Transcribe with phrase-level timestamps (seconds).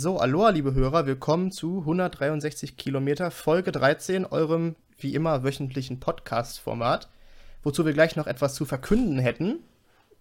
[0.00, 7.08] So, Aloha, liebe Hörer, willkommen zu 163 Kilometer, Folge 13, eurem wie immer wöchentlichen Podcast-Format,
[7.64, 9.58] wozu wir gleich noch etwas zu verkünden hätten,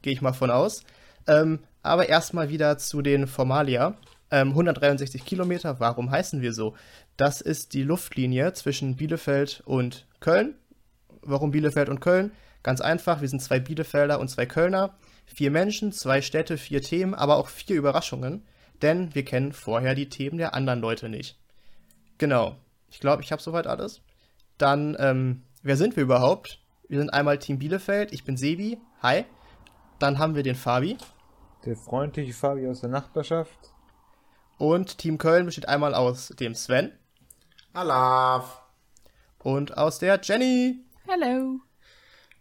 [0.01, 0.81] gehe ich mal von aus.
[1.27, 3.93] Ähm, aber erstmal wieder zu den Formalia.
[4.31, 6.75] Ähm, 163 Kilometer, warum heißen wir so?
[7.15, 10.55] Das ist die Luftlinie zwischen Bielefeld und Köln.
[11.21, 12.31] Warum Bielefeld und Köln?
[12.63, 14.95] Ganz einfach, wir sind zwei Bielefelder und zwei Kölner.
[15.27, 18.41] Vier Menschen, zwei Städte, vier Themen, aber auch vier Überraschungen
[18.81, 21.37] denn wir kennen vorher die Themen der anderen Leute nicht.
[22.17, 22.55] Genau.
[22.89, 24.01] Ich glaube, ich habe soweit alles.
[24.57, 26.59] Dann, ähm, wer sind wir überhaupt?
[26.87, 28.13] Wir sind einmal Team Bielefeld.
[28.13, 28.79] Ich bin Sebi.
[29.01, 29.25] Hi.
[29.99, 30.97] Dann haben wir den Fabi.
[31.65, 33.73] Der freundliche Fabi aus der Nachbarschaft.
[34.57, 36.91] Und Team Köln besteht einmal aus dem Sven.
[37.73, 38.61] Alaf.
[39.39, 40.79] Und aus der Jenny.
[41.05, 41.59] Hello.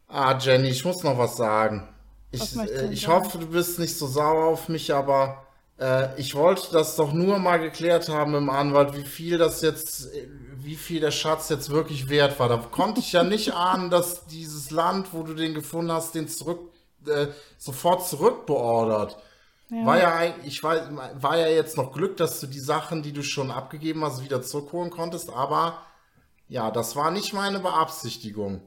[0.08, 1.88] Ah, Jenny, ich muss noch was sagen.
[2.30, 5.45] Ich, äh, ich hoffe, du bist nicht so sauer auf mich, aber
[5.78, 10.08] äh, ich wollte das doch nur mal geklärt haben im Anwalt, wie viel das jetzt,
[10.56, 12.48] wie viel der Schatz jetzt wirklich wert war.
[12.48, 16.28] Da konnte ich ja nicht ahnen, dass dieses Land, wo du den gefunden hast, den
[16.28, 16.72] zurück,
[17.06, 19.18] äh, sofort zurückbeordert.
[19.68, 19.84] Ja.
[19.84, 20.76] War ja ich war,
[21.20, 24.40] war ja jetzt noch Glück, dass du die Sachen, die du schon abgegeben hast, wieder
[24.40, 25.82] zurückholen konntest, aber
[26.48, 28.62] ja, das war nicht meine Beabsichtigung.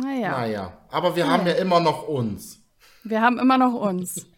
[0.00, 0.30] Naja.
[0.30, 1.36] Naja, aber wir naja.
[1.36, 2.60] haben ja immer noch uns.
[3.04, 4.26] Wir haben immer noch uns.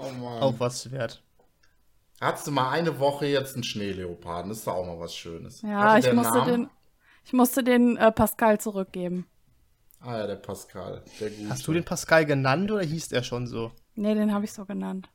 [0.00, 0.42] Oh Mann.
[0.42, 1.22] Auch was wert.
[2.20, 4.48] Hattest du mal eine Woche jetzt einen Schneeleoparden?
[4.48, 5.62] Das ist doch auch mal was Schönes.
[5.62, 6.68] Ja, ich musste, den,
[7.24, 9.26] ich musste den äh, Pascal zurückgeben.
[10.00, 11.02] Ah ja, der Pascal.
[11.20, 11.48] Der Gute.
[11.48, 13.72] Hast du den Pascal genannt oder hieß der schon so?
[13.94, 15.08] Nee, den habe ich so genannt.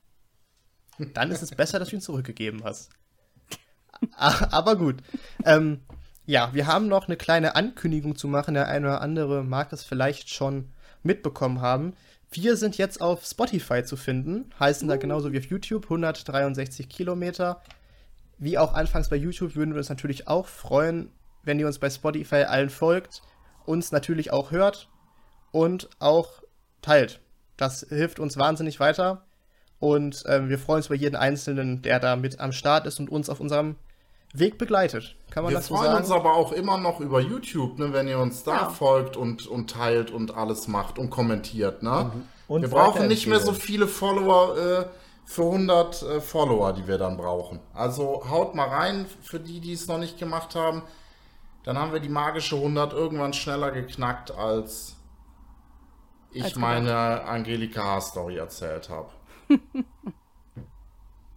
[0.98, 2.90] Dann ist es besser, dass du ihn zurückgegeben hast.
[4.16, 5.02] Aber gut.
[5.44, 5.80] Ähm,
[6.26, 8.54] ja, wir haben noch eine kleine Ankündigung zu machen.
[8.54, 10.72] Der eine oder andere mag es vielleicht schon
[11.02, 11.94] mitbekommen haben.
[12.36, 17.62] Wir sind jetzt auf Spotify zu finden, heißen da genauso wie auf YouTube 163 Kilometer.
[18.38, 21.12] Wie auch anfangs bei YouTube würden wir uns natürlich auch freuen,
[21.44, 23.22] wenn ihr uns bei Spotify allen folgt,
[23.66, 24.88] uns natürlich auch hört
[25.52, 26.42] und auch
[26.82, 27.20] teilt.
[27.56, 29.24] Das hilft uns wahnsinnig weiter
[29.78, 33.10] und ähm, wir freuen uns über jeden Einzelnen, der da mit am Start ist und
[33.10, 33.76] uns auf unserem
[34.36, 35.14] Weg begleitet.
[35.30, 35.84] Kann man wir das so sagen?
[35.86, 38.68] Wir freuen uns aber auch immer noch über YouTube, ne, wenn ihr uns da ja.
[38.68, 41.84] folgt und, und teilt und alles macht und kommentiert.
[41.84, 42.10] Ne?
[42.12, 42.22] Mhm.
[42.48, 44.84] Und wir brauchen nicht mehr so viele Follower äh,
[45.24, 47.60] für 100 äh, Follower, die wir dann brauchen.
[47.72, 50.82] Also haut mal rein für die, die es noch nicht gemacht haben.
[51.62, 54.96] Dann haben wir die magische 100 irgendwann schneller geknackt, als
[56.32, 59.08] ich als meine Angelika Haar-Story erzählt habe.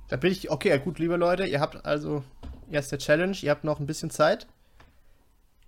[0.09, 2.23] da bin ich, okay, gut, liebe Leute, ihr habt also
[2.71, 3.37] erste Challenge.
[3.41, 4.47] Ihr habt noch ein bisschen Zeit.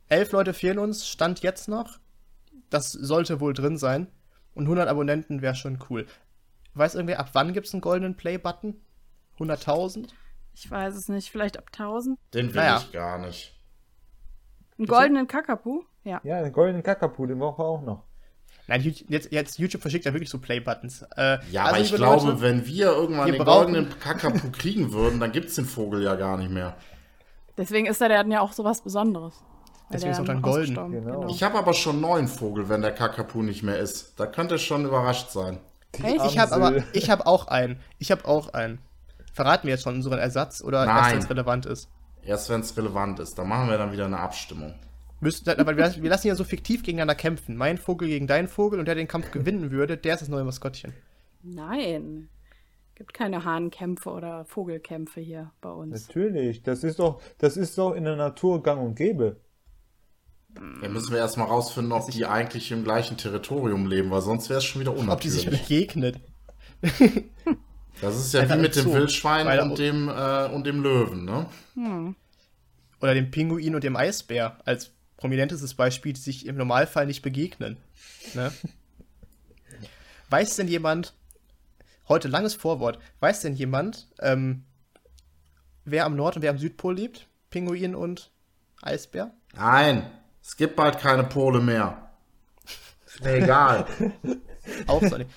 [0.08, 2.00] Elf Leute fehlen uns, Stand jetzt noch.
[2.70, 4.08] Das sollte wohl drin sein.
[4.54, 6.06] Und 100 Abonnenten wäre schon cool.
[6.74, 8.80] Weiß irgendwer, ab wann gibt es einen goldenen Play-Button?
[9.38, 10.10] 100.000?
[10.54, 12.20] Ich weiß es nicht, vielleicht ab 1000?
[12.34, 12.78] Den will naja.
[12.78, 13.56] ich gar nicht.
[14.78, 15.84] Einen goldenen Kakapu?
[16.04, 16.20] Ja.
[16.24, 18.04] Ja, einen goldenen Kakapu, den brauchen wir auch noch.
[18.70, 21.04] Nein, jetzt, jetzt YouTube verschickt ja wirklich so Play-Buttons.
[21.18, 24.94] Äh, ja, also aber ich glaube, Leute, wenn wir irgendwann wir den goldenen Kakapu kriegen
[24.94, 26.76] würden, dann gibt es den Vogel ja gar nicht mehr.
[27.58, 29.34] Deswegen ist er ja auch so was Besonderes.
[29.92, 30.76] Deswegen ist auch dann golden.
[30.92, 31.28] Genau.
[31.30, 34.14] Ich habe aber schon neun Vogel, wenn der Kakapu nicht mehr ist.
[34.20, 35.60] Da könnte schon überrascht sein.
[36.04, 36.24] Echt?
[36.28, 37.80] Ich habe aber, ich habe auch einen.
[37.98, 38.78] Ich habe auch einen.
[39.34, 40.96] Verraten wir jetzt schon unseren Ersatz oder Nein.
[40.96, 41.90] erst wenn es relevant ist?
[42.24, 43.36] Erst wenn es relevant ist.
[43.40, 44.76] Dann machen wir dann wieder eine Abstimmung.
[45.22, 47.58] Müssten, aber wir, wir lassen ja so fiktiv gegeneinander kämpfen.
[47.58, 50.44] Mein Vogel gegen deinen Vogel und der den Kampf gewinnen würde, der ist das neue
[50.46, 50.94] Maskottchen.
[51.44, 52.30] Nein.
[52.96, 56.08] Gibt keine Hahnkämpfe oder Vogelkämpfe hier bei uns.
[56.08, 56.64] Natürlich.
[56.64, 59.38] Das ist doch, das ist doch in der Natur gang und gäbe.
[60.82, 64.58] Ja, müssen wir erstmal rausfinden, ob die eigentlich im gleichen Territorium leben, weil sonst wäre
[64.58, 65.14] es schon wieder unnatürlich.
[65.14, 66.18] Ob die sich begegnen.
[68.02, 71.46] das ist ja wie mit dem Wildschwein und dem, äh, und dem Löwen, ne?
[71.76, 72.16] Hm.
[73.02, 77.76] Oder dem Pinguin und dem Eisbär als prominentestes Beispiel, die sich im Normalfall nicht begegnen.
[78.34, 78.52] Ne?
[80.30, 81.14] weiß denn jemand,
[82.08, 84.64] heute langes Vorwort, weiß denn jemand, ähm,
[85.84, 87.28] wer am Nord- und wer am Südpol lebt?
[87.50, 88.32] Pinguin und
[88.82, 89.34] Eisbär?
[89.56, 90.10] Nein,
[90.42, 92.12] es gibt bald keine Pole mehr.
[93.06, 93.86] Ist mir egal.
[94.88, 95.30] Auch so nicht.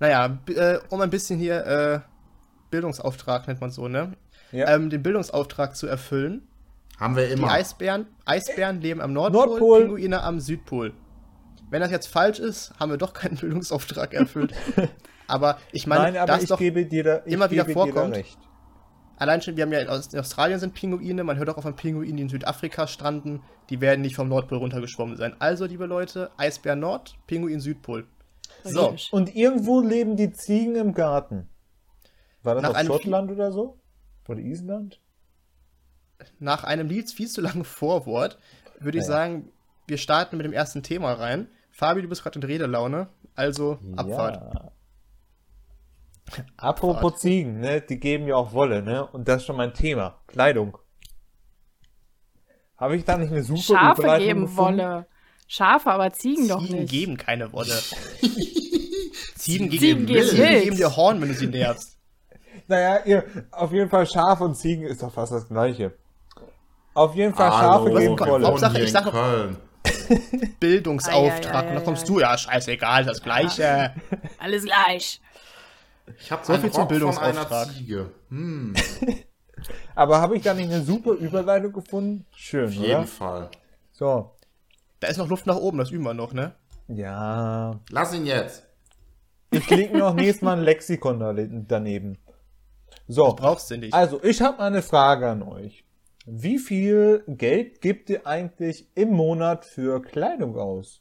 [0.00, 2.00] Naja, äh, um ein bisschen hier äh,
[2.70, 4.16] Bildungsauftrag nennt man so, ne?
[4.50, 4.74] Ja.
[4.74, 6.48] Ähm, den Bildungsauftrag zu erfüllen,
[7.00, 7.48] haben wir immer.
[7.48, 10.92] Die Eisbären, Eisbären leben am Nordpol, Nordpol, Pinguine am Südpol.
[11.70, 14.52] Wenn das jetzt falsch ist, haben wir doch keinen Bildungsauftrag erfüllt.
[15.26, 18.22] aber ich meine, Nein, aber das doch dir da, immer wieder vorkommt.
[19.16, 22.22] Allein schon, wir haben ja in Australien sind Pinguine, man hört auch von Pinguinen, die
[22.22, 25.34] in Südafrika stranden, die werden nicht vom Nordpol runtergeschwommen sein.
[25.38, 28.06] Also, liebe Leute, Eisbär Nord, Pinguin Südpol.
[28.64, 28.94] So.
[29.10, 31.48] Und irgendwo leben die Ziegen im Garten.
[32.42, 33.78] War das Nach auf Schottland oder so?
[34.26, 35.00] Oder Island?
[36.38, 38.38] Nach einem Lied viel zu langen Vorwort
[38.78, 39.08] würde ich Ja.
[39.10, 39.50] sagen,
[39.86, 41.48] wir starten mit dem ersten Thema rein.
[41.70, 44.36] Fabi, du bist gerade in Redelaune, also Abfahrt.
[44.54, 44.72] Ja.
[46.56, 47.80] Apropos Ziegen, ne?
[47.80, 49.04] Die geben ja auch Wolle, ne?
[49.06, 50.20] Und das ist schon mein Thema.
[50.28, 50.78] Kleidung.
[52.76, 54.78] Habe ich da nicht eine super Schafe Überleitung geben gefunden?
[54.80, 55.06] Wolle.
[55.48, 56.90] Schafe, aber Ziegen, doch Ziegen nicht.
[56.90, 57.74] geben keine Wolle.
[58.20, 60.62] Ziegen, Ziegen geben, geben Ziegen Milch.
[60.64, 61.98] geben dir Horn, wenn du sie nervst.
[62.68, 65.92] Naja, ihr, auf jeden Fall Schaf und Ziegen ist doch fast das gleiche.
[67.00, 68.46] Auf jeden Fall Hallo, Schafe geben was- Wolle.
[68.46, 69.56] Hauptsache, ich in sag doch- Köln.
[70.60, 71.68] Bildungsauftrag.
[71.68, 73.94] Und dann kommst du, ja, scheißegal, das Gleiche.
[74.38, 75.20] Alles gleich.
[76.18, 77.68] Ich habe So viel zum Bildungsauftrag.
[78.28, 78.74] Hm,
[79.94, 82.26] Aber habe ich da nicht eine super Überleitung gefunden?
[82.36, 83.06] Schön, auf jeden oder?
[83.06, 83.48] Fall.
[83.92, 84.32] So.
[85.00, 86.52] Da ist noch Luft nach oben, das üben wir noch, ne?
[86.88, 87.80] Ja.
[87.90, 88.66] Lass ihn jetzt.
[89.50, 92.18] Ich lege noch nächstes Mal ein Lexikon da- daneben.
[93.08, 93.32] So.
[93.34, 93.94] Brauchst du nicht.
[93.94, 95.82] Also, ich habe eine Frage an euch.
[96.26, 101.00] Wie viel Geld gebt ihr eigentlich im Monat für Kleidung aus?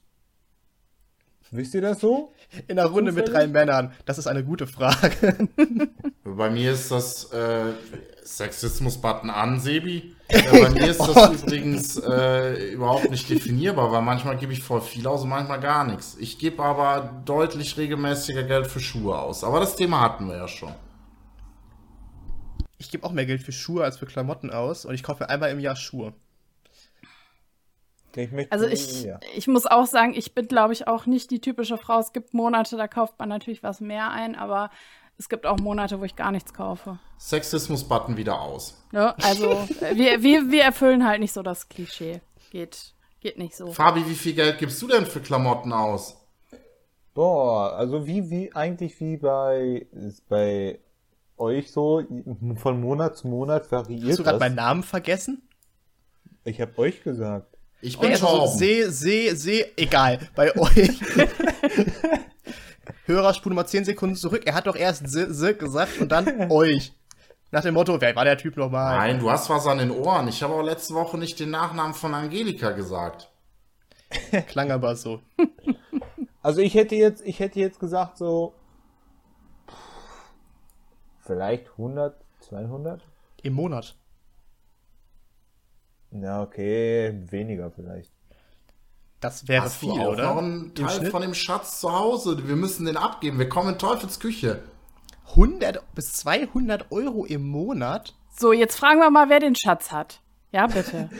[1.51, 2.31] Wisst ihr das so?
[2.67, 3.47] In der Runde mit drei?
[3.47, 3.91] Männern.
[4.05, 5.49] Das ist eine gute Frage.
[6.23, 7.73] Bei mir ist das äh,
[8.23, 10.15] Sexismus-Button an, Sebi.
[10.27, 14.81] Äh, bei mir ist das übrigens äh, überhaupt nicht definierbar, weil manchmal gebe ich voll
[14.81, 16.17] viel aus und manchmal gar nichts.
[16.19, 19.43] Ich gebe aber deutlich regelmäßiger Geld für Schuhe aus.
[19.43, 20.71] Aber das Thema hatten wir ja schon.
[22.79, 25.51] Ich gebe auch mehr Geld für Schuhe als für Klamotten aus und ich kaufe einmal
[25.51, 26.13] im Jahr Schuhe.
[28.15, 29.19] Ich möchte, Also ich, ja.
[29.35, 31.99] ich muss auch sagen, ich bin, glaube ich, auch nicht die typische Frau.
[31.99, 34.71] Es gibt Monate, da kauft man natürlich was mehr ein, aber
[35.17, 36.97] es gibt auch Monate, wo ich gar nichts kaufe.
[37.19, 38.81] Sexismus-Button wieder aus.
[38.91, 39.13] Ne?
[39.21, 39.49] Also
[39.93, 42.21] wir, wir, wir erfüllen halt nicht so das Klischee.
[42.49, 43.71] Geht, geht nicht so.
[43.71, 46.15] Fabi, wie viel Geld gibst du denn für Klamotten aus?
[47.13, 50.79] Boah, also wie, wie, eigentlich wie bei, ist bei
[51.39, 52.03] euch so,
[52.57, 55.41] von Monat zu Monat variiert Hast du gerade meinen Namen vergessen?
[56.43, 57.57] Ich habe euch gesagt.
[57.81, 58.57] Ich bin Also so, Torben.
[58.57, 60.19] seh, seh, seh, egal.
[60.35, 60.99] Bei euch.
[63.05, 64.43] Hörer, spule mal 10 Sekunden zurück.
[64.45, 66.93] Er hat doch erst se, se gesagt und dann euch.
[67.51, 68.95] Nach dem Motto, wer war der Typ nochmal?
[68.97, 70.27] Nein, du hast was an den Ohren.
[70.27, 73.31] Ich habe auch letzte Woche nicht den Nachnamen von Angelika gesagt.
[74.47, 75.21] Klang aber so.
[76.41, 78.53] Also ich hätte jetzt, ich hätte jetzt gesagt so,
[81.29, 83.05] vielleicht 100, 200?
[83.43, 83.95] Im Monat.
[86.11, 88.11] Ja, okay, weniger vielleicht.
[89.19, 90.33] Das wäre Hast viel, du auch oder?
[90.33, 92.47] noch einen Teil Schnitt von dem Schatz zu Hause?
[92.47, 93.37] Wir müssen den abgeben.
[93.37, 94.63] Wir kommen in Teufels Küche.
[95.31, 98.15] 100 bis 200 Euro im Monat?
[98.35, 100.21] So, jetzt fragen wir mal, wer den Schatz hat.
[100.51, 101.09] Ja, bitte.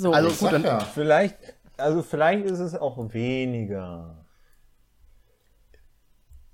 [0.00, 0.78] So, Also gut, ja.
[0.78, 1.36] Vielleicht,
[1.76, 4.27] also vielleicht ist es auch weniger.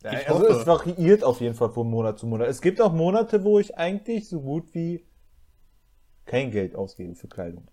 [0.05, 0.61] Ja, Ich also hoffe.
[0.61, 2.49] es variiert auf jeden Fall von Monat zu Monat.
[2.49, 5.05] Es gibt auch Monate, wo ich eigentlich so gut wie
[6.27, 7.67] kein Geld ausgebe für Kleidung.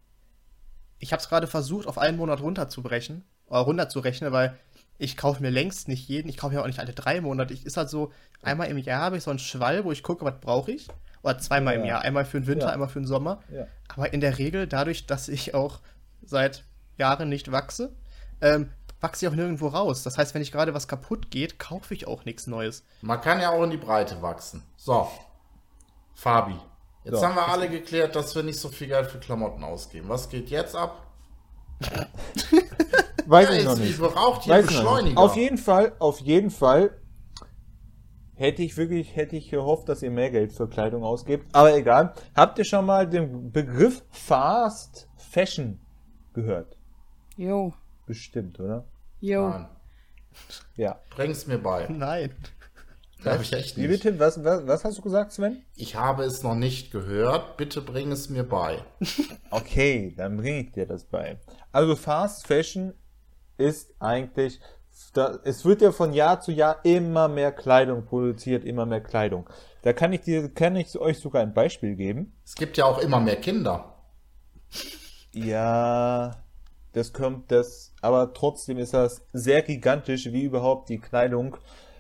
[1.00, 4.56] ich habe es gerade versucht, auf einen Monat runterzubrechen, oder runterzurechnen, weil
[5.00, 7.54] ich kaufe mir längst nicht jeden, ich kaufe mir auch nicht alle drei Monate.
[7.56, 8.12] Ich ist halt so,
[8.44, 10.88] einmal im Jahr habe ich so einen Schwall, wo ich gucke, was brauche ich.
[11.24, 11.88] Oder zweimal im Ja.
[11.88, 12.74] Jahr, einmal für den Winter, Ja.
[12.74, 13.42] einmal für den Sommer.
[13.52, 13.66] Ja.
[13.90, 15.80] Aber in der Regel, dadurch, dass ich auch
[16.24, 16.64] seit
[16.98, 17.94] Jahren nicht wachse,
[18.42, 18.70] ähm,
[19.02, 20.04] wachse ich auch nirgendwo raus.
[20.04, 22.86] Das heißt, wenn ich gerade was kaputt geht, kaufe ich auch nichts Neues.
[23.02, 24.64] Man kann ja auch in die Breite wachsen.
[24.78, 25.08] So.
[26.14, 26.56] Fabi.
[27.04, 27.26] Jetzt So.
[27.26, 30.08] haben wir alle geklärt, dass wir nicht so viel Geld für Klamotten ausgeben.
[30.08, 31.08] Was geht jetzt ab?
[33.26, 33.98] Weiß Ja, ich noch nicht.
[34.00, 34.84] braucht hier Weiß ich noch nicht.
[35.16, 35.20] Beschleuniger.
[35.20, 36.98] Auf jeden Fall, auf jeden Fall
[38.36, 41.48] hätte ich wirklich, hätte ich gehofft, dass ihr mehr Geld für Kleidung ausgebt.
[41.54, 42.14] Aber egal.
[42.36, 45.80] Habt ihr schon mal den Begriff Fast Fashion
[46.34, 46.78] gehört?
[47.38, 47.74] jo,
[48.08, 48.84] Bestimmt, oder?
[49.22, 49.50] Jo.
[49.50, 49.68] Nein.
[50.76, 51.00] Ja.
[51.16, 51.88] Bring's mir bei.
[51.90, 52.32] Nein.
[53.22, 54.04] Glaube ich echt Wie nicht.
[54.04, 54.20] bitte?
[54.20, 55.64] Was, was, was hast du gesagt, Sven?
[55.76, 57.56] Ich habe es noch nicht gehört.
[57.58, 58.84] Bitte bring es mir bei.
[59.54, 61.38] Okay, dann bringe ich dir das bei.
[61.74, 62.94] Also Fast Fashion
[63.58, 64.62] ist eigentlich,
[65.14, 69.50] da, es wird ja von Jahr zu Jahr immer mehr Kleidung produziert, immer mehr Kleidung.
[69.82, 72.34] Da kann ich dir, kann ich euch sogar ein Beispiel geben.
[72.46, 73.94] Es gibt ja auch immer mehr Kinder.
[75.34, 76.32] Ja,
[76.94, 81.56] das kommt, das, aber trotzdem ist das sehr gigantisch, wie überhaupt die Kleidung,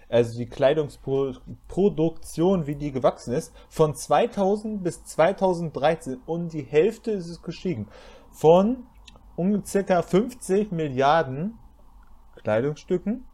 [0.10, 3.53] also die Kleidungsproduktion, wie die gewachsen ist.
[3.69, 7.88] Von 2000 bis 2013 um die Hälfte ist es gestiegen.
[8.31, 8.83] Von
[9.36, 11.57] um circa 50 Milliarden
[12.36, 13.25] Kleidungsstücken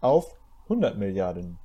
[0.00, 1.58] auf 100 Milliarden.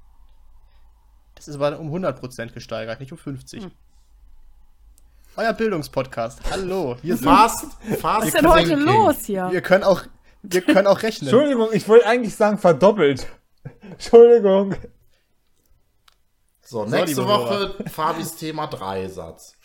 [1.36, 3.64] Das ist aber um 100% gesteigert, nicht um 50.
[5.38, 6.40] Euer Bildungspodcast.
[6.50, 7.28] Hallo, wir sind.
[7.28, 7.66] Fast,
[8.00, 8.04] fast.
[8.04, 9.50] Was ist denn heute los hier?
[9.52, 10.04] Wir können auch,
[10.44, 11.28] wir können auch rechnen.
[11.30, 13.28] Entschuldigung, ich wollte eigentlich sagen verdoppelt.
[13.82, 14.76] Entschuldigung.
[16.62, 19.58] So, nächste so, Woche Fabis Thema Dreisatz.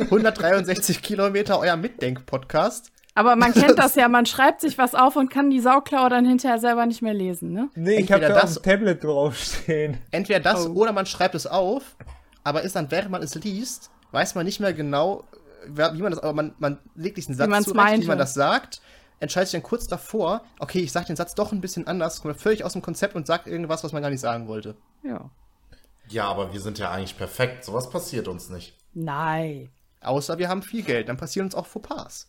[0.00, 2.90] 163 Kilometer, euer Mitdenk-Podcast.
[3.14, 6.26] Aber man kennt das ja, man schreibt sich was auf und kann die Sauklaue dann
[6.26, 7.68] hinterher selber nicht mehr lesen, ne?
[7.76, 9.98] Nee, ich habe da das auf dem Tablet draufstehen.
[10.10, 10.72] Entweder das oh.
[10.72, 11.96] oder man schreibt es auf,
[12.42, 15.24] aber ist dann, während man es liest, weiß man nicht mehr genau,
[15.66, 18.04] wie man das, aber man, man legt diesen Satz zurecht, meinte.
[18.04, 18.80] wie man das sagt,
[19.20, 22.40] entscheidet sich dann kurz davor, okay, ich sage den Satz doch ein bisschen anders, kommt
[22.40, 24.76] völlig aus dem Konzept und sagt irgendwas, was man gar nicht sagen wollte.
[25.02, 25.30] Ja.
[26.08, 27.64] Ja, aber wir sind ja eigentlich perfekt.
[27.64, 28.76] Sowas passiert uns nicht.
[28.94, 29.70] Nein.
[30.00, 32.26] Außer wir haben viel Geld, dann passieren uns auch Fauxpas.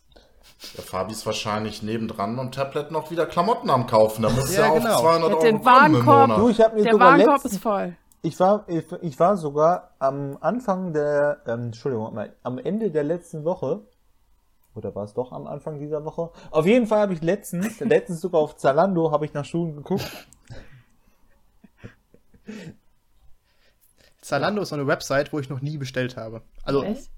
[0.76, 4.22] Der Fabi ist wahrscheinlich nebendran am Tablet noch wieder Klamotten am Kaufen.
[4.22, 4.94] Da muss ja, ja genau.
[4.94, 7.96] auf 200 Euro den Warenkorb, Du, ich hab mir Der Warenkorb ist voll.
[8.24, 13.44] Ich war, ich, ich, war sogar am Anfang der, ähm, Entschuldigung, am Ende der letzten
[13.44, 13.82] Woche,
[14.74, 16.30] oder war es doch am Anfang dieser Woche?
[16.50, 20.08] Auf jeden Fall habe ich letztens, letztens sogar auf Zalando, habe ich nach Schuhen geguckt.
[24.20, 26.42] Zalando ist so eine Website, wo ich noch nie bestellt habe.
[26.62, 27.10] Also, Echt?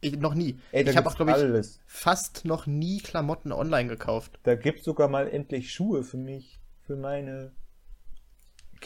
[0.00, 0.60] Ich, noch nie.
[0.70, 1.80] Ey, ich habe auch, glaube ich, alles.
[1.86, 4.38] fast noch nie Klamotten online gekauft.
[4.44, 7.52] Da gibt sogar mal endlich Schuhe für mich, für meine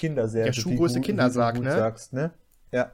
[0.00, 0.47] Kinder sehr.
[0.47, 1.71] Ja, Schuhgröße Kindersarg, ne?
[1.71, 2.33] Sagst, ne?
[2.73, 2.92] Ja.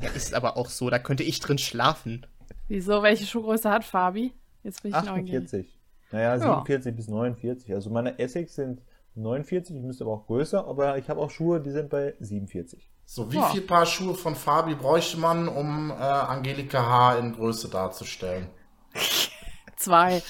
[0.00, 0.08] ja.
[0.10, 2.26] Ist aber auch so, da könnte ich drin schlafen.
[2.68, 3.02] Wieso?
[3.02, 4.32] Welche Schuhgröße hat Fabi?
[4.62, 5.66] Jetzt bin ich 48.
[6.12, 6.96] Naja, 47 ja.
[6.96, 7.72] bis 49.
[7.74, 8.82] Also meine Essex sind
[9.14, 12.90] 49, ich müsste aber auch größer, aber ich habe auch Schuhe, die sind bei 47.
[13.06, 13.46] So, wie ja.
[13.46, 17.18] viel Paar Schuhe von Fabi bräuchte man, um äh, Angelika H.
[17.18, 18.48] in Größe darzustellen?
[19.86, 20.20] Zwei.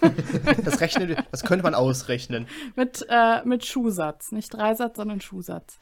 [0.64, 2.46] das, rechnen, das könnte man ausrechnen.
[2.76, 4.30] Mit, äh, mit Schuhsatz.
[4.30, 5.76] Nicht Dreisatz, sondern Schuhsatz.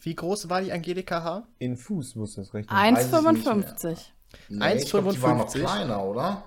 [0.00, 1.46] Wie groß war die Angelika H?
[1.60, 2.76] In Fuß muss das rechnen.
[2.76, 3.96] 1,55.
[4.48, 5.12] Nee, 1,55.
[5.12, 6.44] Die war noch kleiner, oder?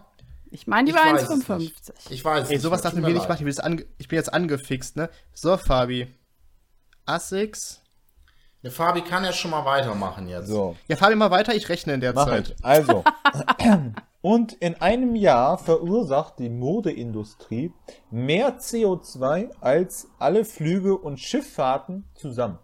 [0.51, 1.93] Ich meine, die war 1,55.
[2.09, 3.47] Ich weiß Ey, sowas darf mir nicht machen.
[3.47, 3.57] Ich,
[3.97, 5.09] ich bin jetzt angefixt, ne?
[5.33, 6.13] So, Fabi.
[7.05, 7.83] Asics
[8.63, 10.47] der Fabi kann ja schon mal weitermachen jetzt.
[10.47, 10.77] So.
[10.87, 12.55] Ja, Fabi mal weiter, ich rechne in der Mach Zeit.
[12.57, 12.65] Ich.
[12.65, 13.03] Also.
[14.23, 17.73] Und in einem Jahr verursacht die Modeindustrie
[18.09, 22.57] mehr CO2 als alle Flüge und Schifffahrten zusammen.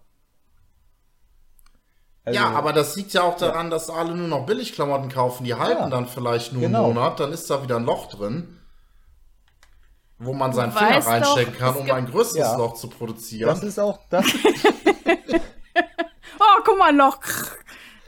[2.23, 3.71] Also, ja, aber das liegt ja auch daran, ja.
[3.71, 5.43] dass alle nur noch Billigklamotten kaufen.
[5.43, 6.85] Die halten ja, dann vielleicht nur genau.
[6.85, 8.57] einen Monat, dann ist da wieder ein Loch drin,
[10.17, 12.55] wo man seinen Finger reinstecken doch, kann, um ein größeres ja.
[12.55, 13.49] Loch zu produzieren.
[13.49, 14.25] Das ist auch das.
[16.39, 17.19] oh, guck mal, Loch.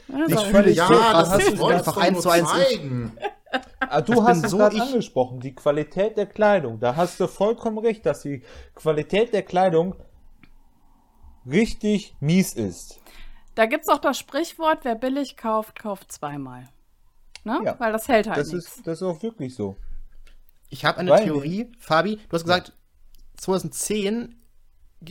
[0.08, 2.50] Ich fühle ja, das, das ist einfach eins zu eins.
[3.80, 6.80] Ah, du hast es so gerade angesprochen, die Qualität der Kleidung.
[6.80, 8.42] Da hast du vollkommen recht, dass die
[8.74, 9.96] Qualität der Kleidung
[11.46, 13.00] richtig mies ist.
[13.54, 16.68] Da gibt es auch das Sprichwort, wer billig kauft, kauft zweimal.
[17.44, 17.60] Ne?
[17.64, 19.76] Ja, Weil das hält halt das Ist, das ist auch wirklich so.
[20.70, 21.70] Ich habe eine Weil Theorie.
[21.78, 22.72] Fabi, du hast gesagt,
[23.36, 24.36] 2010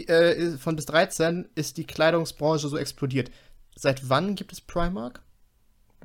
[0.08, 3.30] äh, von bis 13 ist die Kleidungsbranche so explodiert.
[3.76, 5.22] Seit wann gibt es Primark?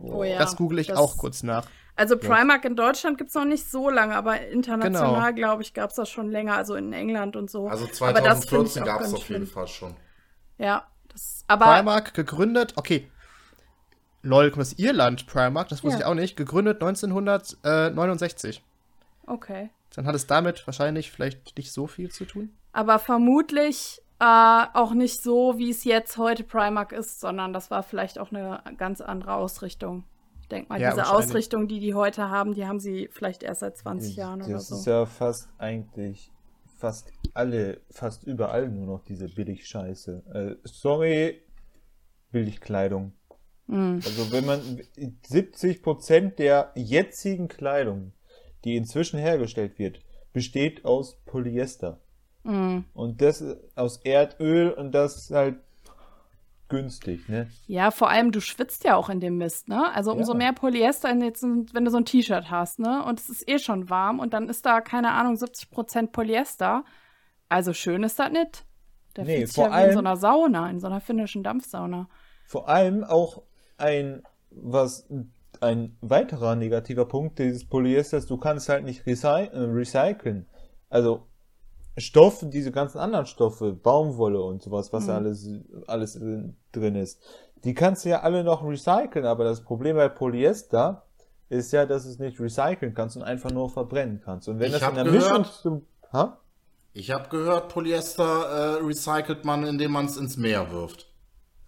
[0.02, 1.66] Oh ja, das google ich das, auch kurz nach.
[1.97, 5.35] Also Primark in Deutschland gibt es noch nicht so lange, aber international, genau.
[5.35, 7.69] glaube ich, gab es das schon länger, also in England und so.
[7.69, 9.97] Also 2014 gab es auf jeden Fall schon.
[10.59, 11.65] Ja, das, aber...
[11.67, 13.11] Primark gegründet, okay.
[14.23, 16.07] Lol, das ist Irland Primark, das wusste ja.
[16.07, 18.62] ich auch nicht, gegründet 1969.
[19.26, 19.71] Okay.
[19.95, 24.93] Dann hat es damit wahrscheinlich vielleicht nicht so viel zu tun aber vermutlich äh, auch
[24.93, 29.00] nicht so, wie es jetzt heute Primark ist, sondern das war vielleicht auch eine ganz
[29.00, 30.05] andere Ausrichtung.
[30.47, 33.61] Ich denke mal, ja, diese Ausrichtung, die die heute haben, die haben sie vielleicht erst
[33.61, 34.75] seit 20 Jahren oder so.
[34.76, 36.31] Das ist ja fast eigentlich
[36.79, 40.57] fast alle, fast überall nur noch diese Billigscheiße.
[40.62, 41.43] Äh, sorry,
[42.31, 43.12] Billigkleidung.
[43.67, 44.00] Mhm.
[44.05, 48.12] Also wenn man 70% der jetzigen Kleidung,
[48.62, 49.99] die inzwischen hergestellt wird,
[50.33, 51.99] besteht aus Polyester.
[52.45, 52.85] Mhm.
[52.95, 53.43] Und das
[53.75, 55.57] aus Erdöl und das halt
[56.68, 57.49] günstig, ne?
[57.66, 59.92] Ja, vor allem du schwitzt ja auch in dem Mist, ne?
[59.94, 60.38] Also umso ja.
[60.38, 63.04] mehr Polyester, jetzt, wenn du so ein T-Shirt hast, ne?
[63.04, 66.85] Und es ist eh schon warm und dann ist da, keine Ahnung, 70% Polyester.
[67.49, 68.64] Also schön ist das nicht.
[69.16, 72.08] Der nee, sich ja allem, in so einer Sauna, in so einer finnischen Dampfsauna.
[72.46, 73.42] Vor allem auch
[73.78, 75.08] ein, was
[75.61, 80.46] ein weiterer negativer Punkt dieses Polyesters, du kannst halt nicht recy äh, recyceln.
[80.88, 81.26] Also
[81.97, 85.11] Stoffe, diese ganzen anderen Stoffe, Baumwolle und sowas, was mhm.
[85.11, 85.49] alles,
[85.87, 86.21] alles
[86.73, 87.21] drin ist,
[87.65, 91.07] die kannst du ja alle noch recyceln, aber das Problem bei Polyester
[91.49, 94.49] ist ja, dass du es nicht recyceln kannst und einfach nur verbrennen kannst.
[94.49, 96.38] Und wenn ich das in der gehört, Mischung zu, ha?
[96.93, 101.09] Ich habe gehört, Polyester äh, recycelt man, indem man es ins Meer wirft.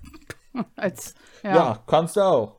[0.76, 1.54] Als, ja.
[1.54, 2.57] ja, kannst du auch.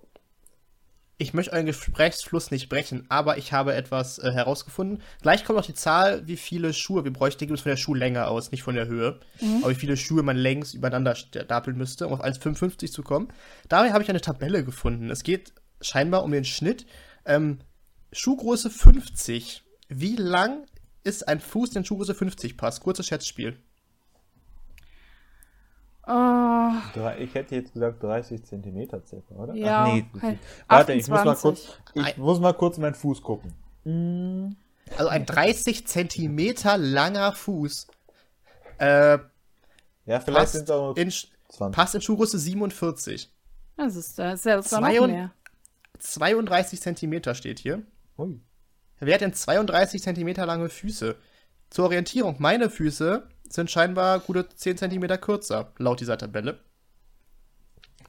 [1.22, 5.04] Ich möchte euren Gesprächsfluss nicht brechen, aber ich habe etwas äh, herausgefunden.
[5.22, 7.40] Gleich kommt noch die Zahl, wie viele Schuhe wir bräuchten.
[7.40, 9.20] Die gibt es von der Schuhlänge aus, nicht von der Höhe.
[9.42, 9.58] Mhm.
[9.62, 13.28] Aber wie viele Schuhe man längs übereinander stapeln müsste, um auf 1,55 zu kommen.
[13.68, 15.10] Dabei habe ich eine Tabelle gefunden.
[15.10, 16.86] Es geht scheinbar um den Schnitt.
[17.26, 17.60] Ähm,
[18.14, 19.64] Schuhgröße 50.
[19.90, 20.66] Wie lang
[21.04, 22.80] ist ein Fuß, der in Schuhgröße 50 passt?
[22.80, 23.58] Kurzes Schätzspiel.
[26.12, 26.72] Uh,
[27.20, 29.54] ich hätte jetzt gesagt 30 Centimeter circa, oder?
[29.54, 29.84] Ja.
[29.84, 30.06] Ach, nee.
[30.20, 33.54] Halt Warte, ich muss mal kurz, ich muss mal kurz meinen Fuß gucken.
[33.84, 34.56] Mm.
[34.98, 37.86] Also ein 30 Zentimeter langer Fuß.
[38.80, 39.20] Äh,
[40.08, 41.76] ja, vielleicht sind es auch in, 20.
[41.76, 43.32] Passt in Schuhgröße 47.
[43.78, 45.32] Das ist, das ist ja das noch mehr.
[46.00, 47.84] 32 Zentimeter steht hier.
[48.18, 48.42] Ui.
[49.00, 51.16] Wer hat denn 32 Zentimeter lange Füße?
[51.70, 56.60] Zur Orientierung, meine Füße sind scheinbar gute 10 cm kürzer, laut dieser Tabelle.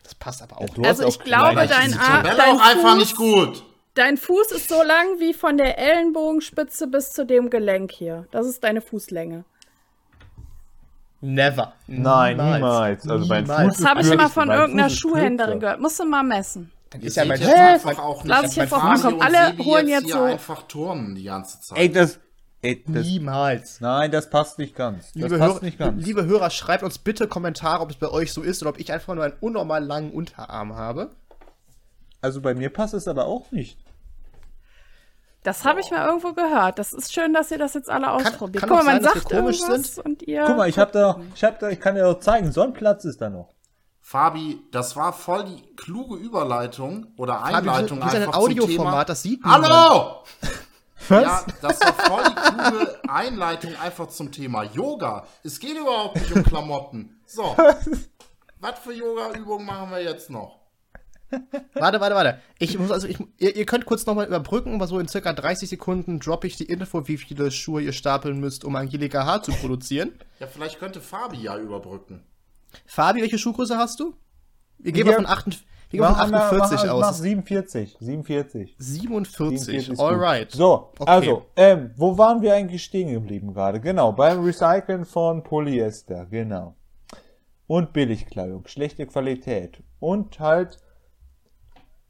[0.02, 0.76] Das passt aber auch.
[0.76, 2.24] Ja, also ich glaube, dein Arm.
[2.24, 3.64] Dein auch Fuß, einfach nicht gut.
[3.94, 8.26] Dein Fuß ist so lang wie von der Ellenbogenspitze bis zu dem Gelenk hier.
[8.30, 9.44] Das ist deine Fußlänge.
[11.20, 11.74] Never.
[11.86, 13.08] Nein, niemals.
[13.08, 15.80] Also mein Fuß das habe ich mal von irgendeiner Schuhhändlerin gehört.
[15.80, 16.72] Musst du mal messen.
[16.90, 18.28] Dann ist ja mein Fuß auch nicht.
[18.28, 19.22] Lass ich jetzt mal kommen.
[19.22, 20.22] Alle holen jetzt so.
[20.22, 21.78] einfach turnen die ganze Zeit.
[21.78, 22.18] Ey, das,
[22.62, 23.80] das, Niemals.
[23.80, 25.14] Nein, das passt nicht ganz.
[25.14, 26.04] liebe, passt Hör, nicht ganz.
[26.04, 28.92] liebe Hörer, schreibt uns bitte Kommentare, ob es bei euch so ist oder ob ich
[28.92, 31.10] einfach nur einen unnormal langen Unterarm habe.
[32.20, 33.78] Also bei mir passt es aber auch nicht.
[35.42, 36.78] Das habe ich mal irgendwo gehört.
[36.78, 38.60] Das ist schön, dass ihr das jetzt alle ausprobiert.
[38.62, 40.04] Kann, kann Guck mal, man sein, sagt komisch sind.
[40.04, 40.44] und ihr.
[40.46, 42.74] Guck mal, ich habe da, ich habe da, ich kann dir auch zeigen, so ein
[42.74, 43.54] Platz ist da noch.
[44.02, 49.42] Fabi, das war voll die kluge Überleitung oder Einleitung Fabi, einfach ein Audioformat, das sieht
[49.42, 49.62] man.
[49.62, 50.24] Hallo!
[51.10, 51.22] Was?
[51.22, 55.26] Ja, das war voll die kluge Einleitung einfach zum Thema Yoga.
[55.42, 57.20] Es geht überhaupt nicht um Klamotten.
[57.26, 57.56] So.
[58.60, 60.60] Was für Yoga-Übungen machen wir jetzt noch?
[61.74, 62.40] Warte, warte, warte.
[62.58, 65.68] Ich muss also, ich, ihr, ihr könnt kurz nochmal überbrücken, aber so in circa 30
[65.68, 69.44] Sekunden droppe ich die Info, wie viele Schuhe ihr stapeln müsst, um Angelika H.
[69.44, 70.12] zu produzieren.
[70.40, 72.24] Ja, vielleicht könnte Fabi ja überbrücken.
[72.84, 74.14] Fabi, welche Schuhgröße hast du?
[74.78, 75.66] Wir gehen mal von 48.
[75.90, 77.00] Wie mach, 48 mach, aus?
[77.00, 77.96] Mach 47.
[77.98, 78.76] 47.
[78.78, 80.52] 47, alright.
[80.52, 81.10] So, okay.
[81.10, 83.80] also, ähm, wo waren wir eigentlich stehen geblieben gerade?
[83.80, 86.76] Genau, beim Recyceln von Polyester, genau.
[87.66, 89.82] Und Billigkleidung, schlechte Qualität.
[89.98, 90.78] Und halt,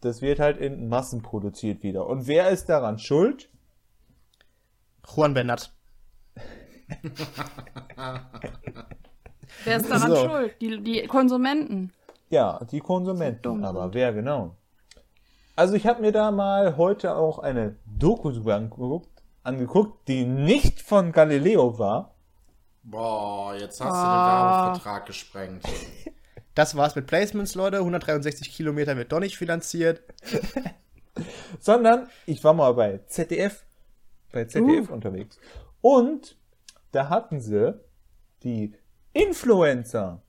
[0.03, 2.07] das wird halt in Massen produziert wieder.
[2.07, 3.49] Und wer ist daran schuld?
[5.15, 5.73] Juan Bernat.
[9.65, 10.29] wer ist daran so.
[10.29, 10.55] schuld?
[10.61, 11.93] Die, die Konsumenten.
[12.31, 13.65] Ja, die Konsumenten.
[13.65, 14.57] Aber wer genau?
[15.57, 21.13] Also ich habe mir da mal heute auch eine Doku angeguckt, angeguckt, die nicht von
[21.13, 22.15] Galileo war.
[22.83, 23.93] Boah, jetzt hast ah.
[23.93, 25.65] du den Werbevertrag gesprengt.
[26.57, 27.79] Das war's mit Placements, Leute.
[27.79, 30.03] 163 Kilometer wird doch nicht finanziert.
[31.61, 33.65] Sondern ich war mal bei ZDF,
[34.33, 34.93] bei ZDF uh.
[34.93, 35.39] unterwegs.
[35.81, 36.37] Und
[36.91, 37.81] da hatten sie
[38.43, 38.75] die
[39.13, 40.23] Influencer.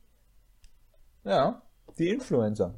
[1.24, 1.64] Ja,
[2.00, 2.76] die Influencer.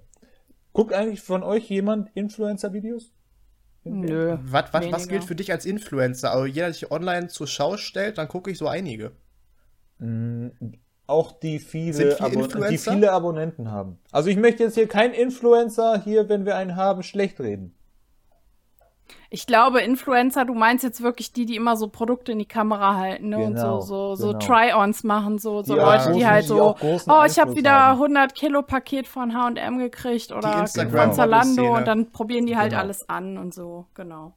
[0.73, 3.12] Guckt eigentlich von euch jemand Influencer-Videos?
[3.84, 4.38] Nö.
[4.43, 6.32] Was, was, was gilt für dich als Influencer?
[6.32, 9.12] Also jeder, der sich online zur Schau stellt, dann gucke ich so einige.
[9.99, 10.47] Mm,
[11.06, 13.99] auch die viele, viele die viele Abonnenten haben.
[14.12, 17.76] Also ich möchte jetzt hier kein Influencer hier, wenn wir einen haben, schlecht reden.
[19.30, 22.96] Ich glaube, Influencer, du meinst jetzt wirklich die, die immer so Produkte in die Kamera
[22.96, 23.38] halten ne?
[23.38, 24.39] Genau, und so, so, genau.
[24.39, 28.36] so Try-Ons machen, so, so ja, Leute, die halt so, oh, ich habe wieder 100
[28.36, 32.82] Kilo Paket von H&M gekriegt oder von Zalando und dann probieren die halt genau.
[32.82, 34.34] alles an und so, genau.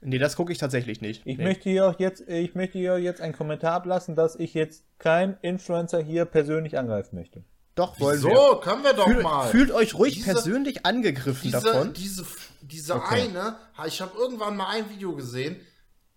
[0.00, 1.22] Nee, das gucke ich tatsächlich nicht.
[1.24, 1.44] Ich nee.
[1.44, 5.38] möchte hier auch jetzt, ich möchte hier jetzt einen Kommentar ablassen, dass ich jetzt kein
[5.40, 7.42] Influencer hier persönlich angreifen möchte.
[7.74, 8.60] Doch, wollen wir.
[8.60, 9.48] können wir doch Fühl, mal.
[9.48, 11.92] Fühlt euch ruhig diese, persönlich angegriffen diese, davon.
[11.94, 12.24] Diese,
[12.66, 13.22] diese okay.
[13.22, 15.60] eine, ich habe irgendwann mal ein Video gesehen,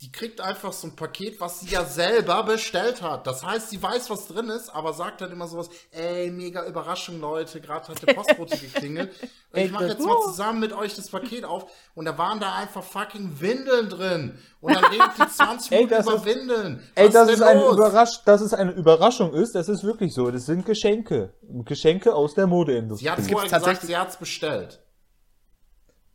[0.02, 3.26] die kriegt einfach so ein Paket, was sie ja selber bestellt hat.
[3.26, 7.20] Das heißt, sie weiß, was drin ist, aber sagt dann immer sowas, ey, mega Überraschung,
[7.20, 9.12] Leute, gerade hat der Postbote geklingelt.
[9.54, 12.84] ich mache jetzt mal zusammen mit euch das Paket auf und da waren da einfach
[12.84, 14.38] fucking Windeln drin.
[14.62, 16.76] Und dann redet die 20 Minuten ey, über ist, Windeln.
[16.94, 20.30] Was ey, das ist, eine Überrasch dass es eine Überraschung ist, das ist wirklich so.
[20.30, 21.34] Das sind Geschenke.
[21.66, 23.06] Geschenke aus der Modeindustrie.
[23.06, 24.80] Sie hat vorher gesagt, sie hat's bestellt.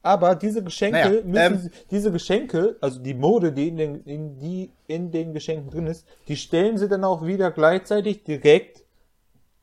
[0.03, 4.39] Aber diese Geschenke naja, müssen, ähm, diese Geschenke, also die Mode, die in, den, in,
[4.39, 8.85] die in den Geschenken drin ist, die stellen sie dann auch wieder gleichzeitig direkt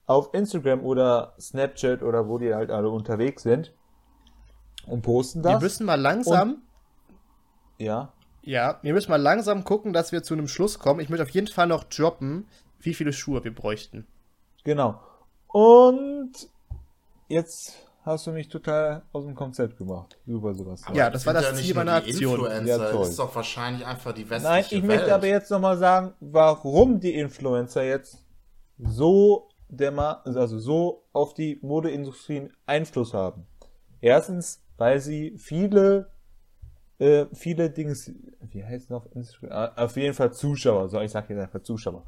[0.05, 3.73] auf Instagram oder Snapchat oder wo die halt alle unterwegs sind
[4.87, 5.53] und posten das.
[5.53, 6.49] Wir müssen mal langsam.
[6.49, 8.13] Und, ja.
[8.41, 11.01] Ja, wir müssen mal langsam gucken, dass wir zu einem Schluss kommen.
[11.01, 12.47] Ich möchte auf jeden Fall noch droppen,
[12.79, 14.07] wie viele Schuhe wir bräuchten.
[14.63, 15.01] Genau.
[15.47, 16.31] Und
[17.27, 20.17] jetzt hast du mich total aus dem Konzept gemacht.
[20.25, 20.83] Super, sowas.
[20.93, 22.33] Ja, das war das Ziel meiner Aktion.
[22.33, 22.65] Influencer.
[22.65, 24.85] Ja, das ist doch wahrscheinlich einfach die westliche Nein, ich Welt.
[24.85, 28.25] möchte aber jetzt nochmal sagen, warum die Influencer jetzt
[28.77, 33.45] so der Ma also so auf die Modeindustrie Einfluss haben.
[34.01, 36.11] Erstens, weil sie viele
[36.99, 38.11] äh, viele Dings,
[38.51, 39.51] wie heißt es auf Instagram?
[39.51, 42.03] Ah, Auf jeden Fall Zuschauer, so ich sage jetzt einfach Zuschauer,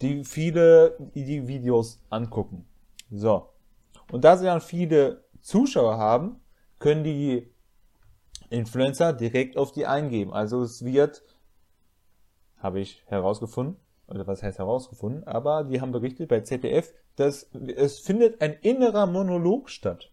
[0.00, 2.64] die viele die Videos angucken.
[3.10, 3.51] So.
[4.12, 6.40] Und da sie dann viele Zuschauer haben,
[6.78, 7.50] können die
[8.50, 10.32] Influencer direkt auf die eingeben.
[10.34, 11.22] Also es wird,
[12.58, 17.98] habe ich herausgefunden, oder was heißt herausgefunden, aber die haben berichtet bei ZDF, dass es
[18.00, 20.10] findet ein innerer Monolog statt.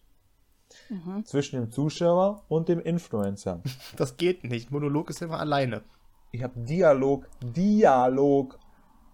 [1.25, 3.61] Zwischen dem Zuschauer und dem Influencer.
[3.97, 4.71] Das geht nicht.
[4.71, 5.81] Monolog ist immer alleine.
[6.31, 8.57] Ich habe Dialog, Dialog.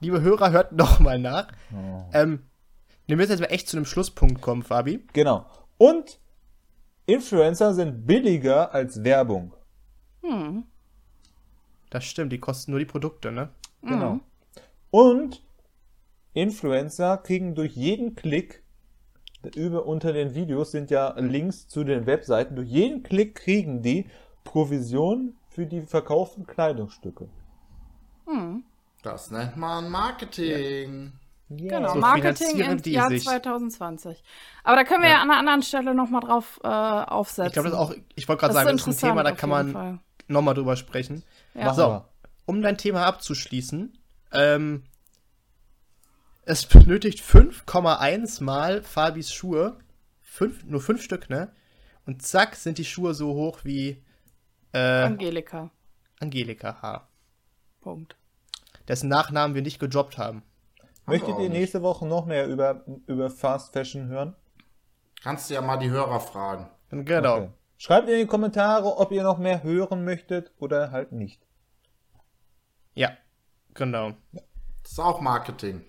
[0.01, 1.47] Liebe Hörer, hört noch mal nach.
[2.13, 2.43] Ähm,
[3.07, 5.05] wir müssen jetzt mal echt zu einem Schlusspunkt kommen, Fabi.
[5.13, 5.45] Genau.
[5.77, 6.19] Und
[7.05, 9.53] Influencer sind billiger als Werbung.
[11.89, 13.49] Das stimmt, die kosten nur die Produkte, ne?
[13.83, 14.19] Genau.
[14.89, 15.43] Und
[16.33, 18.63] Influencer kriegen durch jeden Klick
[19.55, 22.55] über unter den Videos sind ja Links zu den Webseiten.
[22.55, 24.09] Durch jeden Klick kriegen die
[24.43, 27.29] Provision für die verkauften Kleidungsstücke.
[29.03, 31.13] Das nennt man Marketing.
[31.49, 33.23] Genau, So Marketing im Jahr sich.
[33.23, 34.23] 2020.
[34.63, 37.47] Aber da können wir ja, an einer anderen Stelle nochmal drauf äh, aufsetzen.
[37.47, 39.49] Ich glaube, das auch, ich wollte gerade sagen, ist das ist ein Thema, da kann
[39.49, 41.23] man nochmal drüber sprechen.
[41.53, 41.73] Ja.
[41.73, 42.03] So,
[42.45, 43.95] um dein Thema abzuschließen,
[44.31, 44.83] ähm,
[46.45, 49.77] es benötigt 5,1 mal Fabis Schuhe.
[50.21, 51.51] Fünf, nur fünf Stück, ne?
[52.05, 54.03] Und zack, sind die Schuhe so hoch wie
[54.73, 55.71] äh, Angelika.
[56.19, 57.07] Angelika H.
[57.81, 58.15] Punkt.
[58.87, 60.43] Dessen Nachnamen wir nicht gedroppt haben.
[61.07, 61.51] Möchtet ihr nicht.
[61.51, 64.35] nächste Woche noch mehr über, über Fast Fashion hören?
[65.23, 66.69] Kannst du ja mal die Hörer fragen.
[66.89, 67.35] Genau.
[67.37, 67.49] Okay.
[67.77, 71.41] Schreibt in die Kommentare, ob ihr noch mehr hören möchtet oder halt nicht.
[72.93, 73.11] Ja,
[73.73, 74.13] genau.
[74.83, 75.83] Das ist auch Marketing.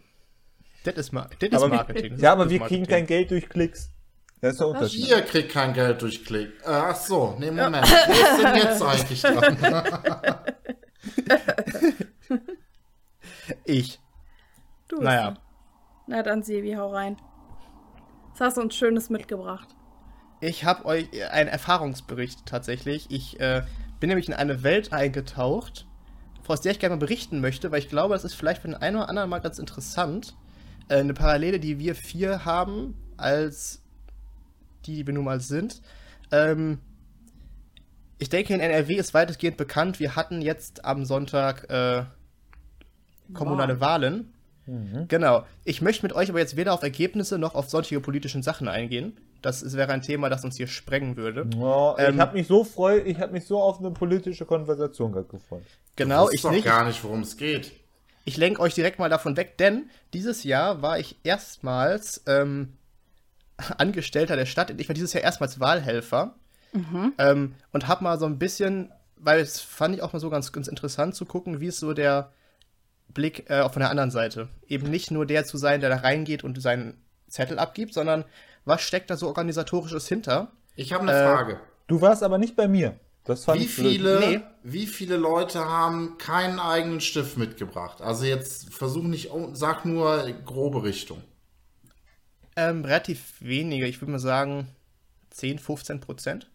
[0.85, 2.13] Das ist, Ma das ist Aber- Marketing.
[2.13, 2.87] Das Ja, aber wir kriegen Marketing.
[2.87, 3.91] kein Geld durch Klicks.
[4.41, 5.09] Das ist der Unterschied.
[5.09, 6.51] Ihr kriegt kein Geld durch Klick.
[6.63, 7.87] Äh, ach so, nee, Moment.
[7.89, 9.57] Wer ist denn jetzt eigentlich dran?
[13.65, 14.01] Ich.
[14.89, 15.35] Du Naja.
[16.07, 17.17] Na dann, Sevi, hau rein.
[18.33, 19.75] Was hast du uns Schönes mitgebracht?
[20.41, 23.11] Ich habe euch einen Erfahrungsbericht tatsächlich.
[23.11, 23.63] Ich äh,
[23.99, 25.87] bin nämlich in eine Welt eingetaucht,
[26.47, 28.77] aus der ich gerne mal berichten möchte, weil ich glaube, das ist vielleicht für den
[28.77, 30.37] einen oder anderen mal ganz interessant.
[30.89, 33.83] Äh, eine Parallele, die wir vier haben, als
[34.85, 35.83] die, die wir nun mal sind.
[36.31, 36.79] Ähm,
[38.19, 39.99] ich denke, in NRW ist weitestgehend bekannt.
[39.99, 42.05] Wir hatten jetzt am Sonntag äh,
[43.33, 44.33] kommunale Wahlen.
[45.09, 45.45] Genau.
[45.65, 49.17] Ich möchte mit euch aber jetzt weder auf Ergebnisse noch auf sonstige politischen Sachen eingehen.
[49.43, 51.49] Das ist, wäre ein Thema, das uns hier sprengen würde.
[51.57, 55.13] Oh, Ähm, ich habe mich so freu, ich habe mich so auf eine politische Konversation
[55.13, 55.63] gefreut.
[55.95, 56.65] Genau, ich ich doch nicht.
[56.65, 57.73] gar nicht, worum es geht.
[58.25, 62.73] Ich lenke euch direkt mal davon weg, denn dieses Jahr war ich erstmals ähm,
[63.79, 64.73] Angestellter der Stadt.
[64.81, 66.35] Ich war dieses Jahr erstmals Wahlhelfer
[67.19, 70.53] ähm, und habe mal so ein bisschen, weil es fand ich auch mal so ganz,
[70.53, 72.33] ganz interessant zu gucken, wie ist so der
[73.09, 74.49] Blick äh, von der anderen Seite.
[74.67, 78.25] Eben nicht nur der zu sein, der da reingeht und seinen Zettel abgibt, sondern
[78.65, 80.53] was steckt da so organisatorisches hinter?
[80.75, 81.61] Ich habe eine Äh, Frage.
[81.87, 82.99] Du warst aber nicht bei mir.
[83.25, 84.41] Das fand Wie ich viele, Nee.
[84.63, 88.01] wie viele Leute haben keinen eigenen Stift mitgebracht?
[88.01, 91.23] Also jetzt versuch nicht, oh, sag nur grobe Richtung.
[92.55, 94.69] Ähm, relativ wenige, ich würde mal sagen
[95.31, 96.49] 10, 15 Prozent.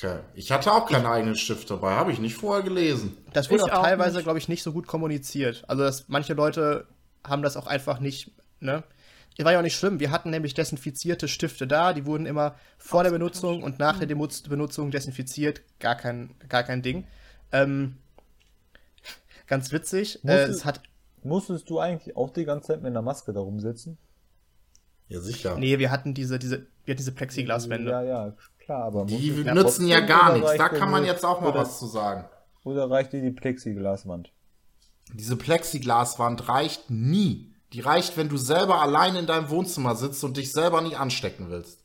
[0.00, 0.20] Okay.
[0.34, 3.16] Ich hatte auch keinen eigenen Stift dabei, habe ich nicht vorher gelesen.
[3.32, 5.64] Das wurde Ich auch teilweise, glaube ich, nicht so gut kommuniziert.
[5.66, 6.86] Also, dass manche Leute
[7.24, 8.30] haben das auch einfach nicht,
[8.60, 8.84] ne?
[9.40, 10.00] War ja auch nicht schlimm.
[10.00, 14.08] Wir hatten nämlich desinfizierte Stifte da, die wurden immer vor der Benutzung und nach der
[14.08, 15.62] Demo- Benutzung desinfiziert.
[15.78, 17.06] Gar kein, gar kein Ding.
[17.52, 17.98] Ähm,
[19.46, 20.24] ganz witzig.
[20.24, 20.82] Äh, Musste- es hat.
[21.22, 23.96] Musstest du eigentlich auch die ganze Zeit mit einer Maske da rumsitzen?
[25.08, 25.56] Ja, sicher.
[25.56, 27.90] Nee, wir hatten diese, diese, wir hatten diese Plexiglaswände.
[27.90, 28.34] Ja, ja,
[28.68, 30.56] klar, aber Die nützen ja gar nichts.
[30.58, 32.28] Da kann man jetzt auch mal oder, was zu sagen.
[32.64, 34.30] Oder reicht dir die Plexiglaswand?
[35.14, 37.54] Diese Plexiglaswand reicht nie.
[37.72, 41.48] Die reicht, wenn du selber allein in deinem Wohnzimmer sitzt und dich selber nicht anstecken
[41.48, 41.80] willst.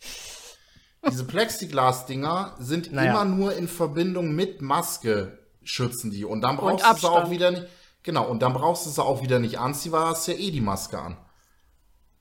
[1.09, 3.11] Diese Plexiglas-Dinger sind Naja.
[3.11, 6.25] immer nur in Verbindung mit Maske schützen die.
[6.25, 7.67] Und dann brauchst Und du sie auch wieder nicht.
[8.03, 10.51] Genau, und dann brauchst du sie auch wieder nicht anziehen, weil du hast ja eh
[10.51, 11.17] die Maske an.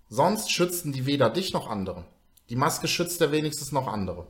[0.09, 2.05] Sonst schützen die weder dich noch andere.
[2.48, 4.27] Die Maske schützt ja wenigstens noch andere.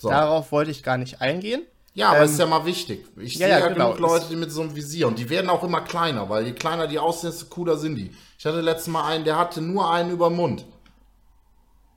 [0.00, 0.08] So.
[0.10, 1.62] Darauf wollte ich gar nicht eingehen.
[1.94, 3.06] Ja, aber Ähm, ist ja mal wichtig.
[3.18, 3.94] Ich ja, sehe ja, ja genau.
[3.94, 6.52] genug Leute, die mit so einem Visier und die werden auch immer kleiner, weil je
[6.52, 8.12] kleiner die aussehen, desto cooler sind die.
[8.38, 10.66] Ich hatte letztes Mal einen, der hatte nur einen über den Mund.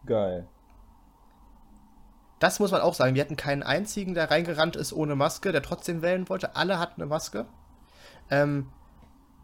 [0.05, 0.47] Geil.
[2.39, 3.15] das muss man auch sagen.
[3.15, 6.55] Wir hatten keinen einzigen, der reingerannt ist ohne Maske, der trotzdem wählen wollte.
[6.55, 7.47] Alle hatten eine Maske.
[8.29, 8.71] Ähm,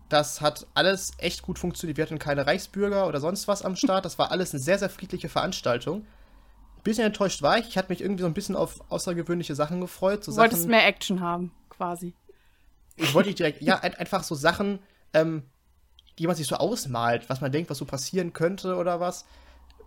[0.10, 1.98] das hat alles echt gut funktioniert.
[1.98, 4.06] Wir hatten keine Reichsbürger oder sonst was am Start.
[4.06, 6.06] Das war alles eine sehr, sehr friedliche Veranstaltung.
[6.84, 7.70] Ein bisschen enttäuscht war ich.
[7.70, 10.26] Ich hatte mich irgendwie so ein bisschen auf außergewöhnliche Sachen gefreut.
[10.26, 12.14] So du wolltest mehr Action haben, quasi.
[12.98, 14.80] Ich wollte direkt, ja, einfach so Sachen,
[15.14, 15.44] ähm,
[16.20, 19.26] die man sich so ausmalt, was man denkt, was so passieren könnte oder was.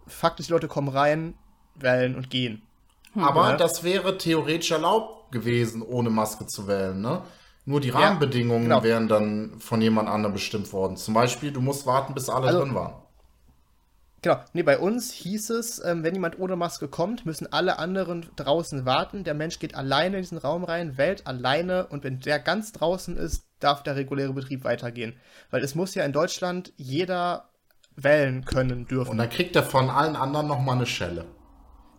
[0.06, 1.34] Fakt ist, die Leute kommen rein,
[1.74, 2.62] wählen und gehen.
[3.12, 3.24] Hm.
[3.24, 3.56] Aber ja.
[3.58, 7.22] das wäre theoretisch erlaubt gewesen, ohne Maske zu wählen, ne?
[7.66, 8.84] Nur die Rahmenbedingungen ja, genau.
[8.84, 10.96] wären dann von jemand anderem bestimmt worden.
[10.96, 12.94] Zum Beispiel, du musst warten, bis alle also, drin waren.
[14.26, 18.26] Genau, nee, bei uns hieß es, ähm, wenn jemand ohne Maske kommt, müssen alle anderen
[18.34, 19.22] draußen warten.
[19.22, 23.16] Der Mensch geht alleine in diesen Raum rein, wählt alleine und wenn der ganz draußen
[23.16, 25.14] ist, darf der reguläre Betrieb weitergehen.
[25.52, 27.50] Weil es muss ja in Deutschland jeder
[27.94, 29.12] wählen können dürfen.
[29.12, 31.26] Und dann kriegt er von allen anderen nochmal eine Schelle,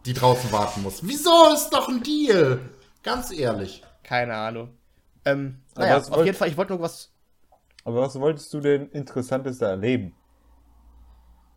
[0.05, 1.07] die draußen warten muss.
[1.07, 2.59] Wieso ist doch ein Deal?
[3.03, 3.83] Ganz ehrlich.
[4.03, 4.77] Keine Ahnung.
[5.23, 7.09] Ähm, naja, auf jeden Fall, ich wollte nur was.
[7.85, 10.13] Aber was wolltest du denn Interessantes da erleben?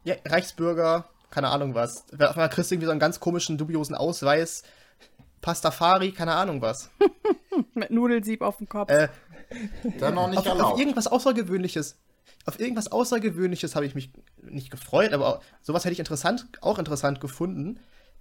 [0.05, 2.05] Ja, Reichsbürger, keine Ahnung was.
[2.13, 4.63] Auf einmal kriegst du irgendwie so einen ganz komischen, dubiosen Ausweis.
[5.41, 6.91] Pastafari, keine Ahnung was.
[7.75, 8.91] Mit Nudelsieb auf dem Kopf.
[8.91, 9.09] Äh,
[9.99, 10.75] Dann noch nicht auf, erlaubt.
[10.75, 11.99] Auf irgendwas Außergewöhnliches.
[12.47, 14.11] Auf irgendwas Außergewöhnliches habe ich mich
[14.43, 17.81] nicht gefreut, aber auch, sowas hätte ich interessant, auch interessant gefunden.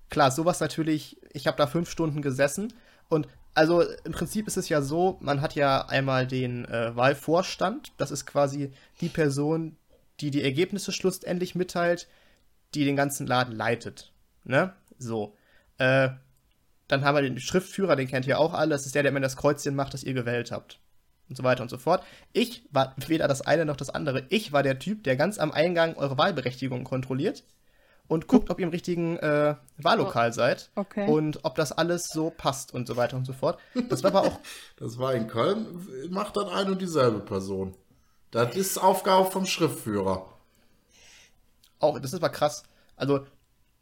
[0.10, 2.74] Klar, sowas natürlich, ich habe da fünf Stunden gesessen
[3.08, 7.94] und also im Prinzip ist es ja so, man hat ja einmal den äh, Wahlvorstand,
[7.98, 9.78] das ist quasi die Person,
[10.21, 12.08] die die Ergebnisse schlussendlich mitteilt,
[12.73, 14.12] die den ganzen Laden leitet.
[14.43, 14.73] Ne?
[14.97, 15.36] So.
[15.77, 16.10] Äh,
[16.88, 19.19] dann haben wir den Schriftführer, den kennt ihr auch alle, das ist der, der immer
[19.19, 20.79] das Kreuzchen macht, das ihr gewählt habt.
[21.29, 22.03] Und so weiter und so fort.
[22.34, 24.25] Ich war weder das eine noch das andere.
[24.29, 27.43] Ich war der Typ, der ganz am Eingang eure Wahlberechtigung kontrolliert
[28.08, 31.08] und guckt, ob ihr im richtigen äh, Wahllokal oh, seid okay.
[31.08, 33.60] und ob das alles so passt und so weiter und so fort.
[33.88, 34.39] Das war aber auch.
[34.77, 37.75] das war in Köln, macht dann eine und dieselbe Person.
[38.32, 40.26] Das ist Aufgabe vom Schriftführer.
[41.80, 42.63] Auch, das ist aber krass.
[42.96, 43.26] Also,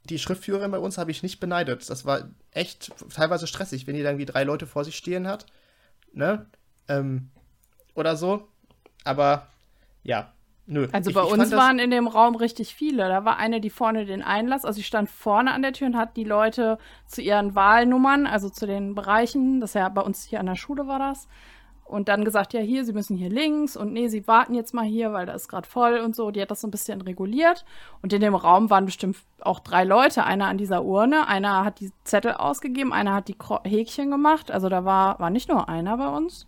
[0.06, 1.90] die Schriftführerin bei uns habe ich nicht beneidet.
[1.90, 5.46] Das war echt teilweise stressig, wenn die dann irgendwie drei Leute vor sich stehen hat.
[6.14, 6.46] Ne?
[6.88, 7.30] Ähm,
[7.94, 8.48] oder so.
[9.04, 9.48] Aber
[10.04, 10.32] ja,
[10.70, 10.90] Nö.
[10.92, 13.08] Also ich, bei ich uns waren in dem Raum richtig viele.
[13.08, 15.96] Da war eine, die vorne den Einlass, also ich stand vorne an der Tür und
[15.98, 20.42] hat die Leute zu ihren Wahlnummern, also zu den Bereichen, das ja bei uns hier
[20.42, 21.30] an der Schule war das,
[21.88, 24.86] und dann gesagt, ja, hier, Sie müssen hier links und nee, Sie warten jetzt mal
[24.86, 26.32] hier, weil da ist gerade voll und so.
[26.32, 27.66] Die hat das so ein bisschen reguliert.
[28.02, 30.24] Und in dem Raum waren bestimmt auch drei Leute.
[30.24, 34.52] Einer an dieser Urne, einer hat die Zettel ausgegeben, einer hat die Häkchen gemacht.
[34.52, 36.46] Also da war, war nicht nur einer bei uns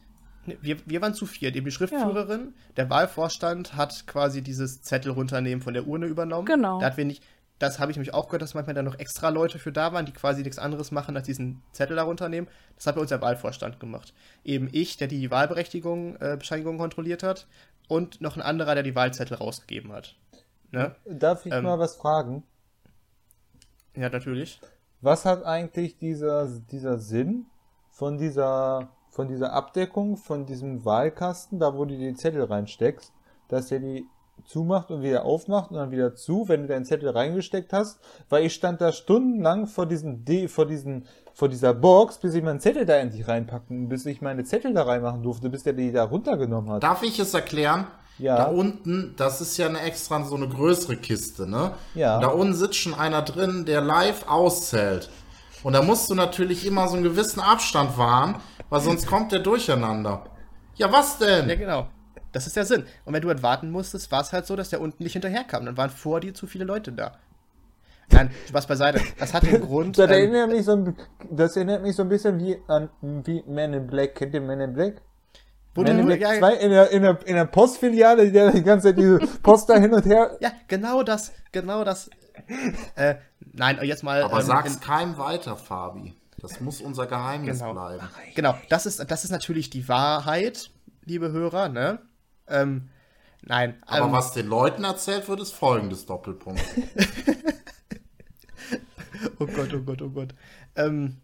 [0.61, 2.73] wir, wir waren zu viert, eben die Schriftführerin, ja.
[2.77, 6.45] der Wahlvorstand hat quasi dieses Zettel runternehmen von der Urne übernommen.
[6.45, 6.79] Genau.
[6.79, 7.23] Da hat wir nicht,
[7.59, 10.05] das habe ich mich auch gehört, dass manchmal da noch extra Leute für da waren,
[10.05, 12.49] die quasi nichts anderes machen, als diesen Zettel da runternehmen.
[12.75, 14.13] Das hat bei uns der Wahlvorstand gemacht.
[14.43, 17.47] Eben ich, der die Wahlberechtigung, äh, Bescheinigung kontrolliert hat
[17.87, 20.15] und noch ein anderer, der die Wahlzettel rausgegeben hat.
[20.71, 20.95] Ne?
[21.05, 22.43] Darf ich ähm, mal was fragen?
[23.95, 24.61] Ja, natürlich.
[25.01, 27.45] Was hat eigentlich dieser, dieser Sinn
[27.91, 33.11] von dieser von dieser Abdeckung, von diesem Wahlkasten, da wo du die Zettel reinsteckst,
[33.47, 34.05] dass er die
[34.45, 37.99] zumacht und wieder aufmacht und dann wieder zu, wenn du deinen Zettel reingesteckt hast,
[38.29, 42.43] weil ich stand da stundenlang vor diesem D, vor diesen, vor dieser Box, bis ich
[42.43, 45.91] meinen Zettel da endlich reinpacken, bis ich meine Zettel da reinmachen durfte, bis der die
[45.91, 46.83] da runtergenommen hat.
[46.83, 47.87] Darf ich es erklären?
[48.17, 48.35] Ja.
[48.35, 51.71] Da unten, das ist ja eine extra so eine größere Kiste, ne?
[51.95, 52.15] Ja.
[52.15, 55.09] Und da unten sitzt schon einer drin, der live auszählt.
[55.63, 58.35] Und da musst du natürlich immer so einen gewissen Abstand wahren,
[58.69, 60.25] weil sonst kommt der durcheinander.
[60.75, 61.49] Ja, was denn?
[61.49, 61.87] Ja, genau.
[62.31, 62.85] Das ist der Sinn.
[63.05, 65.65] Und wenn du halt warten musstest, war es halt so, dass der unten nicht hinterherkam.
[65.65, 67.17] Dann waren vor dir zu viele Leute da.
[68.11, 69.01] Nein, Spaß beiseite.
[69.19, 69.97] Das hat den Grund.
[69.97, 70.93] das, ähm, erinnert mich so,
[71.29, 74.15] das erinnert mich so ein bisschen wie an wie Man in Black.
[74.15, 75.01] Kennt ihr Man in Black?
[75.75, 78.63] Wo Man in Black ja, 2 in der, in, der, in der Postfiliale, der die
[78.63, 80.37] ganze Zeit diese Post da hin und her.
[80.39, 81.31] Ja, genau das.
[81.51, 82.09] Genau das.
[82.95, 83.15] Äh,
[83.51, 84.23] nein, jetzt mal.
[84.23, 86.15] Aber ähm, sag's keinem weiter, Fabi.
[86.41, 87.73] Das muss unser Geheimnis genau.
[87.73, 88.07] bleiben.
[88.33, 90.71] Genau, das ist, das ist natürlich die Wahrheit,
[91.03, 91.99] liebe Hörer, ne?
[92.49, 92.89] Ähm,
[93.41, 93.75] nein.
[93.85, 96.59] Aber ähm, was den Leuten erzählt wird, ist folgendes Doppelpunkt.
[99.39, 100.35] oh Gott, oh Gott, oh Gott.
[100.75, 101.17] Ähm,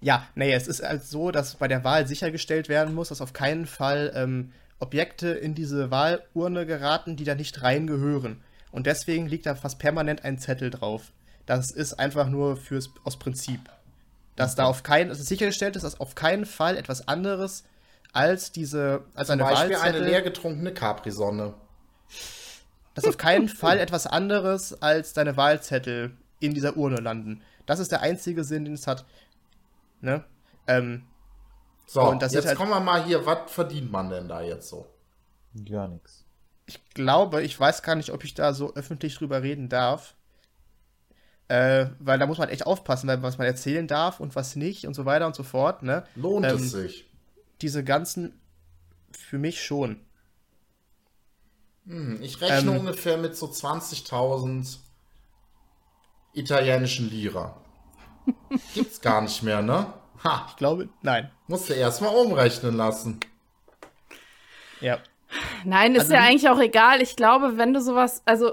[0.00, 3.32] ja, nee, es ist halt so, dass bei der Wahl sichergestellt werden muss, dass auf
[3.32, 8.42] keinen Fall ähm, Objekte in diese Wahlurne geraten, die da nicht reingehören.
[8.70, 11.12] Und deswegen liegt da fast permanent ein Zettel drauf.
[11.46, 13.60] Das ist einfach nur fürs, aus Prinzip.
[14.36, 17.64] Dass da auf keinen, dass es sichergestellt ist, dass auf keinen Fall etwas anderes
[18.12, 21.54] als diese, als Zum eine Beispiel Wahlzettel, eine leer getrunkene Capri-Sonne.
[22.94, 27.42] Dass auf keinen Fall etwas anderes als deine Wahlzettel in dieser Urne landen.
[27.66, 29.04] Das ist der einzige Sinn, den es hat.
[30.00, 30.24] Ne?
[30.66, 31.04] Ähm,
[31.86, 34.86] so, und jetzt halt, kommen wir mal hier, was verdient man denn da jetzt so?
[35.64, 36.24] Gar nichts.
[36.66, 40.14] Ich glaube, ich weiß gar nicht, ob ich da so öffentlich drüber reden darf.
[41.48, 44.92] Äh, weil da muss man echt aufpassen, was man erzählen darf und was nicht und
[44.92, 45.82] so weiter und so fort.
[45.82, 46.04] Ne?
[46.14, 47.07] Lohnt ähm, es sich?
[47.60, 48.40] Diese ganzen,
[49.12, 50.00] für mich schon.
[51.86, 54.78] Hm, ich rechne ähm, ungefähr mit so 20.000
[56.34, 57.60] italienischen Lira.
[58.74, 59.92] Gibt's gar nicht mehr, ne?
[60.24, 60.46] Ha.
[60.50, 61.30] Ich glaube, nein.
[61.46, 63.20] Musst du erstmal umrechnen lassen.
[64.80, 64.98] Ja.
[65.64, 67.02] Nein, ist also, ja eigentlich auch egal.
[67.02, 68.52] Ich glaube, wenn du sowas, also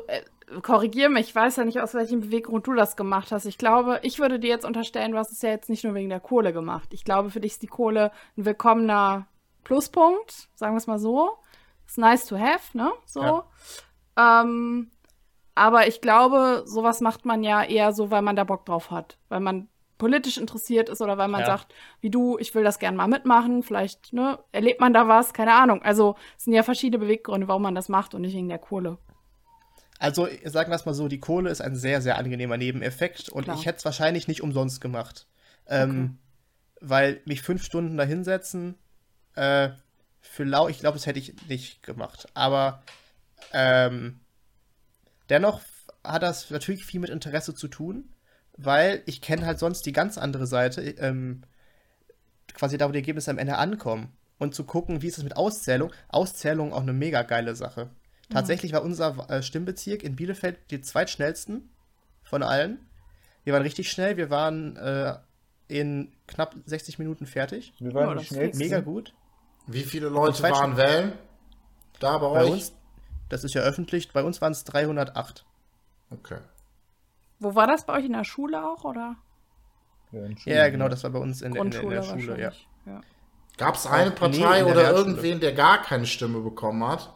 [0.55, 3.45] äh, korrigier mich, ich weiß ja nicht, aus welchem Beweggrund du das gemacht hast.
[3.45, 6.09] Ich glaube, ich würde dir jetzt unterstellen, du hast es ja jetzt nicht nur wegen
[6.09, 6.93] der Kohle gemacht.
[6.93, 9.27] Ich glaube, für dich ist die Kohle ein willkommener
[9.63, 11.37] Pluspunkt, sagen wir es mal so.
[11.87, 12.91] Ist nice to have, ne?
[13.05, 13.21] So.
[13.21, 14.41] Ja.
[14.41, 14.91] Ähm,
[15.55, 19.17] aber ich glaube, sowas macht man ja eher so, weil man da Bock drauf hat.
[19.29, 21.45] Weil man politisch interessiert ist oder weil man ja.
[21.45, 25.33] sagt, wie du, ich will das gerne mal mitmachen, vielleicht ne, erlebt man da was,
[25.33, 25.81] keine Ahnung.
[25.83, 28.97] Also es sind ja verschiedene Beweggründe, warum man das macht und nicht wegen der Kohle.
[29.99, 33.45] Also sagen wir es mal so, die Kohle ist ein sehr, sehr angenehmer Nebeneffekt und
[33.45, 33.57] Klar.
[33.57, 35.27] ich hätte es wahrscheinlich nicht umsonst gemacht.
[35.67, 36.87] Ähm, okay.
[36.87, 38.75] Weil mich fünf Stunden da hinsetzen,
[39.35, 39.69] äh,
[40.21, 42.27] für lau, ich glaube, das hätte ich nicht gemacht.
[42.33, 42.83] Aber
[43.53, 44.19] ähm,
[45.29, 45.61] dennoch
[46.03, 48.09] hat das natürlich viel mit Interesse zu tun
[48.57, 51.41] weil ich kenne halt sonst die ganz andere Seite, ähm,
[52.53, 54.15] quasi da, wo die Ergebnisse am Ende ankommen.
[54.37, 55.93] Und zu gucken, wie ist es mit Auszählung.
[56.09, 57.89] Auszählung auch eine mega geile Sache.
[58.29, 61.69] Tatsächlich war unser äh, Stimmbezirk in Bielefeld die zweitschnellsten
[62.23, 62.79] von allen.
[63.43, 64.17] Wir waren richtig schnell.
[64.17, 65.15] Wir waren äh,
[65.67, 67.73] in knapp 60 Minuten fertig.
[67.79, 68.63] Wir waren oh, die schnellsten.
[68.63, 69.13] Mega gut.
[69.67, 71.13] Wie viele Leute waren wählen?
[71.99, 72.51] Da bei, bei euch?
[72.51, 72.73] Uns,
[73.29, 74.11] das ist ja öffentlich.
[74.11, 75.45] Bei uns waren es 308.
[76.11, 76.39] Okay.
[77.39, 79.15] Wo war das bei euch in der Schule auch, oder?
[80.11, 82.51] Ja, ja genau, das war bei uns in, in, in der Schule, ja.
[82.85, 83.01] ja.
[83.57, 87.13] Gab es eine Partei nee, oder irgendwen, der gar keine Stimme bekommen hat?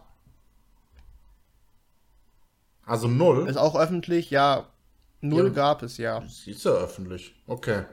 [2.89, 3.47] Also null?
[3.47, 4.67] Ist auch öffentlich, ja.
[5.21, 6.23] Null ja, gab es, ja.
[6.27, 7.35] Siehst du öffentlich.
[7.45, 7.83] Okay.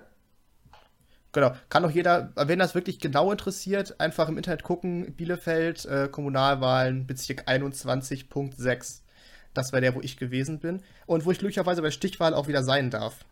[1.33, 1.53] Genau.
[1.69, 5.13] Kann auch jeder, wenn das wirklich genau interessiert, einfach im Internet gucken.
[5.15, 9.03] Bielefeld, äh, Kommunalwahlen, Bezirk 21.6.
[9.53, 10.83] Das wäre der, wo ich gewesen bin.
[11.05, 13.27] Und wo ich glücklicherweise bei Stichwahl auch wieder sein darf.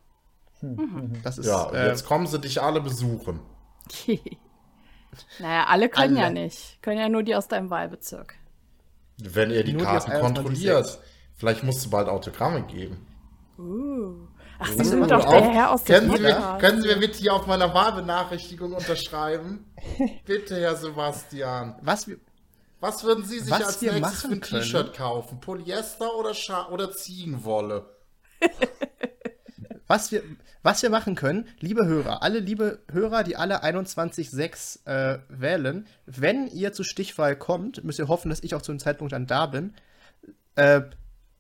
[0.60, 1.14] Mhm.
[1.22, 3.40] Das ist, ja, äh, jetzt kommen sie dich alle besuchen.
[5.38, 6.26] naja, alle können alle.
[6.26, 6.82] ja nicht.
[6.82, 8.34] Können ja nur die aus deinem Wahlbezirk.
[9.16, 10.98] Wenn er die nur Karten die kontrolliert.
[11.36, 13.06] Vielleicht musst du bald Autogramme geben.
[13.58, 14.26] Uh.
[14.58, 17.34] Ach, Sie sind doch der Herr aus können Sie, mir, können Sie mir bitte hier
[17.34, 19.64] auf meiner Wahlbenachrichtigung unterschreiben?
[20.24, 21.76] bitte, Herr Sebastian.
[21.82, 22.18] Was wir,
[22.80, 25.40] was würden Sie sich als nächstes für ein T-Shirt kaufen?
[25.40, 27.86] Polyester oder, Scha oder Ziegenwolle?
[29.88, 30.22] was, wir,
[30.62, 36.46] was wir machen können, liebe Hörer, alle liebe Hörer, die alle 21.6 äh, wählen, wenn
[36.46, 39.46] ihr zur Stichwahl kommt, müsst ihr hoffen, dass ich auch zu dem Zeitpunkt dann da
[39.46, 39.74] bin.
[40.54, 40.82] Äh,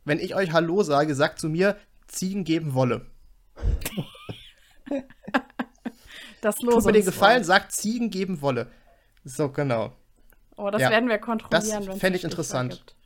[0.04, 3.06] wenn ich euch Hallo sage, sagt zu mir, Ziegen geben Wolle.
[6.40, 6.74] das los.
[6.74, 8.70] Tut mir den Gefallen, sagt Ziegen geben Wolle.
[9.24, 9.96] So, genau.
[10.56, 10.90] Oh, das ja.
[10.90, 11.86] werden wir kontrollieren.
[11.86, 12.72] Das fände ich interessant.
[12.72, 12.96] Gibt.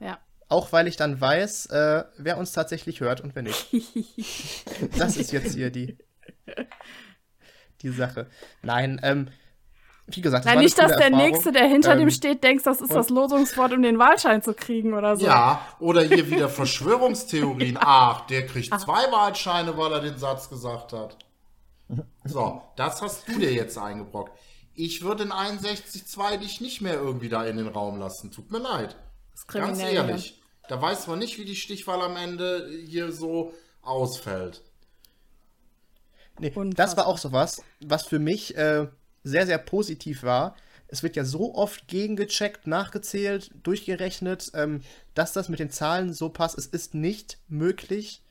[0.00, 0.18] Ja.
[0.48, 3.68] Auch weil ich dann weiß, äh, wer uns tatsächlich hört und wer nicht.
[4.98, 5.98] das ist jetzt hier die,
[7.82, 8.28] die Sache.
[8.62, 9.28] Nein, ähm,
[10.10, 11.18] wie gesagt, das Nein, nicht, dass der Erfahrung.
[11.18, 14.54] Nächste, der hinter ähm, dem steht, denkt, das ist das Losungswort, um den Wahlschein zu
[14.54, 15.26] kriegen oder so.
[15.26, 17.78] Ja, oder hier wieder Verschwörungstheorien.
[17.80, 18.78] Ach, der kriegt Ach.
[18.78, 21.18] zwei Wahlscheine, weil er den Satz gesagt hat.
[22.24, 24.32] So, das hast du dir jetzt eingebrockt.
[24.74, 28.30] Ich würde in 61.2 dich nicht mehr irgendwie da in den Raum lassen.
[28.30, 28.96] Tut mir leid.
[29.48, 30.40] Ganz ehrlich.
[30.68, 34.62] Da weiß man nicht, wie die Stichwahl am Ende hier so ausfällt.
[36.38, 38.86] Nee, das war auch sowas, was für mich äh,
[39.28, 40.56] sehr, sehr positiv war.
[40.88, 44.80] Es wird ja so oft gegengecheckt, nachgezählt, durchgerechnet, ähm,
[45.14, 46.56] dass das mit den Zahlen so passt.
[46.56, 48.22] Es ist nicht möglich,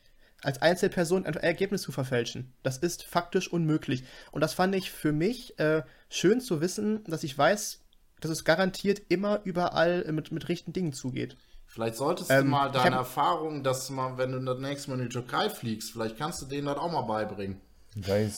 [0.42, 2.52] als Einzelperson ein Ergebnis zu verfälschen.
[2.62, 4.04] Das ist faktisch unmöglich.
[4.32, 7.80] Und das fand ich für mich äh, schön zu wissen, dass ich weiß,
[8.20, 11.36] dass es garantiert immer überall mit, mit richtigen Dingen zugeht.
[11.66, 13.02] Vielleicht solltest ähm, du mal deine hab...
[13.02, 16.46] Erfahrungen, dass mal, wenn du das nächste Mal in die Türkei fliegst, vielleicht kannst du
[16.46, 17.60] denen das auch mal beibringen.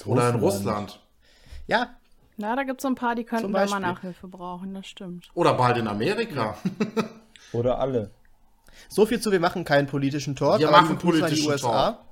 [0.04, 1.00] Oder in Russland.
[1.66, 1.96] Ja.
[2.40, 5.28] Na, da gibt es so ein paar, die könnten da mal Nachhilfe brauchen, das stimmt.
[5.34, 6.56] Oder bald in Amerika.
[7.52, 8.10] Oder alle.
[8.88, 10.58] So viel zu, wir machen keinen politischen Talk.
[10.58, 11.98] Wir machen politischen Talk.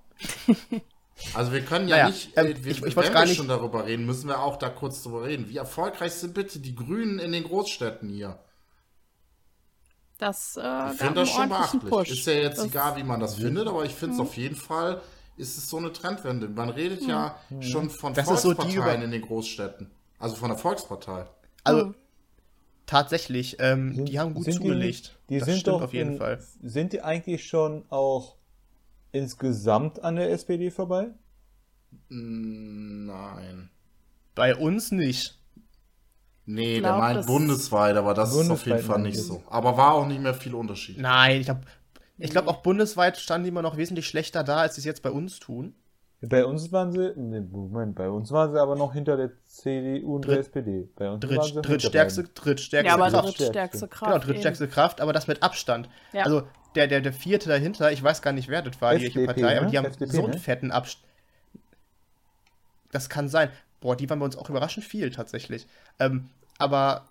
[1.35, 3.35] Also wir können ja naja, nicht, ähm, wir, ich, ich wenn wir nicht...
[3.37, 5.49] schon darüber reden, müssen wir auch da kurz drüber reden.
[5.49, 8.39] Wie erfolgreich sind bitte die Grünen in den Großstädten hier?
[10.19, 11.91] Das, äh, ich finde das schon beachtlich.
[11.91, 12.11] Push.
[12.11, 14.27] Ist ja jetzt das egal, wie man das findet, aber ich finde es mhm.
[14.29, 15.01] auf jeden Fall
[15.37, 16.49] ist es so eine Trendwende.
[16.49, 17.63] Man redet ja Mhm.
[17.63, 19.91] schon von Das ist so die Volksparteien über- in den Großstädten.
[20.19, 21.27] Also von der Volkspartei.
[21.65, 21.95] Also Mhm.
[22.87, 25.19] tatsächlich, ähm, Sind- die haben gut sind zugelegt.
[25.29, 26.43] Die, die das sind stimmt doch auf jeden in, Fall.
[26.63, 28.37] Sind die eigentlich schon auch
[29.13, 31.09] insgesamt an der SPD vorbei?
[32.09, 33.71] Mm, Nein.
[34.35, 35.39] Bei uns nicht.
[36.47, 39.43] Nee, Ich der glaub, meint bundesweit, aber das ist auf jeden Bundesweit Fall nicht so.
[39.51, 40.99] Aber war auch nicht mehr viel Unterschied.
[40.99, 41.61] Nein, ich glaube,
[42.17, 45.03] ich glaub, auch bundesweit standen die immer noch wesentlich schlechter da, als sie es jetzt
[45.03, 45.75] bei uns tun.
[46.21, 50.17] Bei uns waren sie, nee, Moment, bei uns waren sie aber noch hinter der CDU
[50.17, 50.89] und der Dritt- SPD.
[50.97, 53.39] Bei uns Dritt, waren sie drittstärkste, drittstärkste Ja, aber Kraft.
[53.39, 54.13] drittstärkste Kraft.
[54.13, 55.89] Genau, drittstärkste Kraft, aber das mit Abstand.
[56.13, 56.25] Ja.
[56.25, 56.43] Also
[56.75, 59.27] der, der, der vierte dahinter, ich weiß gar nicht, wer das war, die welche FDP,
[59.43, 59.71] Partei, aber ne?
[59.71, 60.39] die haben FDP, so einen ne?
[60.39, 61.05] fetten Abstand.
[62.91, 63.51] Das kann sein.
[63.81, 65.69] Boah, die waren bei uns auch überraschend viel tatsächlich.
[66.01, 67.05] Ähm, aber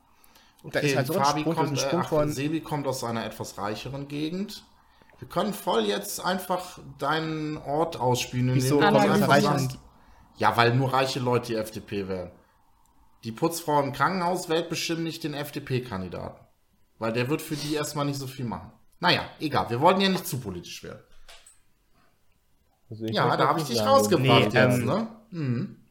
[0.64, 2.30] da ist halt so ein Fabi Sprung, kommt, ein äh, Sprung ach, von.
[2.30, 4.64] Sebi kommt aus einer etwas reicheren Gegend.
[5.20, 9.80] Wir können voll jetzt einfach deinen Ort ausspielen, Wieso einfach sagst,
[10.38, 12.32] ja, weil nur reiche Leute die FDP wählen.
[13.24, 16.46] Die Putzfrau im Krankenhaus wählt bestimmt nicht den FDP-Kandidaten.
[17.00, 18.72] Weil der wird für die erstmal nicht so viel machen.
[19.00, 21.02] Naja, egal, wir wollten ja nicht zu politisch werden.
[22.90, 25.08] Also Ja, da habe ich dich rausgebracht Nee, jetzt, ähm, ne?
[25.32, 25.87] Mhm.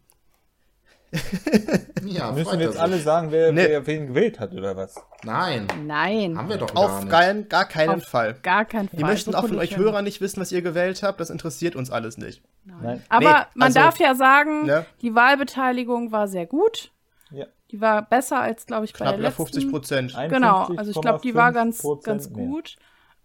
[2.04, 3.66] Ja, Müssen wir jetzt alle sagen, wer, Nee.
[3.68, 4.96] wer wen gewählt hat, oder was?
[5.24, 6.36] Nein, Nein.
[6.36, 7.10] haben wir doch gar Auf nicht.
[7.12, 8.34] keinen, gar keinen Auf Fall.
[8.42, 8.98] Gar kein Fall.
[8.98, 9.76] Wir möchten So auch von euch politisch.
[9.78, 11.20] Hörer nicht wissen, was ihr gewählt habt.
[11.20, 12.42] Das interessiert uns alles nicht.
[12.64, 13.02] Nein.
[13.08, 14.84] Aber Nee, man also- darf ja sagen, Ne?
[15.02, 16.90] die Wahlbeteiligung war sehr gut.
[17.30, 17.46] Ja.
[17.70, 19.42] Die war besser als, glaube ich, bei Knapp der über letzten.
[19.44, 20.16] 50 Prozent.
[20.28, 22.36] Genau, also ich glaube, die war ganz, 51,5% ganz gut.
[22.36, 22.62] Gegenüber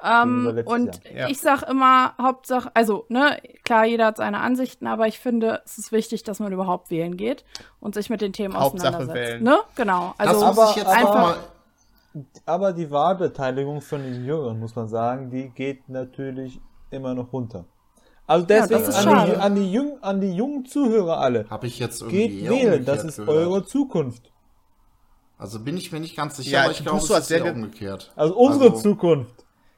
[0.04, 1.00] Ähm, und.
[1.14, 1.28] Ja.
[1.28, 5.78] ich sag immer, Hauptsache, also, ne, klar, jeder hat seine Ansichten, aber ich finde, es
[5.78, 7.46] ist wichtig, dass man überhaupt wählen geht
[7.80, 9.32] und sich mit den Themen Hauptsache auseinandersetzt.
[9.32, 9.44] wählen.
[9.44, 9.60] Ne?
[9.76, 10.14] Genau.
[10.18, 11.38] Also, aber- einfach-
[12.46, 17.66] Aber die Wahlbeteiligung von den Jüngeren, muss man sagen, die geht natürlich immer noch runter.
[18.28, 19.42] Also deswegen das ist an, die, schade.
[19.42, 21.50] an, die jung, an die jungen Zuhörer alle.
[21.50, 23.30] Habe ich jetzt irgendwie Geht wählen, das ist gehört.
[23.38, 24.32] eure Zukunft.
[25.38, 27.44] Also bin ich mir nicht ganz sicher, Ja, aber ich glaube, es so, als ist
[27.44, 28.12] wir- umgekehrt.
[28.16, 29.34] Also unsere Also- Zukunft.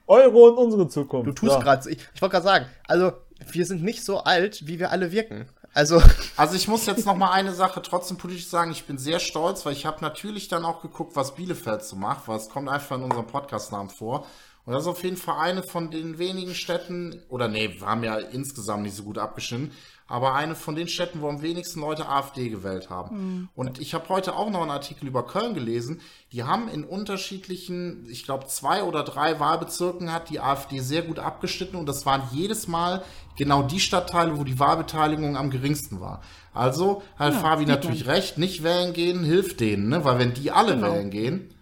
[0.08, 1.28] Eure und unsere Zukunft.
[1.28, 1.60] Du tust So.
[1.60, 3.14] gerade, ich, ich wollte gerade sagen, also
[3.52, 5.48] wir sind nicht so alt, wie wir alle wirken.
[5.74, 6.02] Also,
[6.38, 8.72] Also ich muss jetzt noch mal eine Sache trotzdem politisch sagen.
[8.72, 12.28] Ich bin sehr stolz, weil ich habe natürlich dann auch geguckt, was Bielefeld so macht,
[12.28, 14.26] weil es kommt einfach in unserem Podcast-Namen vor.
[14.66, 18.04] Und das ist auf jeden Fall eine von den wenigen Städten, oder nee, wir haben
[18.04, 19.72] ja insgesamt nicht so gut abgeschnitten,
[20.08, 23.10] aber eine von den Städten, wo am wenigsten Leute AfD gewählt haben.
[23.56, 26.02] Und ich habe heute auch noch einen Artikel über Köln gelesen.
[26.32, 31.20] Die haben in unterschiedlichen, ich glaube, zwei oder drei Wahlbezirken hat die AfD sehr gut
[31.20, 33.04] abgeschnitten und das waren jedes Mal
[33.38, 36.22] genau die Stadtteile, wo die Wahlbeteiligung am geringsten war.
[36.54, 40.06] Also hat Fabi natürlich recht, nicht wählen gehen hilft denen, ne?
[40.06, 41.54] weil wenn die alle wählen gehen,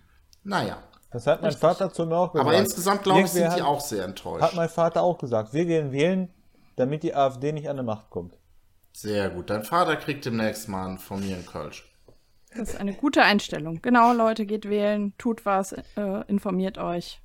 [0.43, 0.77] naja.
[1.11, 2.47] Das hat mein Vater zu mir auch gesagt.
[2.47, 4.41] Aber insgesamt, glaube ich, sind die hat- auch sehr enttäuscht.
[4.41, 5.53] Hat mein Vater auch gesagt.
[5.53, 6.33] Wir gehen wählen,
[6.77, 8.37] damit die AfD nicht an die Macht kommt.
[8.93, 9.49] Sehr gut.
[9.49, 11.85] Dein Vater kriegt demnächst mal einen von mir in Kölsch.
[12.55, 13.81] das ist eine gute Einstellung.
[13.81, 17.21] Genau, Leute, geht wählen, tut was, äh, informiert euch.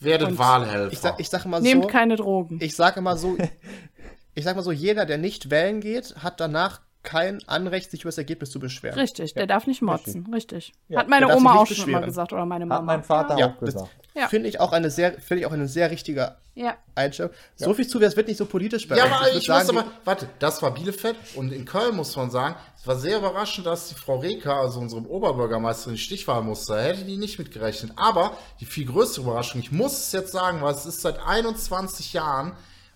[0.00, 0.92] Werdet Und Wahlhelfer.
[0.92, 2.58] ich sag, ich sag immer Nehmt so, keine Drogen.
[2.62, 3.36] ich sage immer so,
[4.34, 8.08] ich sag mal so, jeder, der nicht wählen geht, hat danach kein Anrecht, sich über
[8.08, 8.98] das Ergebnis zu beschweren.
[8.98, 10.28] Richtig, der darf nicht motzen.
[10.32, 10.72] Richtig.
[10.88, 12.04] Ja, Hat meine Oma auch schon immer beschweren.
[12.04, 12.82] gesagt oder meine Hat Mama.
[12.82, 13.90] mein Vater Ja, auch das gesagt.
[14.14, 14.28] Ja.
[14.28, 16.76] finde ich auch eine sehr, finde ich auch eine sehr richtige Ja.
[16.96, 17.32] Einstellung.
[17.56, 19.12] So viel zu, es wird nicht so politisch bei Ja, uns.
[19.14, 22.56] aber ich muss sagen, aber, warte, das war Bielefeld und in Köln muss man sagen,
[22.76, 26.74] es war sehr überraschend, dass die Frau Reker, also unsere Oberbürgermeisterin, die Stichwahl musste.
[26.74, 27.92] Da hätte die nicht mitgerechnet.
[27.96, 32.12] Aber die viel größere Überraschung, ich muss es jetzt sagen, weil es ist seit 21
[32.12, 32.52] Jahren,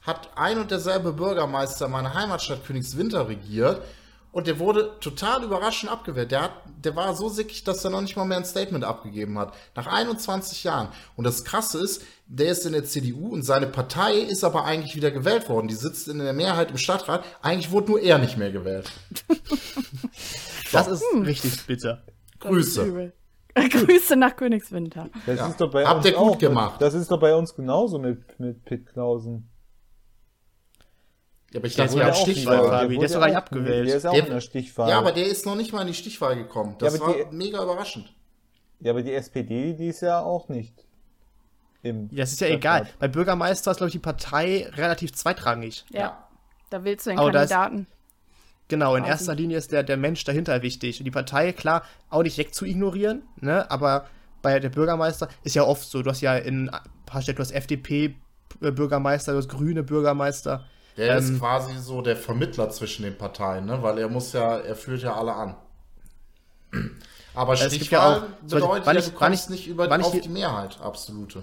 [0.06, 3.82] hat ein und derselbe Bürgermeister meine Heimatstadt Königswinter regiert.
[4.32, 6.32] Und der wurde total überraschend abgewehrt.
[6.32, 6.50] Der, hat,
[6.82, 9.54] der war so sickig, dass er noch nicht mal mehr ein Statement abgegeben hat.
[9.76, 10.88] Nach 21 Jahren.
[11.14, 14.96] Und das Krasse ist, der ist in der CDU und seine Partei ist aber eigentlich
[14.96, 15.68] wieder gewählt worden.
[15.68, 17.24] Die sitzt in der Mehrheit im Stadtrat.
[17.42, 18.90] Eigentlich wurde nur er nicht mehr gewählt.
[20.72, 22.02] das ist richtig bitter.
[22.40, 23.12] Grüße.
[23.54, 25.10] Grüße nach Königswinter.
[25.26, 25.46] Das Ja.
[25.46, 26.38] ist doch bei Habt uns ihr gut auch.
[26.38, 26.82] gemacht.
[26.82, 29.48] Das ist doch bei uns genauso mit, mit Pitt Klausen.
[31.54, 32.56] Ja, aber ich Der dachte, ist ja auch Stichwahl.
[32.60, 33.88] Der Fabi, der ist doch gar nicht abgewählt.
[33.88, 34.90] Der ist auch Der- in der Stichwahl.
[34.90, 36.74] Ja, aber der ist noch nicht mal in die Stichwahl gekommen.
[36.78, 38.12] Das Ja, war die- mega überraschend.
[38.80, 40.74] Ja, aber die SPD, die ist ja auch nicht.
[41.82, 42.82] Im Das ist ja Stadtrat.
[42.82, 42.94] egal.
[42.98, 45.84] Bei Bürgermeister ist, glaube ich, die Partei relativ zweitrangig.
[45.90, 46.00] Ja.
[46.00, 46.28] Ja.
[46.70, 47.86] Da willst du den Aber ist- Kandidaten.
[48.68, 50.98] Genau, in erster Linie ist der, der Mensch dahinter wichtig.
[50.98, 53.70] Und die Partei, klar, auch nicht weg zu ignorieren, ne?
[53.70, 54.06] aber
[54.42, 57.42] bei der Bürgermeister ist ja oft so, du hast ja in ein paar Städten, du
[57.42, 60.64] hast FDP-Bürgermeister, du hast grüne Bürgermeister.
[60.96, 63.82] Der Ähm, ist quasi so der Vermittler zwischen den Parteien, ne?
[63.82, 65.56] weil er muss ja, er führt ja alle an.
[67.34, 69.90] Aber Es gibt ja Stichwahl auch- bedeutet wann ja, ich- du kommst ich- nicht über
[70.00, 71.42] auf die Mehrheit, absolute.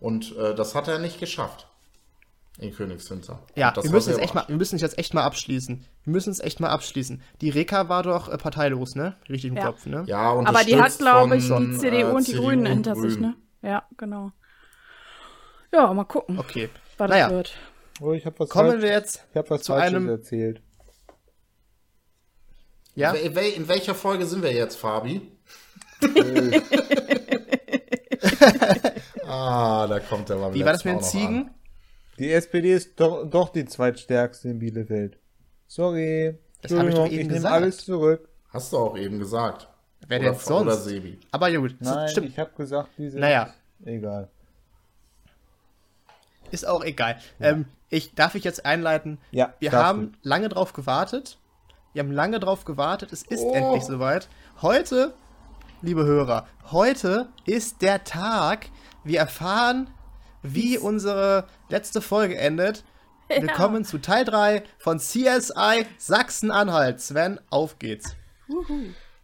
[0.00, 1.66] Und äh, das hat er nicht geschafft.
[2.58, 3.40] in Königswinter.
[3.56, 5.84] Ja, wir müssen, es echt mal, wir müssen es jetzt echt mal abschließen.
[6.04, 7.20] Wir müssen es echt mal abschließen.
[7.40, 9.16] Die Reka war doch äh, parteilos, ne?
[9.28, 9.66] Richtig im Ja.
[9.66, 10.04] Kopf, ne?
[10.06, 12.72] Ja, Aber die hat, glaube ich, von, die CDU äh, und die CDU Grünen und
[12.72, 13.34] hinter sich, ne?
[13.62, 14.30] Ja, genau.
[15.72, 16.70] Ja, mal gucken, Okay.
[16.96, 17.24] was Naja.
[17.28, 17.56] das wird.
[18.00, 20.60] Oh, ich habe was, Kommen falsch, wir jetzt ich hab was zu Falsches einem- erzählt.
[22.96, 25.20] Ja, In wel- In welcher Folge sind wir jetzt, Fabi?
[29.26, 31.50] ah, da kommt er mal wie war das mit den Ziegen?
[32.18, 35.18] Die SPD ist doch, doch die zweitstärkste in Bielefeld.
[35.66, 36.38] Sorry.
[36.62, 37.54] Das hab ich doch eben ich nehme gesagt.
[37.54, 38.28] alles zurück.
[38.50, 39.68] Hast du auch eben gesagt.
[40.06, 40.62] Wer oder, denn sonst?
[40.66, 41.18] Oder Sebi.
[41.32, 42.28] Aber ja gut, Nein, stimmt.
[42.28, 43.52] ich habe gesagt, die sind Naja.
[43.84, 44.30] egal.
[46.54, 47.18] Ist auch egal.
[47.40, 49.18] Ähm, ich, darf ich jetzt einleiten?
[49.32, 51.36] Ja, Wir haben lange drauf gewartet.
[51.92, 53.12] Wir haben lange drauf gewartet.
[53.12, 53.52] Es ist Oh.
[53.54, 54.28] endlich soweit.
[54.62, 55.14] Heute,
[55.82, 58.68] liebe Hörer, heute ist der Tag.
[59.02, 59.90] Wir erfahren,
[60.42, 62.84] wie unsere letzte Folge endet.
[63.28, 67.00] Willkommen zu Teil 3 von CSI Sachsen-Anhalt.
[67.00, 68.14] Sven, auf geht's.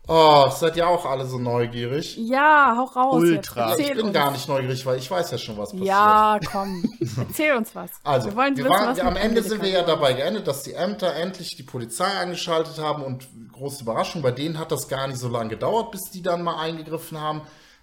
[0.08, 2.16] Oh, seid ihr auch alle so neugierig?
[2.16, 3.22] Ja, hau raus.
[3.22, 3.76] Ultra.
[3.78, 4.12] Ich bin uns.
[4.12, 5.86] gar nicht neugierig, weil ich weiß ja schon, was passiert.
[5.86, 6.82] Ja, komm.
[7.16, 7.90] Erzähl uns was.
[8.02, 10.72] Also, wir wollen wir waren, was am Ende sind wir ja dabei geendet, dass die
[10.72, 15.18] Ämter endlich die Polizei eingeschaltet haben und große Überraschung, bei denen hat das gar nicht
[15.18, 17.42] so lange gedauert, bis die dann mal eingegriffen haben.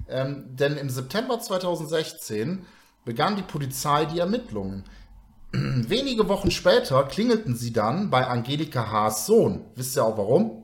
[0.09, 2.65] Ähm, denn im September 2016
[3.05, 4.83] begann die Polizei die Ermittlungen.
[5.51, 9.63] Wenige Wochen später klingelten sie dann bei Angelika Haas Sohn.
[9.75, 10.63] Wisst ihr auch warum?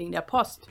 [0.00, 0.66] Wegen der Post.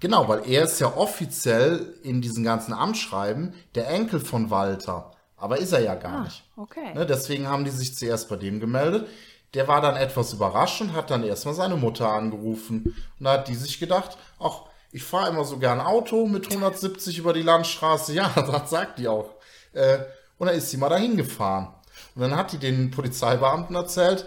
[0.00, 5.10] Genau, weil er ist ja offiziell in diesem ganzen Amtsschreiben der Enkel von Walter.
[5.36, 6.42] Aber ist er ja gar nicht.
[6.56, 6.94] Okay.
[6.94, 9.08] Ne, deswegen haben die sich zuerst bei dem gemeldet.
[9.52, 12.96] Der war dann etwas überrascht und hat dann erstmal seine Mutter angerufen.
[13.18, 17.18] Und da hat die sich gedacht, ach, ich fahre immer so gern Auto mit 170
[17.18, 18.14] über die Landstraße.
[18.14, 19.34] Ja, das sagt die auch.
[19.74, 19.98] Äh,
[20.38, 21.74] und dann ist sie mal dahin gefahren.
[22.14, 24.24] Und dann hat die den Polizeibeamten erzählt,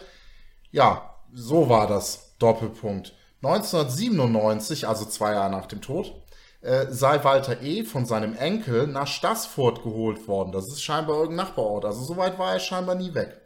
[0.69, 2.27] ja, so war das.
[2.39, 3.16] Doppelpunkt.
[3.43, 6.13] 1997, also zwei Jahre nach dem Tod,
[6.61, 7.83] äh, sei Walter E.
[7.83, 10.51] von seinem Enkel nach Stassfurt geholt worden.
[10.51, 11.85] Das ist scheinbar irgendein Nachbarort.
[11.85, 13.41] Also so weit war er scheinbar nie weg.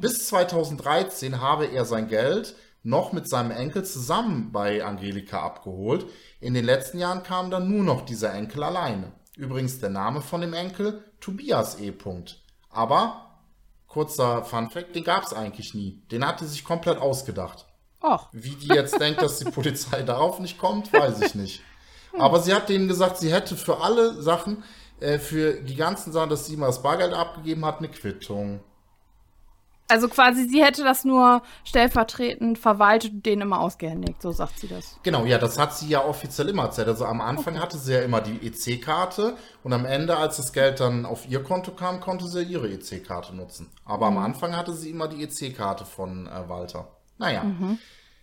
[0.00, 2.54] Bis 2013 habe er sein Geld
[2.84, 6.06] noch mit seinem Enkel zusammen bei Angelika abgeholt.
[6.40, 9.12] In den letzten Jahren kam dann nur noch dieser Enkel alleine.
[9.36, 11.92] Übrigens der Name von dem Enkel Tobias E.
[12.70, 13.40] Aber,
[13.86, 16.02] kurzer Funfact, den gab es eigentlich nie.
[16.10, 17.66] Den hatte sich komplett ausgedacht.
[18.02, 21.62] Och, Wie die jetzt denkt, dass die Polizei darauf nicht kommt, weiß ich nicht.
[22.18, 24.64] Aber sie hat denen gesagt, sie hätte für alle Sachen,
[25.00, 28.60] äh, für die ganzen Sachen, dass sie mal das Bargeld abgegeben hat, eine Quittung.
[29.88, 34.22] also quasi sie hätte das nur stellvertretend verwaltet und denen immer ausgehändigt.
[34.22, 34.98] So sagt sie das.
[35.02, 36.88] Genau, ja, das hat sie ja offiziell immer erzählt.
[36.88, 40.80] Also am Anfang hatte sie ja immer die EC-Karte und am Ende, als das Geld
[40.80, 43.70] dann auf ihr Konto kam, konnte sie ihre EC-Karte nutzen.
[43.84, 46.88] Aber am Anfang hatte sie immer die EC-Karte von äh, Walter.
[47.22, 47.44] Naja.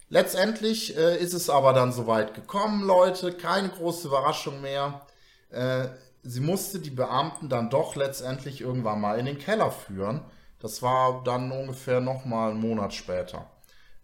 [0.10, 3.32] Letztendlich äh, ist es aber dann soweit gekommen, Leute.
[3.32, 5.02] Keine große Überraschung mehr.
[5.52, 5.88] Äh,
[6.24, 10.22] sie musste die Beamten dann doch letztendlich irgendwann mal in den Keller führen.
[10.60, 13.50] Das war dann ungefähr noch mal einen Monat später.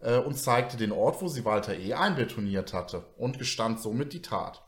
[0.00, 1.92] Äh, und zeigte den Ort, wo sie Walter E.
[1.92, 4.62] einbetoniert hatte und gestand somit die Tat.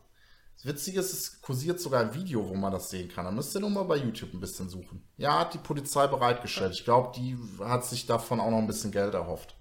[0.56, 3.24] Das Witzige ist, es kursiert sogar ein Video, wo man das sehen kann.
[3.24, 5.04] Da müsst ihr nur mal bei YouTube ein bisschen suchen.
[5.16, 6.72] Ja, hat die Polizei bereitgestellt.
[6.72, 9.54] Ich glaube, die hat sich davon auch noch ein bisschen Geld erhofft.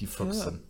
[0.00, 0.62] Die Füchsin.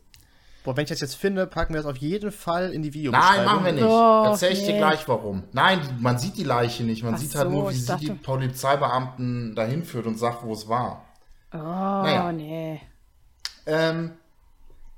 [0.63, 2.95] Boah, wenn ich das jetzt finde, packen wir das auf jeden Fall in die Nein,
[2.95, 3.45] Videobeschreibung.
[3.47, 3.85] machen wir nicht.
[3.85, 4.79] Oh, Erzähl ich dir nee.
[4.79, 5.45] gleich warum.
[5.53, 7.03] Nein, man sieht die Leiche nicht.
[7.03, 10.45] Man Ach sieht halt so, nur, wie sie dachte- die Polizeibeamten dahin führt und sagt,
[10.45, 11.05] wo es war.
[11.53, 12.31] Oh, Naja.
[12.33, 12.81] nee.
[13.67, 14.13] Ähm,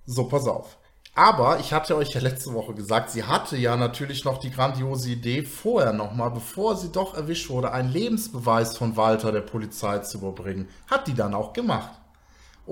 [0.06, 0.78] so, pass auf.
[1.14, 5.10] Aber ich hatte euch ja letzte Woche gesagt, sie hatte ja natürlich noch die grandiose
[5.10, 10.18] Idee, vorher nochmal, bevor sie doch erwischt wurde, einen Lebensbeweis von Walter der Polizei zu
[10.18, 10.68] überbringen.
[10.90, 11.90] Hat die dann auch gemacht.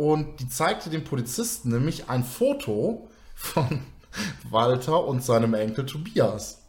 [0.01, 3.83] Und die zeigte dem Polizisten nämlich ein Foto von
[4.51, 6.63] Walter und seinem Enkel Tobias.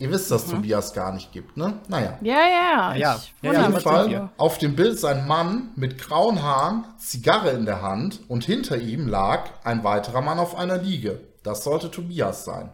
[0.00, 1.78] Ihr wisst, dass Tobias gar nicht gibt, ne?
[1.86, 2.18] Naja.
[2.22, 2.94] Ja, ja.
[2.96, 3.52] Ja, ja.
[3.52, 8.18] Ja, Auf Fall auf dem Bild sein Mann mit grauen Haaren, Zigarre in der Hand
[8.26, 11.20] und hinter ihm lag ein weiterer Mann auf einer Liege.
[11.44, 12.72] Das sollte Tobias sein.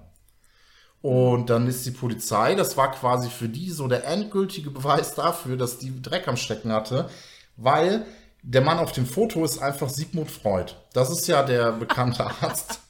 [1.02, 5.58] Und dann ist die Polizei, das war quasi für die so der endgültige Beweis dafür,
[5.58, 7.10] dass die Dreck am Stecken hatte,
[7.58, 8.06] weil
[8.42, 10.72] der Mann auf dem Foto ist einfach Sigmund Freud.
[10.94, 12.80] Das ist ja der bekannte Arzt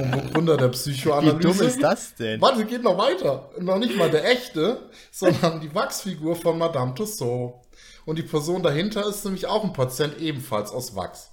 [0.00, 1.38] und Begründer der Wie Psychoanalyse.
[1.38, 2.40] dumm ist das denn?
[2.40, 3.50] Warte, geht noch weiter.
[3.60, 7.68] Noch nicht mal der echte, sondern die Wachsfigur von Madame Tussauds.
[8.06, 11.30] Und die Person dahinter ist nämlich auch ein Patient, ebenfalls aus Wachs.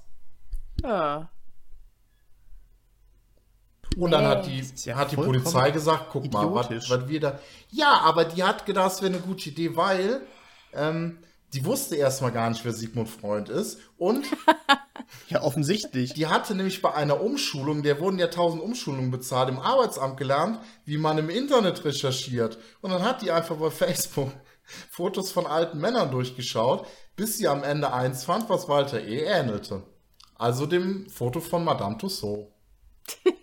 [0.83, 1.29] Ja.
[3.97, 6.89] Und dann hat die, ja hat die Polizei gesagt, guck mal, was idiotisch.
[6.89, 7.39] was wir da...
[7.71, 10.21] Ja, aber die hat gedacht, das wäre eine gute Idee, weil
[10.73, 11.19] Ähm,
[11.55, 13.79] die wusste erstmal gar nicht, wer Sigmund Freund ist.
[13.97, 14.27] Und.
[15.29, 16.13] ja, offensichtlich.
[16.13, 20.59] Die hatte nämlich bei einer Umschulung, der wurden ja tausend Umschulungen bezahlt, im Arbeitsamt gelernt,
[20.83, 22.57] wie man im Internet recherchiert.
[22.81, 24.31] Und dann hat die einfach bei Facebook
[24.91, 29.21] Fotos von alten Männern durchgeschaut, bis sie am Ende eins fand, was Walter E.
[29.21, 29.83] ähnelte.
[30.35, 32.49] Also dem Foto von Madame Tussaud.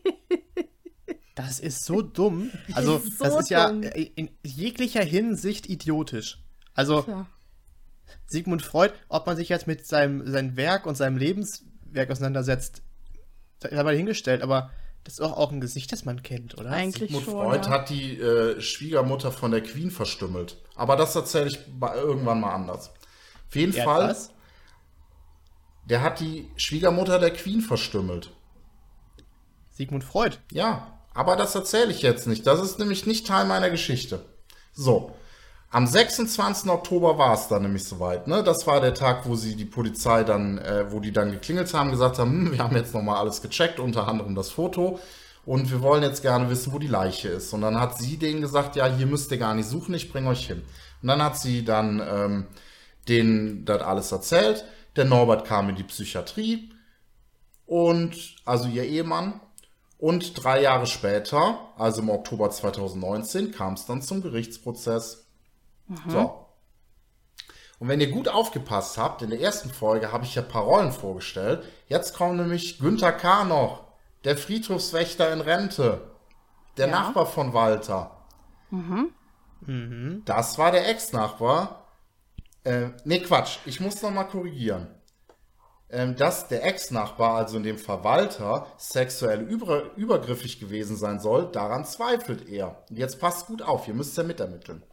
[1.35, 2.51] Das ist so dumm.
[2.75, 6.45] Also, das ist, so das ist ja in jeglicher Hinsicht idiotisch.
[6.75, 7.27] Also, ja.
[8.27, 12.83] Sigmund Freud, ob man sich jetzt mit seinem, seinem Werk und seinem Lebenswerk auseinandersetzt,
[13.61, 14.71] da mal hingestellt, aber
[15.05, 16.71] das ist auch, auch ein Gesicht, das man kennt, oder?
[16.71, 17.71] Eigentlich Sigmund schon, Freud ja.
[17.71, 20.59] hat die äh, Schwiegermutter von der Queen verstümmelt.
[20.77, 21.59] Aber das erzähle ich
[21.97, 22.91] irgendwann mal anders.
[23.49, 24.09] Auf jeden der Fall.
[24.09, 24.31] Was?
[25.87, 28.31] Der hat die Schwiegermutter der Queen verstümmelt.
[29.71, 30.37] Sigmund Freud?
[30.53, 32.47] Ja, aber das erzähle ich jetzt nicht.
[32.47, 34.25] Das ist nämlich nicht Teil meiner Geschichte.
[34.73, 35.15] So.
[35.75, 36.71] Am 26.
[36.71, 38.29] Oktober war es dann nämlich soweit.
[38.29, 38.43] Ne?
[38.45, 41.91] Das war der Tag, wo sie die Polizei dann, äh, wo die dann geklingelt haben,
[41.91, 45.01] gesagt haben, hm, wir haben jetzt nochmal alles gecheckt, unter anderem das Foto.
[45.47, 47.55] Und wir wollen jetzt gerne wissen, wo die Leiche ist.
[47.55, 50.29] Und dann hat sie denen gesagt, ja, hier müsst ihr gar nicht suchen, ich bringe
[50.29, 50.63] euch hin.
[51.01, 52.47] Und dann hat sie dann ähm,
[53.09, 54.67] denen das alles erzählt.
[54.97, 56.71] Der Norbert kam in die Psychiatrie
[57.65, 59.41] und also ihr Ehemann.
[59.97, 65.22] Und drei Jahre später, also im Oktober 2019, kam es dann zum Gerichtsprozess.
[65.89, 66.11] Mhm.
[66.11, 66.43] So.
[67.83, 71.65] Und wenn ihr gut aufgepasst habt, in der ersten Folge habe ich ja Parolen vorgestellt.
[71.89, 73.43] Jetzt kommt nämlich Günther K.
[73.43, 73.89] noch,
[74.23, 76.13] der Friedhofswächter in Rente,
[76.77, 76.93] der ja.
[76.93, 78.25] Nachbar von Walter.
[78.71, 79.11] Mhm.
[79.63, 80.23] Mhm.
[80.25, 81.89] Das war der Ex-Nachbar.
[82.63, 84.87] Äh, ne, Quatsch, ich muss noch mal korrigieren.
[85.91, 91.51] Ähm, dass der Ex-Nachbar, also in dem Fall Walter, sexuell über, übergriffig gewesen sein soll,
[91.51, 92.85] daran zweifelt er.
[92.89, 94.85] Und jetzt passt gut auf, ihr müsst ja mitermitteln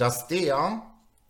[0.00, 0.82] dass der,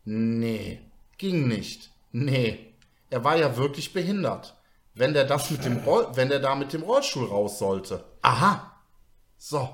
[0.05, 0.81] nee,
[1.19, 1.91] ging nicht.
[2.13, 2.75] Nee,
[3.11, 4.57] er war ja wirklich behindert.
[4.95, 8.05] Wenn der das mit dem Roll, wenn der da mit dem Rollstuhl raus sollte.
[8.23, 8.81] Aha.
[9.39, 9.69] So.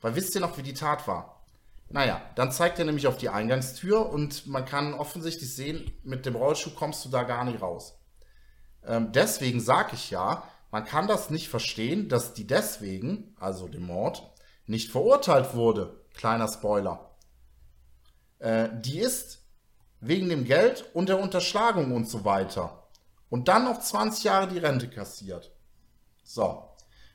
[0.00, 1.44] Weil wisst ihr noch, wie die Tat war?
[1.88, 6.36] Naja, dann zeigt er nämlich auf die Eingangstür und man kann offensichtlich sehen, mit dem
[6.36, 7.98] Rollstuhl kommst du da gar nicht raus.
[8.84, 13.86] Ähm, deswegen sage ich ja, man kann das nicht verstehen, dass die deswegen, also dem
[13.86, 14.30] Mord,
[14.66, 16.00] nicht verurteilt wurde.
[16.14, 17.15] Kleiner Spoiler.
[18.38, 19.42] Äh, die ist
[20.00, 22.88] wegen dem Geld und der Unterschlagung und so weiter.
[23.28, 25.52] Und dann noch 20 Jahre die Rente kassiert.
[26.22, 26.62] So.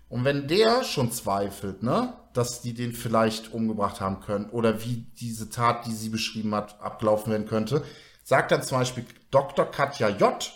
[0.09, 5.05] Und wenn der schon zweifelt, ne, dass die den vielleicht umgebracht haben können oder wie
[5.19, 7.83] diese Tat, die sie beschrieben hat, abgelaufen werden könnte,
[8.23, 9.65] sagt dann zum Beispiel Dr.
[9.65, 10.51] Katja J.,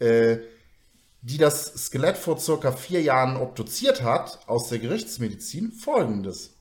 [0.00, 0.38] äh,
[1.20, 6.56] die das Skelett vor circa vier Jahren obduziert hat, aus der Gerichtsmedizin, folgendes.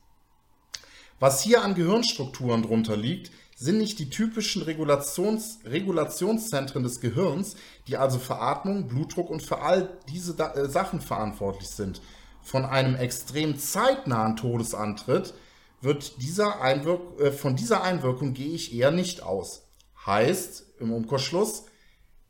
[1.21, 7.55] Was hier an Gehirnstrukturen drunter liegt, sind nicht die typischen Regulations Regulationszentren des Gehirns,
[7.87, 12.01] die also für Atmung, Blutdruck und für all diese da äh, Sachen verantwortlich sind.
[12.41, 15.35] Von einem extrem zeitnahen Todesantritt
[15.79, 19.67] wird dieser Einwirk äh, von dieser Einwirkung gehe ich eher nicht aus.
[20.07, 21.65] Heißt, im Umkehrschluss,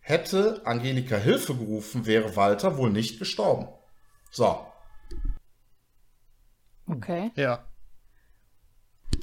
[0.01, 3.69] hätte Angelika Hilfe gerufen, wäre Walter wohl nicht gestorben.
[4.31, 4.59] So.
[6.87, 7.31] Okay.
[7.37, 7.70] Ja.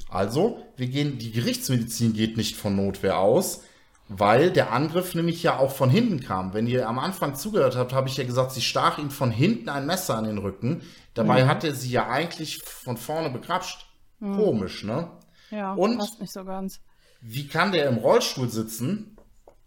[0.09, 3.63] Also, wir gehen, die Gerichtsmedizin geht nicht von Notwehr aus,
[4.07, 6.53] weil der Angriff nämlich ja auch von hinten kam.
[6.53, 9.69] Wenn ihr am Anfang zugehört habt, habe ich ja gesagt, sie stach ihm von hinten
[9.69, 10.81] ein Messer an den Rücken.
[11.13, 11.47] Dabei mhm.
[11.47, 13.85] hat er sie ja eigentlich von vorne begrapscht.
[14.19, 14.35] Mhm.
[14.35, 15.11] Komisch, ne?
[15.51, 16.79] Ja, und passt nicht so ganz.
[17.21, 19.15] Wie kann der im Rollstuhl sitzen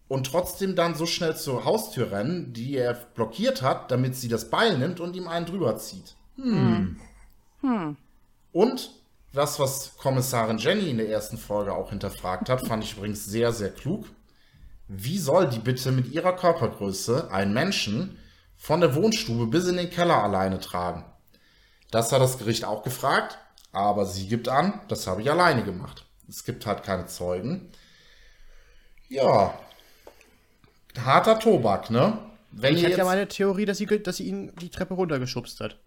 [0.09, 4.51] und trotzdem dann so schnell zur Haustür rennen, die er blockiert hat, damit sie das
[4.51, 6.17] Beil nimmt und ihm einen drüber zieht?
[6.37, 6.99] Hm.
[7.61, 7.97] Hm.
[8.53, 8.91] Und
[9.33, 13.53] das, was Kommissarin Jenny in der ersten Folge auch hinterfragt hat, fand ich übrigens sehr,
[13.53, 14.07] sehr klug.
[14.89, 18.19] Wie soll die bitte mit ihrer Körpergröße einen Menschen
[18.57, 21.05] von der Wohnstube bis in den Keller alleine tragen?
[21.91, 23.39] Das hat das Gericht auch gefragt,
[23.73, 26.07] aber sie gibt an, das habe ich alleine gemacht.
[26.29, 27.73] Es gibt halt keine Zeugen.
[29.09, 29.59] Ja,
[30.99, 32.19] harter Tobak, ne?
[32.51, 35.79] Wenn ich hatte ja meine Theorie, dass sie, dass sie ihn die Treppe runtergeschubst hat.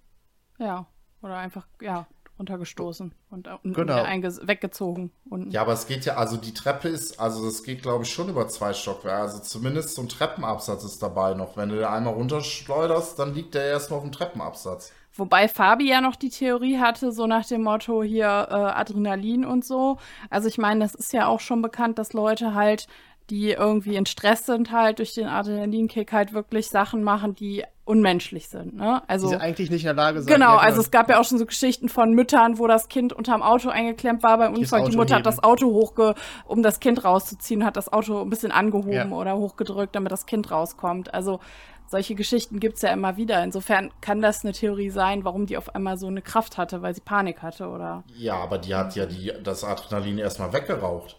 [0.58, 0.88] Ja,
[1.22, 2.08] oder einfach, ja,
[2.38, 4.04] runtergestoßen und, und genau.
[4.04, 5.12] weggezogen.
[5.30, 5.52] Unten.
[5.52, 8.30] Ja, aber es geht ja, also die Treppe ist, also es geht glaube ich schon
[8.30, 9.22] über zwei Stockwerke.
[9.22, 11.58] Also zumindest so ein Treppenabsatz ist dabei noch.
[11.58, 14.92] Wenn du da einmal runterschleuderst, dann liegt der erst noch im Treppenabsatz.
[15.18, 19.64] Wobei Fabi ja noch die Theorie hatte, so nach dem Motto hier äh, Adrenalin und
[19.64, 19.98] so.
[20.30, 22.88] Also ich meine, das ist ja auch schon bekannt, dass Leute halt
[23.30, 28.50] die irgendwie in Stress sind halt durch den Adrenalinkick halt wirklich Sachen machen, die unmenschlich
[28.50, 28.76] sind.
[28.76, 29.02] Ne?
[29.08, 30.32] Also die eigentlich nicht in der Lage sind.
[30.32, 33.14] Genau, ja, also es gab ja auch schon so Geschichten von Müttern, wo das Kind
[33.14, 34.90] unterm Auto eingeklemmt war beim Unfall.
[34.90, 35.20] Die Mutter heben.
[35.20, 36.16] hat das Auto hochge,
[36.46, 39.10] um das Kind rauszuziehen, hat das Auto ein bisschen angehoben ja.
[39.12, 41.14] oder hochgedrückt, damit das Kind rauskommt.
[41.14, 41.40] Also
[41.88, 43.44] solche Geschichten gibt's ja immer wieder.
[43.44, 46.96] Insofern kann das eine Theorie sein, warum die auf einmal so eine Kraft hatte, weil
[46.96, 48.04] sie Panik hatte, oder?
[48.18, 51.18] Ja, aber die hat ja die, das Adrenalin erstmal weggeraucht.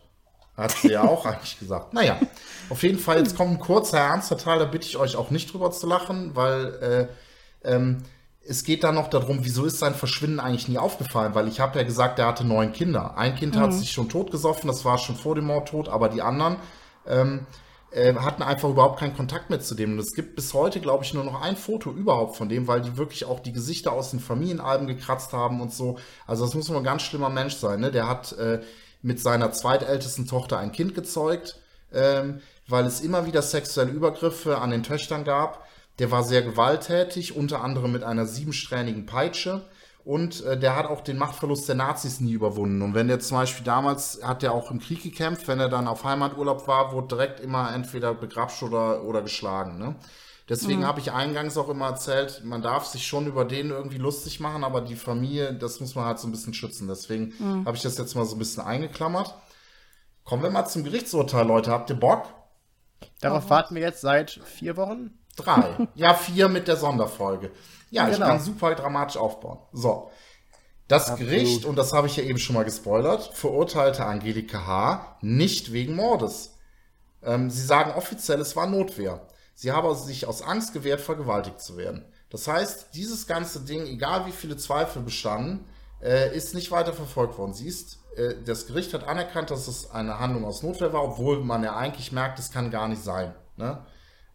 [0.57, 1.93] Hat sie ja auch eigentlich gesagt.
[1.93, 2.19] Naja,
[2.71, 5.53] auf jeden Fall, jetzt kommt ein kurzer, ernster Teil, da bitte ich euch auch nicht
[5.53, 7.09] drüber zu lachen, weil
[7.65, 8.03] äh, ähm,
[8.49, 11.35] es geht da noch darum, wieso ist sein Verschwinden eigentlich nie aufgefallen?
[11.35, 13.19] Weil ich habe ja gesagt, er hatte neun Kinder.
[13.19, 13.61] Ein Kind mhm.
[13.61, 16.57] hat sich schon totgesoffen, das war schon vor dem Mord tot, aber die anderen
[17.07, 17.47] ähm,
[17.91, 19.93] äh, hatten einfach überhaupt keinen Kontakt mehr zu dem.
[19.93, 22.81] Und es gibt bis heute, glaube ich, nur noch ein Foto überhaupt von dem, weil
[22.81, 25.99] die wirklich auch die Gesichter aus den Familienalben gekratzt haben und so.
[26.27, 27.81] Also das muss wohl ein ganz schlimmer Mensch sein.
[27.81, 27.91] Ne?
[27.91, 28.61] Der hat äh,
[29.07, 31.61] mit seiner zweitältesten Tochter ein Kind gezeugt,
[31.93, 35.65] ähm, weil es immer wieder sexuelle Übergriffe an den Töchtern gab.
[36.01, 39.65] Der war sehr gewalttätig, unter anderem mit einer siebensträhnigen Peitsche.
[40.05, 42.83] Und äh, der hat auch den Machtverlust der Nazis nie überwunden.
[42.83, 45.87] Und wenn der zum Beispiel damals, hat er auch im Krieg gekämpft, wenn er dann
[45.87, 49.79] auf Heimaturlaub war, wurde direkt immer entweder begrapscht oder, oder geschlagen.
[49.79, 49.95] Ne?
[50.49, 50.87] Deswegen mhm.
[50.87, 54.63] habe ich eingangs auch immer erzählt, man darf sich schon über den irgendwie lustig machen,
[54.63, 56.87] aber die Familie, das muss man halt so ein bisschen schützen.
[56.87, 57.67] Deswegen mhm.
[57.67, 59.35] habe ich das jetzt mal so ein bisschen eingeklammert.
[60.25, 61.73] Kommen wir mal zum Gerichtsurteil, Leute.
[61.73, 62.27] Habt ihr Bock?
[63.21, 63.51] Darauf oh.
[63.51, 65.19] warten wir jetzt seit vier Wochen.
[65.37, 65.89] Drei.
[65.95, 67.51] ja, vier mit der Sonderfolge.
[67.91, 68.17] Ja, genau.
[68.17, 69.59] ich kann super dramatisch aufbauen.
[69.73, 70.11] So.
[70.89, 71.33] Das Absolut.
[71.33, 75.19] Gericht, und das habe ich ja eben schon mal gespoilert, verurteilte Angelika H.
[75.21, 76.57] nicht wegen Mordes.
[77.25, 79.27] Ähm, sie sagen offiziell, es war Notwehr.
[79.57, 82.05] Sie habe sich aus Angst gewehrt, vergewaltigt zu werden.
[82.29, 85.65] Das heißt, dieses ganze Ding, egal wie viele Zweifel bestanden,
[86.03, 87.55] äh, ist nicht weiter verfolgt worden.
[87.55, 91.43] Sie ist, äh, das Gericht hat anerkannt, dass es eine Handlung aus Notwehr war, obwohl
[91.43, 93.35] man ja eigentlich merkt, es kann gar nicht sein.
[93.57, 93.83] Ne?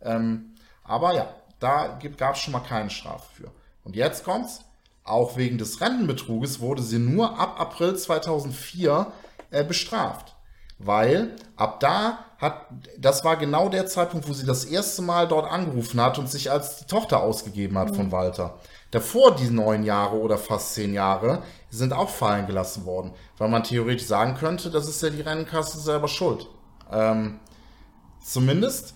[0.01, 3.51] Ähm, aber ja, da gab es schon mal keine Strafe für.
[3.83, 4.61] Und jetzt kommt's.
[5.03, 9.11] Auch wegen des Rentenbetruges wurde sie nur ab April 2004
[9.51, 10.35] äh, bestraft
[10.85, 12.65] weil ab da hat,
[12.97, 16.49] das war genau der Zeitpunkt, wo sie das erste Mal dort angerufen hat und sich
[16.49, 17.95] als die Tochter ausgegeben hat mhm.
[17.95, 18.57] von Walter.
[18.89, 23.63] Davor die neun Jahre oder fast zehn Jahre sind auch fallen gelassen worden, weil man
[23.63, 26.49] theoretisch sagen könnte, das ist ja die Rennkasse selber schuld.
[26.91, 27.39] Ähm,
[28.23, 28.95] zumindest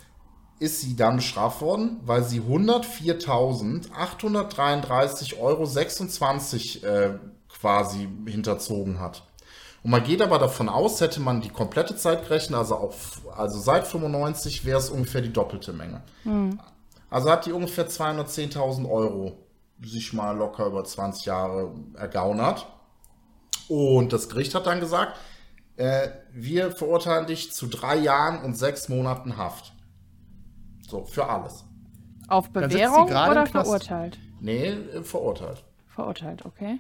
[0.58, 5.66] ist sie dann bestraft worden, weil sie 104.833,26 Euro
[6.88, 7.20] äh,
[7.50, 9.28] quasi hinterzogen hat.
[9.86, 13.60] Und man geht aber davon aus, hätte man die komplette Zeit gerechnet, also, auf, also
[13.60, 16.02] seit 95 wäre es ungefähr die doppelte Menge.
[16.24, 16.60] Mhm.
[17.12, 19.46] Also hat die ungefähr 210.000 Euro
[19.84, 22.66] sich mal locker über 20 Jahre ergaunert.
[23.68, 25.20] Und das Gericht hat dann gesagt,
[25.78, 29.72] äh, wir verurteilen dich zu drei Jahren und sechs Monaten Haft.
[30.90, 31.64] So, für alles.
[32.28, 34.18] Auf Bewährung oder verurteilt?
[34.40, 35.64] Nee, äh, verurteilt.
[35.86, 36.80] Verurteilt, okay.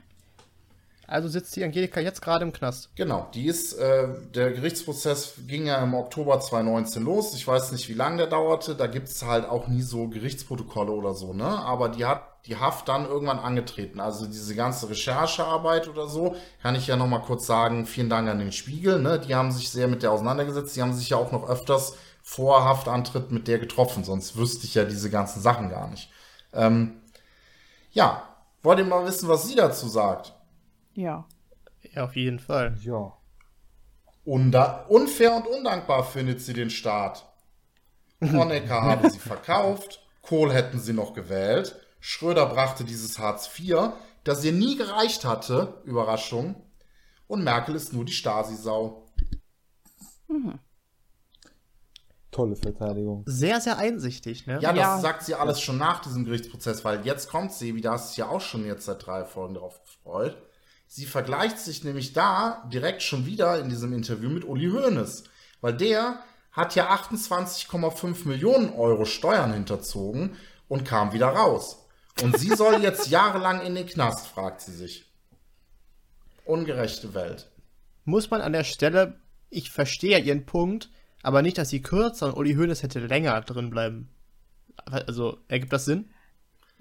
[1.07, 2.89] Also sitzt die Angelika jetzt gerade im Knast.
[2.95, 7.33] Genau, die ist, äh, der Gerichtsprozess ging ja im Oktober 2019 los.
[7.35, 8.75] Ich weiß nicht, wie lange der dauerte.
[8.75, 11.45] Da gibt es halt auch nie so Gerichtsprotokolle oder so, ne?
[11.45, 13.99] Aber die hat die Haft dann irgendwann angetreten.
[13.99, 18.39] Also diese ganze Recherchearbeit oder so, kann ich ja nochmal kurz sagen, vielen Dank an
[18.39, 19.19] den Spiegel, ne?
[19.19, 20.75] Die haben sich sehr mit der auseinandergesetzt.
[20.75, 24.73] Die haben sich ja auch noch öfters vor Haftantritt mit der getroffen, sonst wüsste ich
[24.73, 26.09] ja diese ganzen Sachen gar nicht.
[26.53, 27.01] Ähm,
[27.91, 28.23] ja,
[28.63, 30.33] wollt ihr mal wissen, was sie dazu sagt?
[30.95, 31.27] Ja.
[31.93, 32.75] Ja, auf jeden Fall.
[32.81, 33.13] Ja.
[34.23, 37.25] Unda unfair und undankbar findet sie den Staat.
[38.21, 43.91] Honecker habe sie verkauft, Kohl hätten sie noch gewählt, Schröder brachte dieses Hartz IV,
[44.23, 46.55] das ihr nie gereicht hatte, Überraschung,
[47.27, 49.05] und Merkel ist nur die Stasi-Sau.
[50.27, 50.59] Mhm.
[52.31, 53.23] Tolle Verteidigung.
[53.25, 54.59] Sehr, sehr einsichtig, ne?
[54.61, 54.99] Ja, das ja.
[54.99, 58.21] sagt sie alles schon nach diesem Gerichtsprozess, weil jetzt kommt sie, wie da hast du
[58.21, 60.37] ja auch schon jetzt seit drei Folgen darauf gefreut.
[60.95, 65.25] Sie vergleicht sich nämlich da direkt schon wieder in diesem Interview mit Uli Hoeneß,
[65.59, 66.21] weil der
[66.53, 70.37] hat ja 28,5 Millionen Euro Steuern hinterzogen
[70.69, 71.85] und kam wieder raus.
[72.21, 75.11] Und sie soll jetzt jahrelang in den Knast, fragt sie sich.
[76.45, 77.51] Ungerechte Welt.
[78.05, 79.19] Muss man an der Stelle,
[79.49, 80.89] ich verstehe ihren Punkt,
[81.23, 84.07] aber nicht, dass sie kürzer und Uli Hoeneß hätte länger drin bleiben.
[84.85, 86.09] Also, ergibt das Sinn?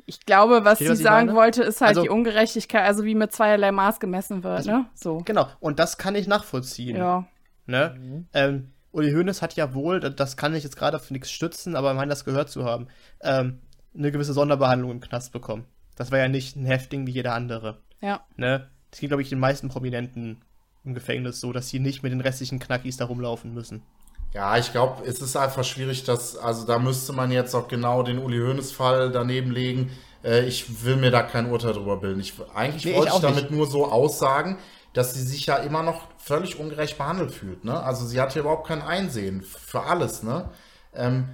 [0.07, 1.39] Ich glaube, was sie sagen meine?
[1.39, 4.87] wollte, ist halt also, die Ungerechtigkeit, also wie mit zweierlei Maß gemessen wird, also, ne?
[4.95, 5.19] So.
[5.25, 6.97] Genau, und das kann ich nachvollziehen.
[6.97, 7.27] Ja.
[7.67, 7.95] Ne?
[7.99, 8.27] Mhm.
[8.35, 11.93] Ähm, Uli Hoeneß hat ja wohl, das kann ich jetzt gerade auf nichts stützen, aber
[11.93, 12.89] ich meine das gehört zu haben,
[13.23, 13.61] ähm,
[13.97, 15.65] eine gewisse Sonderbehandlung im Knast bekommen.
[15.97, 17.79] Das war ja nicht ein Häftling wie jeder andere.
[18.01, 18.21] Ja.
[18.37, 18.69] Ne?
[18.91, 20.43] Das ging, glaube ich, den meisten Prominenten
[20.85, 23.83] im Gefängnis so, dass sie nicht mit den restlichen Knackis da rumlaufen müssen.
[24.35, 28.03] Ja, ich glaube, es ist einfach schwierig, dass, also da müsste man jetzt auch genau
[28.03, 29.93] den Uli Hoeneß-Fall daneben legen.
[30.25, 32.19] Äh, ich will mir da kein Urteil drüber bilden.
[32.19, 33.51] Ich, eigentlich nee, wollte ich, ich damit nicht.
[33.53, 34.59] nur so aussagen,
[34.93, 37.65] dass sie sich ja immer noch völlig ungerecht behandelt fühlt.
[37.65, 37.81] Ne?
[37.81, 40.25] Also sie hat ja überhaupt kein Einsehen für alles.
[40.25, 40.51] Ne?
[40.95, 41.29] Ähm,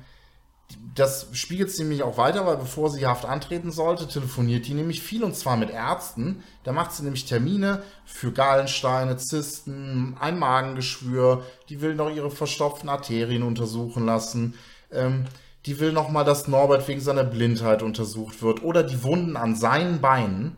[0.95, 5.03] das spiegelt sie nämlich auch weiter, weil bevor sie Haft antreten sollte, telefoniert die nämlich
[5.03, 6.43] viel und zwar mit Ärzten.
[6.65, 11.45] Da macht sie nämlich Termine für Gallensteine, Zysten, ein Magengeschwür.
[11.69, 14.55] Die will noch ihre verstopften Arterien untersuchen lassen.
[14.93, 15.27] Ähm,
[15.67, 19.55] die will noch mal, dass Norbert wegen seiner Blindheit untersucht wird oder die Wunden an
[19.55, 20.57] seinen Beinen,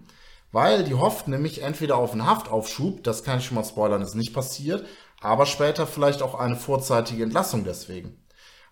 [0.53, 4.15] weil die hofft nämlich entweder auf einen Haftaufschub, das kann ich schon mal spoilern, ist
[4.15, 4.87] nicht passiert,
[5.21, 8.22] aber später vielleicht auch eine vorzeitige Entlassung deswegen.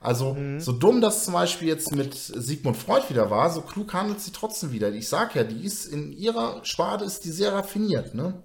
[0.00, 0.60] Also, mhm.
[0.60, 4.32] so dumm das zum Beispiel jetzt mit Sigmund Freud wieder war, so klug handelt sie
[4.32, 4.90] trotzdem wieder.
[4.92, 8.42] Ich sag ja, die ist in ihrer Sparte ist die sehr raffiniert, ne?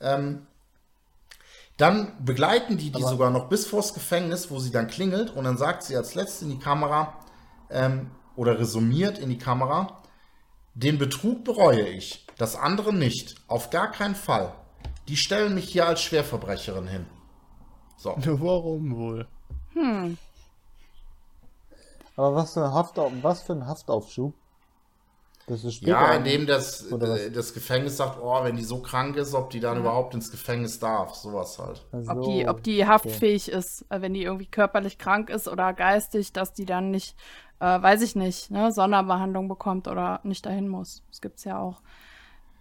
[0.00, 0.46] Ähm,
[1.76, 5.44] dann begleiten die die Aber sogar noch bis vors Gefängnis, wo sie dann klingelt und
[5.44, 7.14] dann sagt sie als letzte in die Kamera
[7.70, 10.02] ähm, oder resümiert in die Kamera,
[10.74, 14.52] den Betrug bereue ich, das andere nicht, auf gar keinen Fall.
[15.06, 17.06] Die stellen mich hier als Schwerverbrecherin hin.
[17.96, 18.16] So.
[18.16, 19.28] Warum wohl?
[19.74, 20.18] Hm.
[22.18, 24.34] Aber was für ein, Haftauf was für ein Haftaufschub?
[25.46, 29.34] Das ist ja, indem das, äh, das Gefängnis sagt, oh, wenn die so krank ist,
[29.34, 29.80] ob die dann ja.
[29.82, 31.14] überhaupt ins Gefängnis darf.
[31.14, 31.86] Sowas halt.
[31.92, 33.58] Also, ob, die, ob die haftfähig okay.
[33.58, 37.16] ist, wenn die irgendwie körperlich krank ist oder geistig, dass die dann nicht,
[37.60, 41.04] äh, weiß ich nicht, ne, Sonderbehandlung bekommt oder nicht dahin muss.
[41.10, 41.80] Das gibt's ja auch.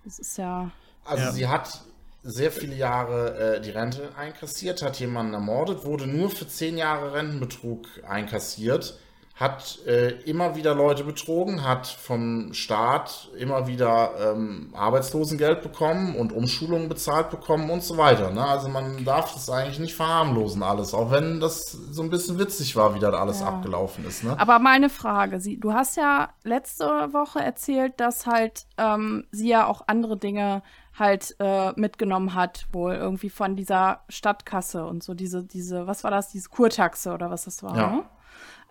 [0.05, 0.69] Das ist ja.
[1.03, 1.31] Also ja.
[1.31, 1.81] sie hat
[2.21, 7.13] sehr viele Jahre äh, die Rente einkassiert, hat jemanden ermordet, wurde nur für zehn Jahre
[7.13, 8.99] Rentenbetrug einkassiert
[9.37, 16.33] hat äh, immer wieder Leute betrogen, hat vom Staat immer wieder ähm, Arbeitslosengeld bekommen und
[16.33, 18.31] Umschulungen bezahlt bekommen und so weiter.
[18.31, 18.43] Ne?
[18.43, 22.75] Also man darf das eigentlich nicht verharmlosen alles, auch wenn das so ein bisschen witzig
[22.75, 23.49] war, wie das alles ja.
[23.49, 24.23] abgelaufen ist.
[24.23, 24.35] Ne?
[24.39, 29.67] Aber meine Frage, sie, du hast ja letzte Woche erzählt, dass halt ähm, sie ja
[29.67, 30.63] auch andere Dinge
[30.97, 36.09] halt äh, mitgenommen hat, wohl irgendwie von dieser Stadtkasse und so diese, diese, was war
[36.09, 37.91] das, diese Kurtaxe oder was das war, ja.
[37.91, 38.03] ne?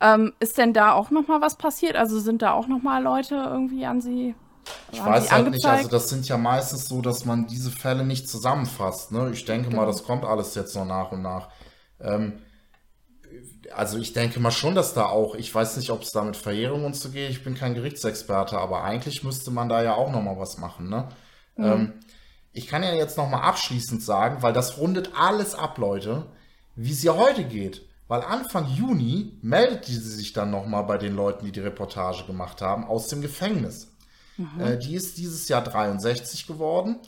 [0.01, 1.97] Ähm, ist denn da auch noch mal was passiert?
[1.97, 4.35] Also sind da auch noch mal Leute irgendwie an sie
[4.93, 8.29] ich weiß halt nicht, also das sind ja meistens so, dass man diese Fälle nicht
[8.29, 9.13] zusammenfasst.
[9.13, 9.31] Ne?
[9.33, 9.83] Ich denke genau.
[9.83, 11.49] mal, das kommt alles jetzt noch nach und nach.
[12.01, 12.41] Ähm,
[13.75, 16.37] also ich denke mal schon, dass da auch, ich weiß nicht, ob es da mit
[16.37, 20.11] Verjährung und so geht, ich bin kein Gerichtsexperte, aber eigentlich müsste man da ja auch
[20.11, 20.89] noch mal was machen.
[20.89, 21.09] Ne?
[21.57, 21.65] Mhm.
[21.65, 21.93] Ähm,
[22.53, 26.27] ich kann ja jetzt noch mal abschließend sagen, weil das rundet alles ab, Leute,
[26.75, 27.87] wie es ja heute geht.
[28.09, 32.63] Weil Anfang Juni meldete sie sich dann nochmal bei den Leuten, die die Reportage gemacht
[32.63, 33.89] haben, aus dem Gefängnis.
[34.37, 34.61] Mhm.
[34.61, 37.01] Äh, die ist dieses Jahr 63 geworden.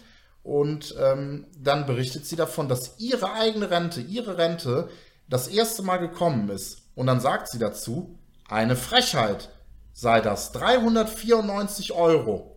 [0.43, 4.89] Und ähm, dann berichtet sie davon, dass ihre eigene Rente, ihre Rente,
[5.29, 6.83] das erste Mal gekommen ist.
[6.95, 8.19] Und dann sagt sie dazu,
[8.49, 9.51] eine Frechheit
[9.99, 12.57] sei das, 394 Euro.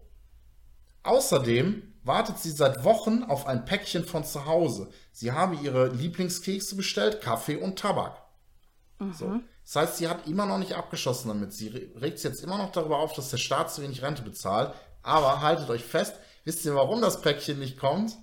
[1.01, 4.89] Außerdem wartet sie seit Wochen auf ein Päckchen von zu Hause.
[5.11, 8.21] Sie habe ihre Lieblingskekse bestellt, Kaffee und Tabak.
[9.02, 9.14] Mhm.
[9.14, 9.39] So.
[9.64, 11.54] Das heißt, sie hat immer noch nicht abgeschossen damit.
[11.54, 11.68] Sie
[11.99, 14.74] regt sich jetzt immer noch darüber auf, dass der Staat zu wenig Rente bezahlt.
[15.04, 18.16] Aber haltet euch fest, wisst ihr, warum das Päckchen nicht kommt?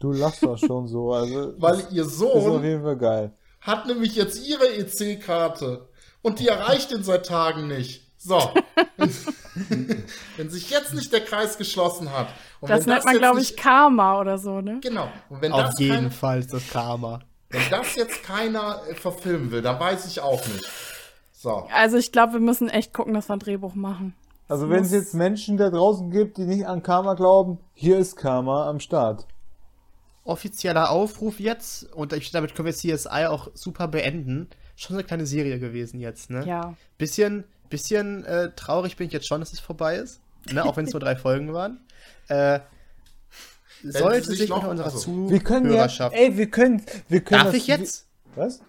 [0.00, 1.12] du lachst doch schon so.
[1.12, 3.36] Also, Weil ihr Sohn ist auf jeden Fall geil.
[3.60, 5.88] hat nämlich jetzt ihre EC-Karte.
[6.22, 8.10] Und die erreicht ihn seit Tagen nicht.
[8.18, 8.38] So.
[10.36, 12.28] wenn sich jetzt nicht der Kreis geschlossen hat.
[12.60, 14.80] das nennt das man, glaube ich, Karma oder so, ne?
[14.82, 15.08] Genau.
[15.50, 17.20] Auf jeden Fall ist das Karma.
[17.50, 20.70] Wenn das jetzt keiner äh, verfilmen will, dann weiß ich auch nicht.
[21.32, 21.68] So.
[21.72, 24.14] Also ich glaube, wir müssen echt gucken, dass wir ein Drehbuch machen.
[24.48, 28.16] Also wenn es jetzt Menschen da draußen gibt, die nicht an Karma glauben, hier ist
[28.16, 29.26] Karma am Start.
[30.24, 34.48] Offizieller Aufruf jetzt, und ich, damit können wir CSI auch super beenden.
[34.76, 36.44] Schon eine kleine Serie gewesen jetzt, ne?
[36.46, 36.74] Ja.
[36.98, 40.20] Bisschen, bisschen äh, traurig bin ich jetzt schon, dass es vorbei ist.
[40.52, 40.64] Ne?
[40.64, 41.80] Auch wenn es nur drei Folgen waren.
[42.28, 42.60] Äh,
[43.82, 46.14] sollte sich, unter unserer also, Zuhörerschaft.
[46.14, 47.44] Ja, ey, wir können, wir können.
[47.44, 48.06] Darf ich jetzt?
[48.34, 48.60] Was?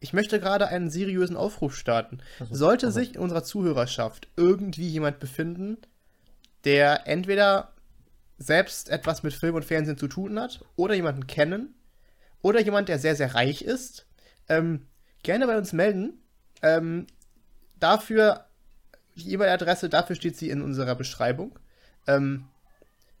[0.00, 2.18] Ich möchte gerade einen seriösen Aufruf starten.
[2.38, 3.00] Also, sollte also.
[3.00, 5.78] sich in unserer Zuhörerschaft irgendwie jemand befinden,
[6.64, 7.72] der entweder
[8.36, 11.74] selbst etwas mit Film und Fernsehen zu tun hat oder jemanden kennen
[12.42, 14.06] oder jemand, der sehr, sehr reich ist,
[14.48, 14.86] ähm,
[15.22, 16.22] gerne bei uns melden.
[16.62, 17.06] Ähm,
[17.78, 18.46] dafür,
[19.16, 21.58] die E-Mail-Adresse, dafür steht sie in unserer Beschreibung.
[22.06, 22.44] Ähm,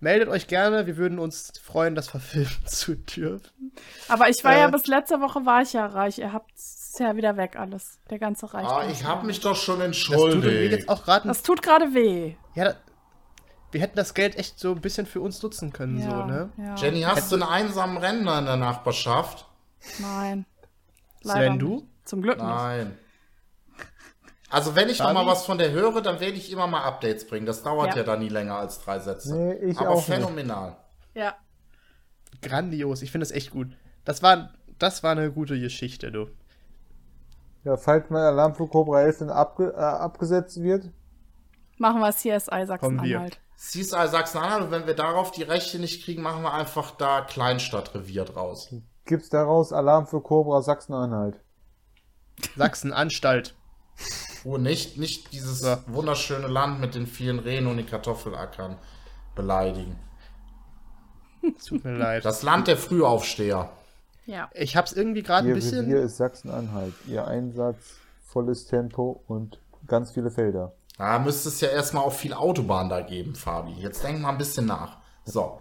[0.04, 0.86] meldet euch gerne.
[0.86, 3.72] Wir würden uns freuen, das verfilmen zu dürfen.
[4.06, 6.18] Aber ich war äh, ja bis letzte Woche war ich ja reich.
[6.18, 7.98] Ihr habt es ja wieder weg alles.
[8.10, 8.68] Der ganze Reich.
[8.68, 10.44] Ah, ich habe mich doch schon entschuldigt.
[10.44, 12.34] Das tut, jetzt auch grad, das tut gerade weh.
[12.54, 12.74] Ja,
[13.72, 16.50] wir hätten das Geld echt so ein bisschen für uns nutzen können, ja, so, ne?
[16.56, 16.76] Ja.
[16.76, 19.48] Jenny, hast Hätt du einen einsamen Rentner in der Nachbarschaft?
[19.98, 20.46] Nein.
[21.22, 21.88] Leider Sven, du?
[22.04, 22.46] Zum Glück nicht.
[22.46, 22.96] Nein.
[24.54, 25.12] Also wenn ich Fabi?
[25.12, 27.44] noch mal was von der höre, dann werde ich immer mal Updates bringen.
[27.44, 29.34] Das dauert ja, ja dann nie länger als drei Sätze.
[29.34, 30.68] Nee, ich Aber auch phänomenal.
[30.68, 31.24] Nicht.
[31.24, 31.34] Ja.
[32.40, 33.02] Grandios.
[33.02, 33.76] Ich finde es echt gut.
[34.04, 36.28] Das war, das war eine gute Geschichte, du.
[37.64, 40.88] Ja, falls mal Alarm für Cobra 11 dann abge äh, abgesetzt wird.
[41.78, 43.40] Machen wir CSI Sachsen-Anhalt.
[43.56, 48.24] CSI Sachsen-Anhalt und wenn wir darauf die Rechte nicht kriegen, machen wir einfach da Kleinstadtrevier
[48.24, 48.72] draus.
[49.04, 51.40] Gibt's daraus Alarm für Cobra Sachsen-Anhalt?
[52.54, 53.56] Sachsen-Anstalt.
[54.44, 55.80] Wo nicht, nicht dieses ja.
[55.86, 58.76] wunderschöne Land mit den vielen Rehen und den Kartoffelackern
[59.34, 59.98] beleidigen.
[61.66, 62.24] Tut mir leid.
[62.24, 63.70] Das Land der Frühaufsteher.
[64.26, 64.48] Ja.
[64.54, 65.86] Ich hab's irgendwie gerade ein bisschen.
[65.86, 66.94] Hier ist Sachsen-Anhalt.
[67.06, 70.72] Ihr Einsatz, volles Tempo und ganz viele Felder.
[70.96, 73.72] Da müsste es ja erstmal auch viel Autobahn da geben, Fabi.
[73.72, 74.98] Jetzt denk mal ein bisschen nach.
[75.24, 75.60] So.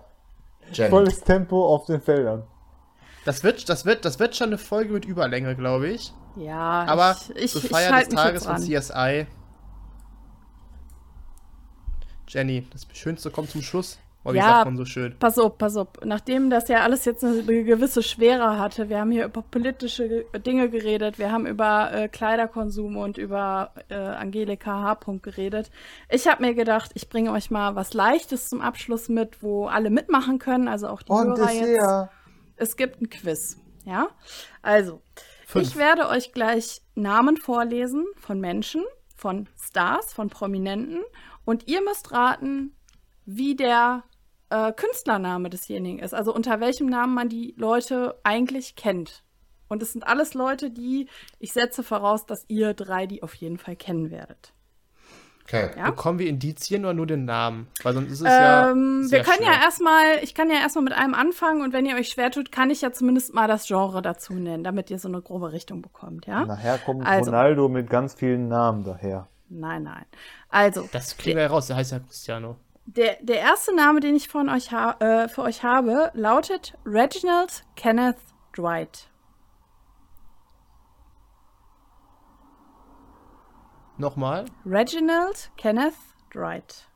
[0.71, 0.89] Jenny.
[0.89, 2.43] Volles Tempo auf den Feldern.
[3.25, 6.13] Das wird, das wird, das wird schon eine Folge mit Überlänge, glaube ich.
[6.35, 9.27] Ja, aber ich, zur Feier ich, ich des Tages von CSI.
[12.27, 13.99] Jenny, das Schönste kommt zum Schluss.
[14.25, 15.15] Oh, wie ja, sagt man so schön?
[15.19, 15.89] Pass auf, pass auf.
[16.03, 20.69] Nachdem das ja alles jetzt eine gewisse Schwere hatte, wir haben hier über politische Dinge
[20.69, 24.99] geredet, wir haben über äh, Kleiderkonsum und über äh, Angelika H.
[25.21, 25.71] geredet.
[26.09, 29.89] Ich habe mir gedacht, ich bringe euch mal was Leichtes zum Abschluss mit, wo alle
[29.89, 32.11] mitmachen können, also auch die und Hörer jetzt.
[32.55, 34.07] Es gibt ein Quiz, ja?
[34.61, 35.01] Also,
[35.53, 35.67] Fünf.
[35.67, 38.83] ich werde euch gleich Namen vorlesen von Menschen,
[39.15, 41.01] von Stars, von Prominenten
[41.45, 42.75] und ihr müsst raten,
[43.25, 44.03] wie der
[44.49, 46.13] äh, Künstlername desjenigen ist.
[46.13, 49.23] Also unter welchem Namen man die Leute eigentlich kennt.
[49.67, 51.07] Und es sind alles Leute, die,
[51.39, 54.53] ich setze voraus, dass ihr drei die auf jeden Fall kennen werdet.
[55.45, 55.71] Okay.
[55.77, 55.89] Ja?
[55.89, 57.67] Bekommen wir Indizien oder nur den Namen?
[57.83, 59.11] Weil sonst ist es ähm, ja.
[59.11, 59.53] wir können schwer.
[59.53, 62.51] ja erstmal, ich kann ja erstmal mit einem anfangen und wenn ihr euch schwer tut,
[62.51, 65.81] kann ich ja zumindest mal das Genre dazu nennen, damit ihr so eine grobe Richtung
[65.81, 66.45] bekommt, ja?
[66.45, 69.27] Nachher kommt also, Ronaldo mit ganz vielen Namen daher.
[69.49, 70.05] Nein, nein.
[70.49, 70.87] Also.
[70.91, 72.55] Das kriegen wir ja raus, der heißt ja Cristiano.
[72.85, 78.17] Der, der erste Name, den ich von euch äh, für euch habe, lautet Reginald Kenneth
[78.57, 79.07] Dwight.
[83.97, 84.45] Nochmal?
[84.65, 85.93] Reginald Kenneth
[86.33, 86.87] Dwight.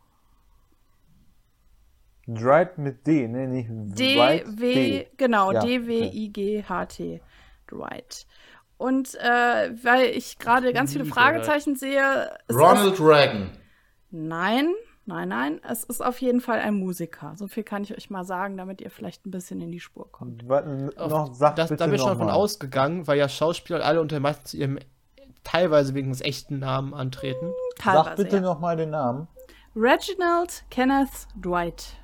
[2.28, 3.48] Dwight mit D, ne?
[3.48, 7.22] Nicht D, W, genau, ja, D-W-I-G-H-T.
[7.72, 8.26] Dwight.
[8.78, 12.38] Und äh, weil ich gerade ganz viele Fragezeichen sehe.
[12.52, 13.50] Ronald Reagan.
[14.12, 14.74] Nein,
[15.10, 17.34] Nein, nein, es ist auf jeden Fall ein Musiker.
[17.38, 20.12] So viel kann ich euch mal sagen, damit ihr vielleicht ein bisschen in die Spur
[20.12, 20.46] kommt.
[20.46, 24.54] Noch, sag das, da bin ich schon von ausgegangen, weil ja Schauspieler alle unter meistens
[24.54, 24.80] ihrem
[25.48, 27.52] teilweise wegen des echten Namen antreten.
[27.78, 28.42] Teilweise, sag bitte ja.
[28.42, 29.28] nochmal den Namen.
[29.76, 31.96] Reginald Kenneth Dwight.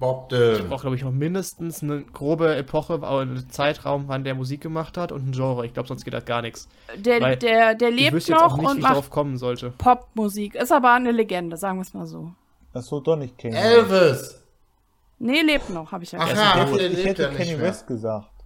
[0.00, 0.62] Bob Dylan.
[0.62, 4.60] Ich brauche, glaube ich, noch mindestens eine grobe Epoche, aber einen Zeitraum, wann der Musik
[4.60, 5.66] gemacht hat und ein Genre.
[5.66, 6.68] Ich glaube, sonst geht das gar nichts.
[6.96, 9.70] Der, Weil der, der lebt ich noch nicht, und macht kommen sollte.
[9.70, 10.54] Popmusik.
[10.54, 12.32] Ist aber eine Legende, sagen wir es mal so.
[12.72, 13.56] Das so doch nicht kennen.
[13.56, 14.40] Elvis!
[15.18, 16.40] Nee, lebt noch, habe ich ja gesagt.
[16.40, 18.37] Ach ja, ich, ich hätte ja Kanye West gesagt.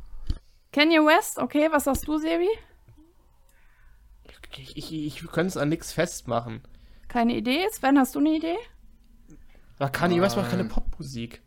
[0.72, 2.48] Kanye West, okay, was sagst du, Sebi?
[4.56, 6.62] Ich, ich, ich könnte es an nichts festmachen.
[7.08, 7.66] Keine Idee?
[7.70, 8.56] Sven, hast du eine Idee?
[9.78, 11.42] Aber Kanye West macht keine Popmusik.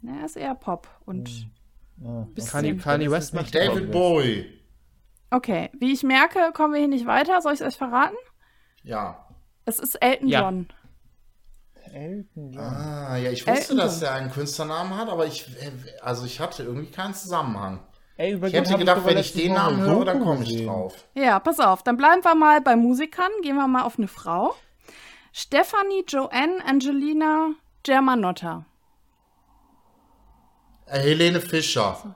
[0.00, 1.28] Na, er ist eher Pop und.
[1.28, 2.26] Hm.
[2.36, 4.60] Ja, Kanye, Kanye West macht David Bowie.
[5.30, 7.40] Okay, wie ich merke, kommen wir hier nicht weiter.
[7.40, 8.16] Soll ich es euch verraten?
[8.82, 9.26] Ja.
[9.64, 10.40] Es ist Elton ja.
[10.40, 10.68] John.
[11.92, 12.62] Elton John.
[12.62, 15.46] Ah, ja, ich wusste, Elton dass er einen Künstlernamen hat, aber ich,
[16.00, 17.80] also ich hatte irgendwie keinen Zusammenhang.
[18.16, 21.08] Ey, ich hätte gedacht, wenn ich den Namen höre, dann komme ich drauf.
[21.14, 23.30] Ja, pass auf, dann bleiben wir mal bei Musikern.
[23.42, 24.54] Gehen wir mal auf eine Frau.
[25.32, 28.66] Stephanie Joanne Angelina Germanotta.
[30.86, 32.14] Äh, Helene Fischer.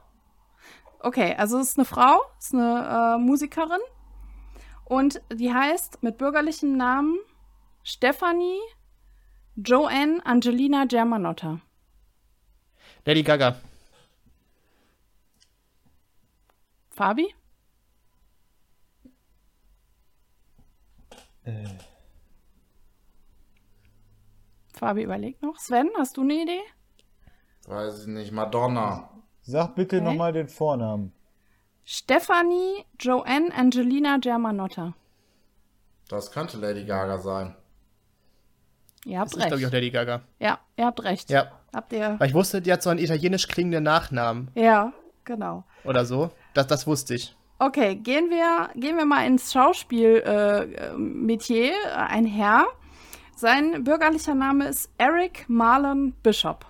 [1.01, 3.81] Okay, also es ist eine Frau, ist eine äh, Musikerin
[4.85, 7.19] und die heißt mit bürgerlichem Namen
[7.85, 8.61] Stephanie
[9.57, 11.61] Joanne Angelina Germanotta.
[13.05, 13.57] Lady Gaga.
[16.97, 17.27] Fabi?
[21.45, 21.67] Äh.
[24.73, 25.59] Fabi überlegt noch.
[25.59, 26.63] Sven, hast du eine Idee?
[27.67, 28.33] Weiß ich nicht.
[28.33, 29.11] Madonna.
[29.43, 30.05] Sag bitte okay.
[30.07, 31.13] nochmal den Vornamen.
[31.85, 34.95] Stephanie Joanne Angelina Germanotta.
[36.09, 37.55] Das könnte Lady Gaga sein.
[39.05, 39.45] Ihr habt das recht.
[39.45, 40.23] ist, glaube ich, auch Lady Gaga.
[40.39, 41.29] Ja, ihr habt recht.
[41.29, 41.53] Ja.
[41.75, 42.19] Habt ihr.
[42.19, 44.51] Weil ich wusste, die hat so einen italienisch klingenden Nachnamen.
[44.55, 44.95] Ja,
[45.25, 45.65] genau.
[45.85, 46.31] Oder so.
[46.57, 47.37] Das, das wusste ich.
[47.59, 51.73] Okay, gehen wir, gehen wir mal ins Schauspiel-Metier.
[51.73, 52.65] Äh, ein Herr,
[53.37, 56.65] sein bürgerlicher Name ist Eric Marlon Bishop.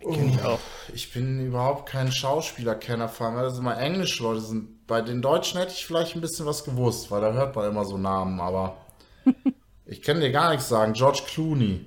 [0.00, 0.60] Kenn ich auch.
[0.94, 4.86] Ich bin überhaupt kein Schauspielerkenner, vor allem weil das immer englische Leute sind.
[4.86, 7.84] Bei den Deutschen hätte ich vielleicht ein bisschen was gewusst, weil da hört man immer
[7.84, 8.78] so Namen, aber
[9.86, 10.94] ich kann dir gar nichts sagen.
[10.94, 11.84] George Clooney.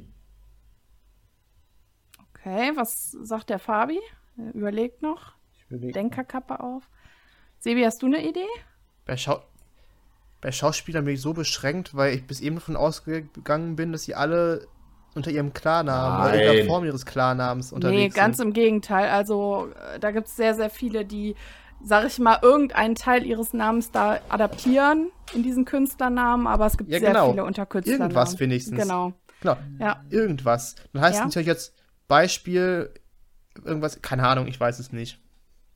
[2.33, 3.99] Okay, was sagt der Fabi?
[4.38, 5.33] Er überlegt noch.
[5.69, 6.83] Denkerkappe auf.
[7.59, 8.45] Sebi, hast du eine Idee?
[9.05, 9.41] Bei, Schau
[10.41, 14.13] bei Schauspielern bin ich so beschränkt, weil ich bis eben davon ausgegangen bin, dass sie
[14.15, 14.67] alle
[15.15, 16.39] unter ihrem Klarnamen oder Nein.
[16.41, 18.47] irgendeiner Form ihres Klarnamens unterwegs Nee, ganz sind.
[18.49, 19.09] im Gegenteil.
[19.09, 21.35] Also äh, da gibt es sehr, sehr viele, die,
[21.83, 26.91] sag ich mal, irgendeinen Teil ihres Namens da adaptieren in diesen Künstlernamen, aber es gibt
[26.91, 27.31] Ja, sehr genau.
[27.31, 28.11] viele unter Künstlernamen.
[28.11, 28.79] Irgendwas wenigstens.
[28.79, 29.13] Genau.
[29.41, 30.03] Genau, Ja.
[30.11, 30.75] irgendwas.
[30.93, 31.19] Dann heißt Ja.
[31.21, 31.73] es natürlich jetzt
[32.07, 32.91] Beispiel,
[33.64, 35.20] irgendwas, keine Ahnung, ich weiß es nicht.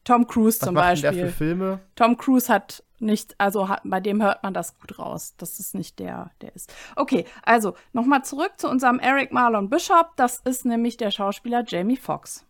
[0.04, 1.26] Tom Cruise Was zum macht denn der Beispiel.
[1.28, 1.80] für Filme?
[1.96, 5.74] Tom Cruise hat nicht, also hat, bei dem hört man das gut raus, dass es
[5.74, 6.74] nicht der, der ist.
[6.96, 10.16] Okay, also nochmal zurück zu unserem Eric Marlon Bishop.
[10.16, 12.46] Das ist nämlich der Schauspieler Jamie Foxx.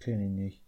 [0.00, 0.62] Kenn ich nicht.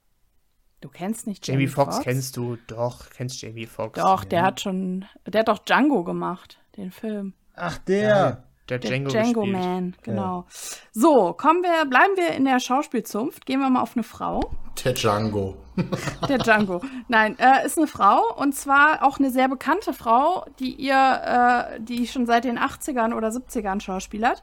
[0.81, 4.01] Du kennst nicht Jamie Jamie, Foxx kennst du, doch, kennst Jamie Foxx.
[4.01, 7.35] Doch, der hat schon, der hat doch Django gemacht, den Film.
[7.55, 8.15] Ach, der.
[8.15, 9.63] Der Der Django, Django, gespielt.
[9.63, 10.47] Man, genau.
[10.93, 13.45] So, kommen wir, bleiben wir in der Schauspielzunft.
[13.45, 14.53] Gehen wir mal auf eine Frau.
[14.85, 15.57] Der Django.
[16.29, 16.81] Der Django.
[17.09, 21.81] Nein, äh, ist eine Frau und zwar auch eine sehr bekannte Frau, die ihr, äh,
[21.81, 24.43] die schon seit den 80ern oder 70ern schauspielert.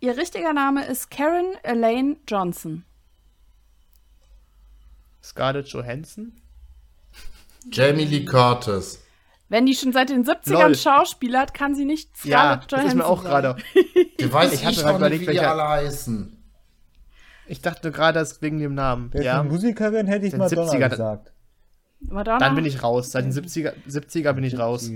[0.00, 2.84] Ihr richtiger Name ist Karen Elaine Johnson.
[5.22, 6.32] Scarlett Johansson?
[7.70, 9.02] Jamie Lee Curtis.
[9.48, 10.74] Wenn die schon seit den 70ern Lol.
[10.74, 13.56] schauspielert, kann sie nicht Ja, Scarlett das ist Johansson mir auch gerade.
[14.18, 16.32] Ich weiß Ich hatte gerade doch überlegt, nicht, wie die welcher- alle heißen.
[17.48, 19.12] Ich dachte gerade, das wegen dem Namen.
[19.12, 21.32] Ist Ja, Musikerin, hätte ich Den Madonna 70er gesagt.
[22.00, 22.38] Madonna?
[22.38, 23.12] dann bin ich raus.
[23.12, 24.90] Seit den 70er, 70er bin ich raus.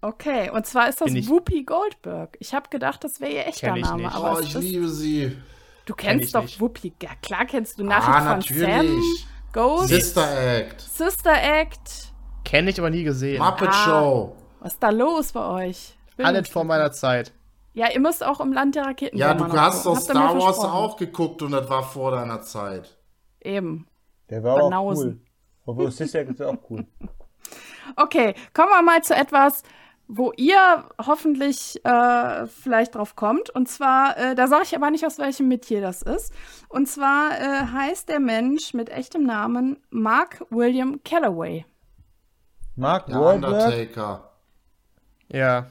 [0.00, 2.36] Okay, und zwar ist das Whoopi Goldberg.
[2.40, 4.14] Ich habe gedacht, das wäre ihr echter Kenn ich Name, nicht.
[4.14, 5.36] aber Oh, es ich ist, liebe sie.
[5.84, 6.58] du kenn kennst doch nicht.
[6.58, 6.94] Whoopi.
[7.02, 9.26] Ja, klar kennst du Nachricht Ah, von Sam, natürlich.
[9.52, 10.80] Ghost, Sister Act.
[10.80, 12.09] Sister Act.
[12.44, 13.42] Kenne ich aber nie gesehen.
[13.42, 13.72] Muppet Ah.
[13.72, 14.36] Show.
[14.60, 15.96] Was ist da los bei euch?
[16.18, 17.32] Alles vor meiner Zeit.
[17.72, 20.20] Ja, ihr müsst auch im Land der Raketen Ja, du hast doch Habt ihr mir
[20.28, 22.98] Star Wars auch geguckt und das war vor deiner Zeit.
[23.40, 23.86] Eben.
[24.28, 25.08] Der war aber auch Banausen.
[25.08, 25.20] cool.
[25.66, 26.86] Obwohl, Sister ist auch cool.
[27.96, 29.62] Okay, kommen wir mal zu etwas,
[30.06, 33.50] wo ihr hoffentlich äh, vielleicht drauf kommt.
[33.50, 36.32] Und zwar, äh, da sage ich aber nicht, aus welchem Metier das ist.
[36.68, 41.64] Und zwar äh, heißt der Mensch mit echtem Namen Mark William Calloway.
[42.80, 43.52] Mark Der Wahlberg.
[43.52, 44.30] Undertaker.
[45.28, 45.66] Ja.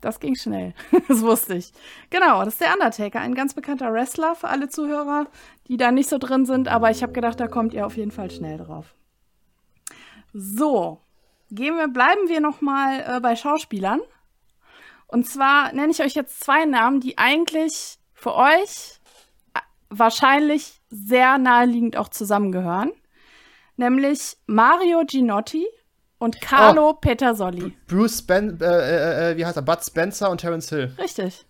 [0.00, 0.74] Das ging schnell.
[1.08, 1.72] das wusste ich.
[2.10, 5.28] Genau, das ist der Undertaker, ein ganz bekannter Wrestler für alle Zuhörer,
[5.68, 8.10] die da nicht so drin sind, aber ich habe gedacht, da kommt ihr auf jeden
[8.10, 8.96] Fall schnell drauf.
[10.32, 11.00] So,
[11.52, 14.00] gehen wir, bleiben wir noch mal äh, bei Schauspielern.
[15.06, 18.98] Und zwar nenne ich euch jetzt zwei Namen, die eigentlich für euch
[19.54, 22.90] äh, wahrscheinlich sehr naheliegend auch zusammengehören.
[23.76, 25.66] Nämlich Mario Ginotti
[26.22, 27.76] und Carlo Petersoli.
[27.88, 29.62] Bruce Spen äh, äh, äh, wie heißt er?
[29.62, 30.92] Bud Spencer und Terence Hill.
[30.98, 31.44] Richtig.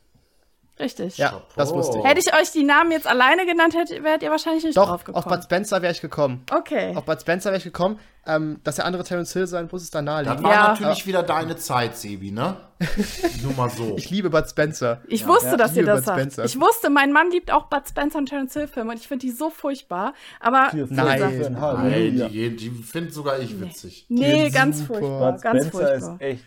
[0.80, 1.18] Richtig.
[1.18, 2.04] Ja, das wusste ich.
[2.04, 4.94] Hätte ich euch die Namen jetzt alleine genannt, hättet, wärt ihr wahrscheinlich nicht Doch, drauf
[5.00, 5.24] auf gekommen.
[5.36, 6.44] Bud Spencer wäre ich gekommen.
[6.50, 6.96] okay.
[6.96, 7.98] Auf Bud Spencer wäre ich gekommen.
[8.24, 10.44] Ähm, dass der andere Terence Hill sein muss, ist dann Das naheliegend.
[10.44, 10.68] war Ja.
[10.68, 12.56] natürlich wieder deine Zeit, Sebi, ne?
[13.42, 13.96] Nur mal so.
[13.96, 15.02] Ich liebe Bud Spencer.
[15.08, 16.18] Ich wusste, Ja, dass ich ihr das Bud sagt.
[16.20, 16.44] Spencer.
[16.44, 19.26] Ich wusste, mein Mann liebt auch Bud Spencer und Terence Hill Filme und ich finde
[19.26, 20.14] die so furchtbar.
[20.40, 21.18] Aber Für Nein.
[21.18, 22.28] für ein Ey, Halleluja.
[22.28, 24.06] die, die finde sogar ich witzig.
[24.08, 24.94] nee, Die ganz super.
[25.00, 26.14] furchtbar, Bud ganz Spencer furchtbar.
[26.14, 26.44] ist echt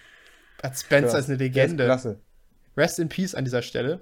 [0.61, 1.85] Bud Spencer ist eine Legende.
[1.85, 2.19] klasse.
[2.77, 4.01] Rest in Peace an dieser Stelle.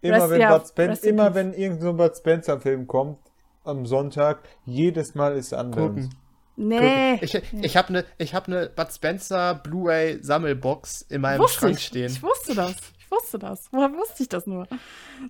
[0.00, 2.86] Immer Rest- wenn, ja, Bud Spen rest in immer wenn irgendein so Bud Spencer Film
[2.86, 3.18] kommt
[3.64, 5.80] am Sonntag, jedes Mal ist anders.
[5.86, 6.14] Gucken.
[6.56, 11.60] Nee, Ich, ich habe eine ich hab ne Bud Spencer Blu-ray Sammelbox in meinem wusste
[11.60, 11.84] Schrank ich.
[11.86, 12.10] stehen.
[12.12, 12.74] Ich wusste das.
[12.98, 13.68] Ich wusste das.
[13.72, 14.66] Woher wusste ich das nur?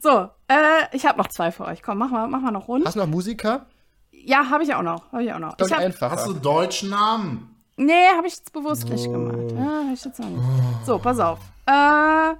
[0.01, 0.55] So, äh,
[0.93, 1.83] ich habe noch zwei für euch.
[1.83, 2.85] Komm, mach mal, mach mal noch rund.
[2.87, 3.67] Hast du noch Musiker?
[4.11, 5.11] Ja, habe ich auch noch.
[5.13, 5.55] Habe ich auch noch.
[5.57, 6.13] Das Ich ist hab, einfacher.
[6.17, 7.55] Hast du deutschen Namen?
[7.77, 9.53] Nee, habe ich jetzt bewusst nicht gemacht.
[9.57, 10.43] Ja, hab ich jetzt auch nicht.
[10.87, 11.39] So, pass auf.
[11.67, 12.35] Äh,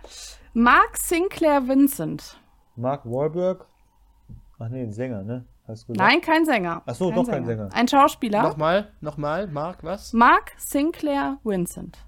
[0.55, 2.37] Mark Sinclair Vincent.
[2.77, 3.67] Mark Wahlberg?
[4.59, 5.45] Ach nee, ein Sänger, ne?
[5.67, 6.11] Hast du gesagt?
[6.11, 6.83] Nein, kein Sänger.
[6.87, 7.69] Ach so, doch kein Sänger.
[7.73, 8.43] Ein Schauspieler.
[8.43, 10.13] Nochmal, nochmal, Mark, was?
[10.13, 11.99] Mark Sinclair Vincent.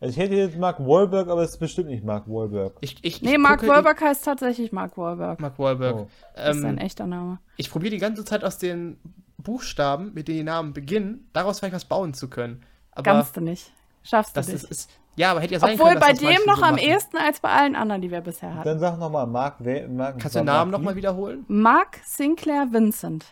[0.00, 2.74] Also ich hätte jetzt Mark Wahlberg, aber es ist bestimmt nicht Mark Wahlberg.
[2.80, 5.40] Ich, ich, Nee, ich Mark gucke- Wahlberg heißt tatsächlich Mark Wahlberg.
[5.40, 5.96] Mark Wahlberg.
[5.96, 6.08] Oh.
[6.34, 7.38] Das ist Ähm, echter Name.
[7.56, 8.98] ich probiere die ganze Zeit aus den
[9.38, 12.64] Buchstaben, mit denen die Namen beginnen, daraus vielleicht was bauen zu können.
[12.90, 13.72] Aber Kannst du nicht.
[14.02, 14.64] Schaffst du das nicht.
[14.64, 14.90] ist, ist.
[15.14, 16.78] Ja, aber hätte ja sein Obwohl können, bei das dem noch so am machen.
[16.78, 18.64] ehesten als bei allen anderen, die wir bisher hatten.
[18.66, 20.98] Dann sag nochmal Mark, Wa- Mark Kannst du den Namen nochmal wie?
[20.98, 21.44] wiederholen?
[21.48, 23.26] Mark Sinclair Vincent.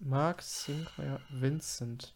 [0.00, 2.14] Mark Sinclair Vincent.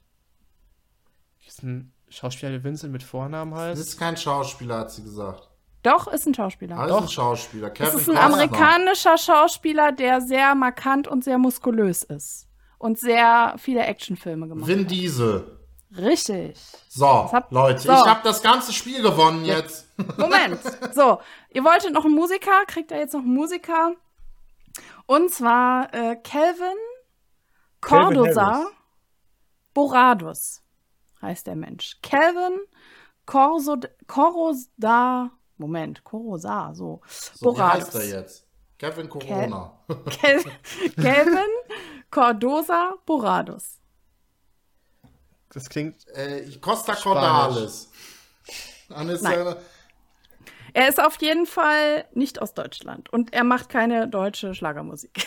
[1.46, 3.80] Ist ein Schauspieler, der Vincent mit Vornamen Das heißt?
[3.80, 5.48] ist kein Schauspieler, hat sie gesagt.
[5.82, 6.76] Doch, ist ein Schauspieler.
[6.78, 7.02] Ah, ist Doch.
[7.02, 7.70] ein Schauspieler.
[7.70, 8.34] Kevin das ist ein Costner.
[8.34, 12.46] amerikanischer Schauspieler, der sehr markant und sehr muskulös ist.
[12.78, 14.90] Und sehr viele Actionfilme gemacht Vin hat.
[14.90, 15.59] Vin Diesel.
[15.96, 16.56] Richtig.
[16.88, 17.92] So, hab, Leute, so.
[17.92, 19.88] ich habe das ganze Spiel gewonnen jetzt.
[20.18, 20.60] Moment.
[20.94, 23.92] So, ihr wolltet noch einen Musiker, kriegt ihr jetzt noch einen Musiker.
[25.06, 26.76] Und zwar äh, Calvin
[27.80, 28.66] Cordosa
[29.74, 30.62] Boradus
[31.22, 31.98] heißt der Mensch.
[32.02, 32.60] Calvin
[33.26, 33.90] Corosda,
[35.56, 37.00] Moment, Corosa, so.
[37.06, 37.94] so Boradus.
[37.94, 38.46] Wie heißt er jetzt?
[38.78, 39.72] Kevin Corona.
[40.08, 40.42] Kel
[40.96, 41.50] Calvin
[42.10, 43.79] Cordosa Boradus.
[45.52, 46.06] Das klingt.
[46.08, 47.90] Äh, Costa Cordalis.
[48.88, 49.56] Nein.
[50.72, 55.26] Er ist auf jeden Fall nicht aus Deutschland und er macht keine deutsche Schlagermusik.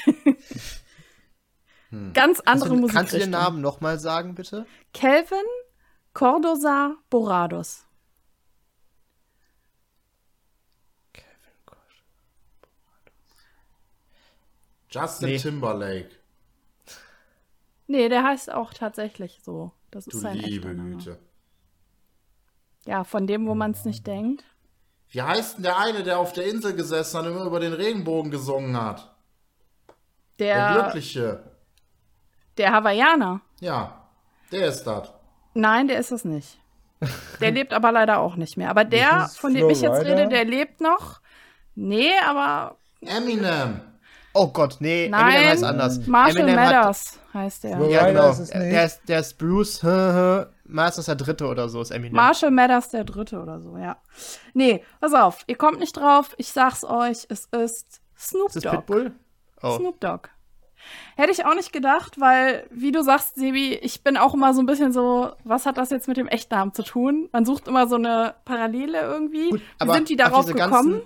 [1.89, 2.13] hm.
[2.13, 2.95] Ganz andere Musik.
[2.95, 4.65] Kannst du den Namen nochmal sagen, bitte?
[4.93, 5.45] Kelvin
[6.13, 7.85] Cordosa Borados.
[14.89, 15.37] Justin nee.
[15.39, 16.11] Timberlake.
[17.87, 19.71] Nee, der heißt auch tatsächlich so.
[19.93, 21.19] Das du liebe Güte.
[22.85, 24.43] Ja, von dem, wo man es nicht denkt.
[25.09, 27.73] Wie heißt denn der eine, der auf der Insel gesessen hat und immer über den
[27.73, 29.15] Regenbogen gesungen hat?
[30.39, 31.43] Der, der Glückliche.
[32.57, 33.41] Der Hawaiianer.
[33.59, 34.07] Ja,
[34.51, 35.13] der ist das.
[35.53, 36.59] Nein, der ist es nicht.
[37.39, 38.71] Der lebt aber leider auch nicht mehr.
[38.71, 41.21] Aber der, von dem ich jetzt rede, der lebt noch.
[41.75, 42.77] Nee, aber.
[43.01, 43.81] Eminem.
[44.33, 46.07] Oh Gott, nee, Nein, Eminem heißt anders.
[46.07, 47.79] Marshall Eminem Mathers hat, heißt der.
[47.89, 48.29] Ja, genau.
[48.31, 49.83] Ist der, ist, der ist Bruce
[50.65, 52.15] Masters der Dritte oder so, ist Eminem.
[52.15, 53.97] Marshall Mathers der Dritte oder so, ja.
[54.53, 56.33] Nee, pass auf, ihr kommt nicht drauf.
[56.37, 58.57] Ich sag's euch, es ist Snoop Dogg.
[58.57, 59.11] Ist das Pitbull?
[59.61, 59.77] Oh.
[59.77, 60.29] Snoop Dogg.
[61.15, 64.61] Hätte ich auch nicht gedacht, weil, wie du sagst, Sebi, ich bin auch immer so
[64.61, 67.29] ein bisschen so, was hat das jetzt mit dem Echtnamen zu tun?
[67.31, 69.49] Man sucht immer so eine Parallele irgendwie.
[69.49, 70.69] Gut, Wie sind die darauf gekommen?
[70.69, 71.01] Ganzen,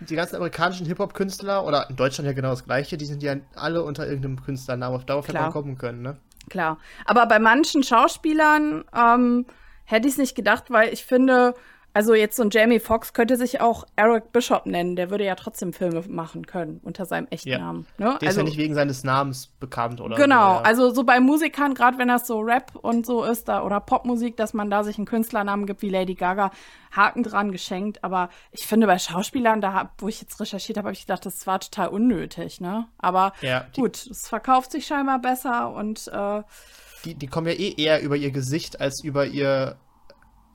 [0.00, 3.82] die ganzen amerikanischen Hip-Hop-Künstler, oder in Deutschland ja genau das gleiche, die sind ja alle
[3.82, 6.18] unter irgendeinem Künstlernamen, auf darauf hätte man kommen können, ne?
[6.48, 6.78] Klar.
[7.06, 9.46] Aber bei manchen Schauspielern ähm,
[9.84, 11.54] hätte ich es nicht gedacht, weil ich finde,
[11.96, 15.34] also jetzt so ein Jamie Foxx könnte sich auch Eric Bishop nennen, der würde ja
[15.34, 17.58] trotzdem Filme machen können unter seinem echten ja.
[17.58, 17.86] Namen.
[17.96, 18.04] Ne?
[18.04, 20.60] Der also, ist ja nicht wegen seines Namens bekannt oder Genau, ja.
[20.60, 24.36] also so bei Musikern, gerade wenn das so Rap und so ist, da oder Popmusik,
[24.36, 26.50] dass man da sich einen Künstlernamen gibt wie Lady Gaga,
[26.94, 28.04] Haken dran geschenkt.
[28.04, 31.46] Aber ich finde bei Schauspielern, da wo ich jetzt recherchiert habe, habe ich gedacht, das
[31.46, 32.88] war total unnötig, ne?
[32.98, 36.42] Aber ja, gut, es verkauft sich scheinbar besser und äh,
[37.06, 39.76] die, die kommen ja eh eher über ihr Gesicht als über ihr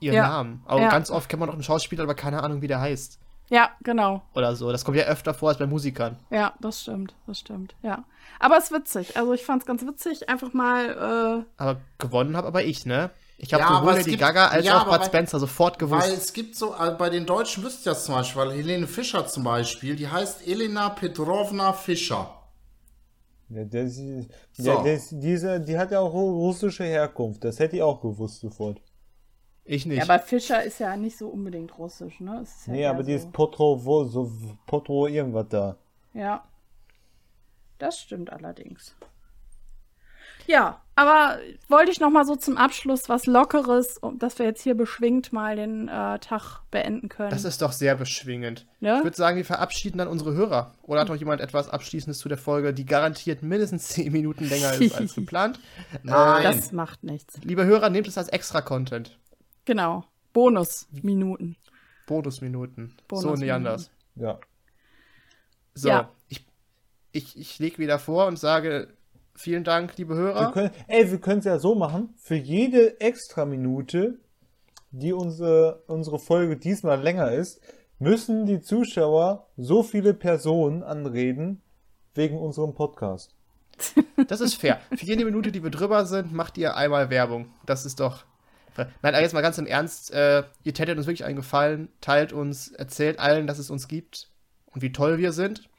[0.02, 0.28] ihren ja.
[0.28, 0.64] Namen.
[0.66, 0.90] Aber ja.
[0.90, 3.20] ganz oft kennt man auch einen Schauspieler, aber keine Ahnung, wie der heißt.
[3.50, 4.22] Ja, genau.
[4.34, 4.72] Oder so.
[4.72, 6.18] Das kommt ja öfter vor als bei Musikern.
[6.30, 8.06] Ja, das stimmt, das stimmt, ja.
[8.40, 9.18] Aber es ist witzig.
[9.18, 11.46] Also ich fand es ganz witzig, einfach mal.
[11.58, 13.12] Äh aber gewonnen habe aber ich, ne?
[13.38, 16.08] Ich habe ja, sowohl Lady Gaga als ja, auch Bud Spencer sofort gewusst.
[16.08, 18.88] Weil es gibt so, also bei den Deutschen wüsst ihr das zum Beispiel, weil Helene
[18.88, 22.30] Fischer zum Beispiel, die heißt Elena Petrovna Fischer.
[23.50, 24.26] Ja, der, so.
[24.58, 27.44] ja, der, diese, die hat ja auch russische Herkunft.
[27.44, 28.80] Das hätte ich auch gewusst sofort.
[29.72, 30.00] Ich nicht.
[30.00, 32.42] Ja, aber Fischer ist ja nicht so unbedingt russisch, ne?
[32.44, 33.08] Ist ja nee, aber so.
[33.08, 34.30] die ist Potro, wo, so
[34.68, 35.78] Potro irgendwas da.
[36.14, 36.44] Ja.
[37.78, 38.98] Das stimmt allerdings.
[40.46, 41.40] Ja, aber
[41.70, 45.56] wollte ich noch mal so zum Abschluss was Lockeres, dass wir jetzt hier beschwingt mal
[45.56, 47.30] den äh, Tag beenden können.
[47.30, 48.68] Das ist doch sehr beschwingend.
[48.82, 48.98] Ja?
[48.98, 50.74] Ich würde sagen, wir verabschieden dann unsere Hörer.
[50.82, 54.74] Oder hat noch jemand etwas Abschließendes zu der Folge, die garantiert mindestens 10 Minuten länger
[54.74, 55.62] ist als geplant?
[56.04, 56.44] Nein.
[56.44, 57.40] Das macht nichts.
[57.42, 59.18] Liebe Hörer, nehmt es als Extra-Content.
[59.66, 60.06] Genau.
[60.34, 61.58] Bonusminuten.
[62.08, 62.96] Bonusminuten.
[63.08, 63.92] Bonus so nicht anders.
[64.16, 64.40] Ja.
[65.74, 66.12] So, ja.
[66.28, 66.46] ich,
[67.12, 68.94] ich, ich lege wieder vor und sage
[69.36, 70.48] vielen Dank, liebe Hörer.
[70.48, 74.20] Wir können, ey, wir können es ja so machen, für jede extra Minute,
[74.92, 77.62] die unsere, unsere Folge diesmal länger ist,
[78.00, 81.62] müssen die Zuschauer so viele Personen anreden
[82.14, 83.34] wegen unserem Podcast.
[84.28, 84.80] Das ist fair.
[84.96, 87.54] Für jede Minute, die wir drüber sind, macht ihr einmal Werbung.
[87.66, 88.26] Das ist doch
[89.02, 92.72] Nein, jetzt mal ganz im Ernst, äh, ihr tätet uns wirklich einen Gefallen, teilt uns,
[92.72, 94.30] erzählt allen, dass es uns gibt
[94.68, 95.70] und wie toll wir sind.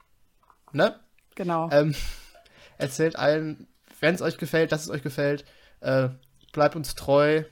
[0.73, 0.98] Ne?
[1.35, 1.70] Genau.
[1.70, 1.94] Ähm,
[2.78, 3.66] erzählt allen,
[4.01, 5.44] wenn es euch gefällt, dass es euch gefällt.
[5.81, 6.10] Äh,
[6.52, 7.44] bleibt uns treu,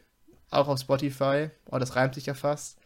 [0.50, 1.50] auch auf Spotify.
[1.66, 2.78] Oh, das reimt sich ja fast.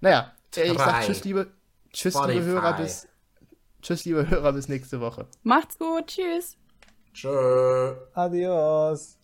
[0.00, 1.50] Naja, äh, ich sag tschüss, liebe,
[1.92, 3.08] tschüss, liebe Hörer, bis,
[3.82, 5.26] tschüss, liebe Hörer, bis nächste Woche.
[5.42, 6.56] Macht's gut, tschüss.
[7.12, 7.96] Tschö.
[8.14, 9.18] Adios.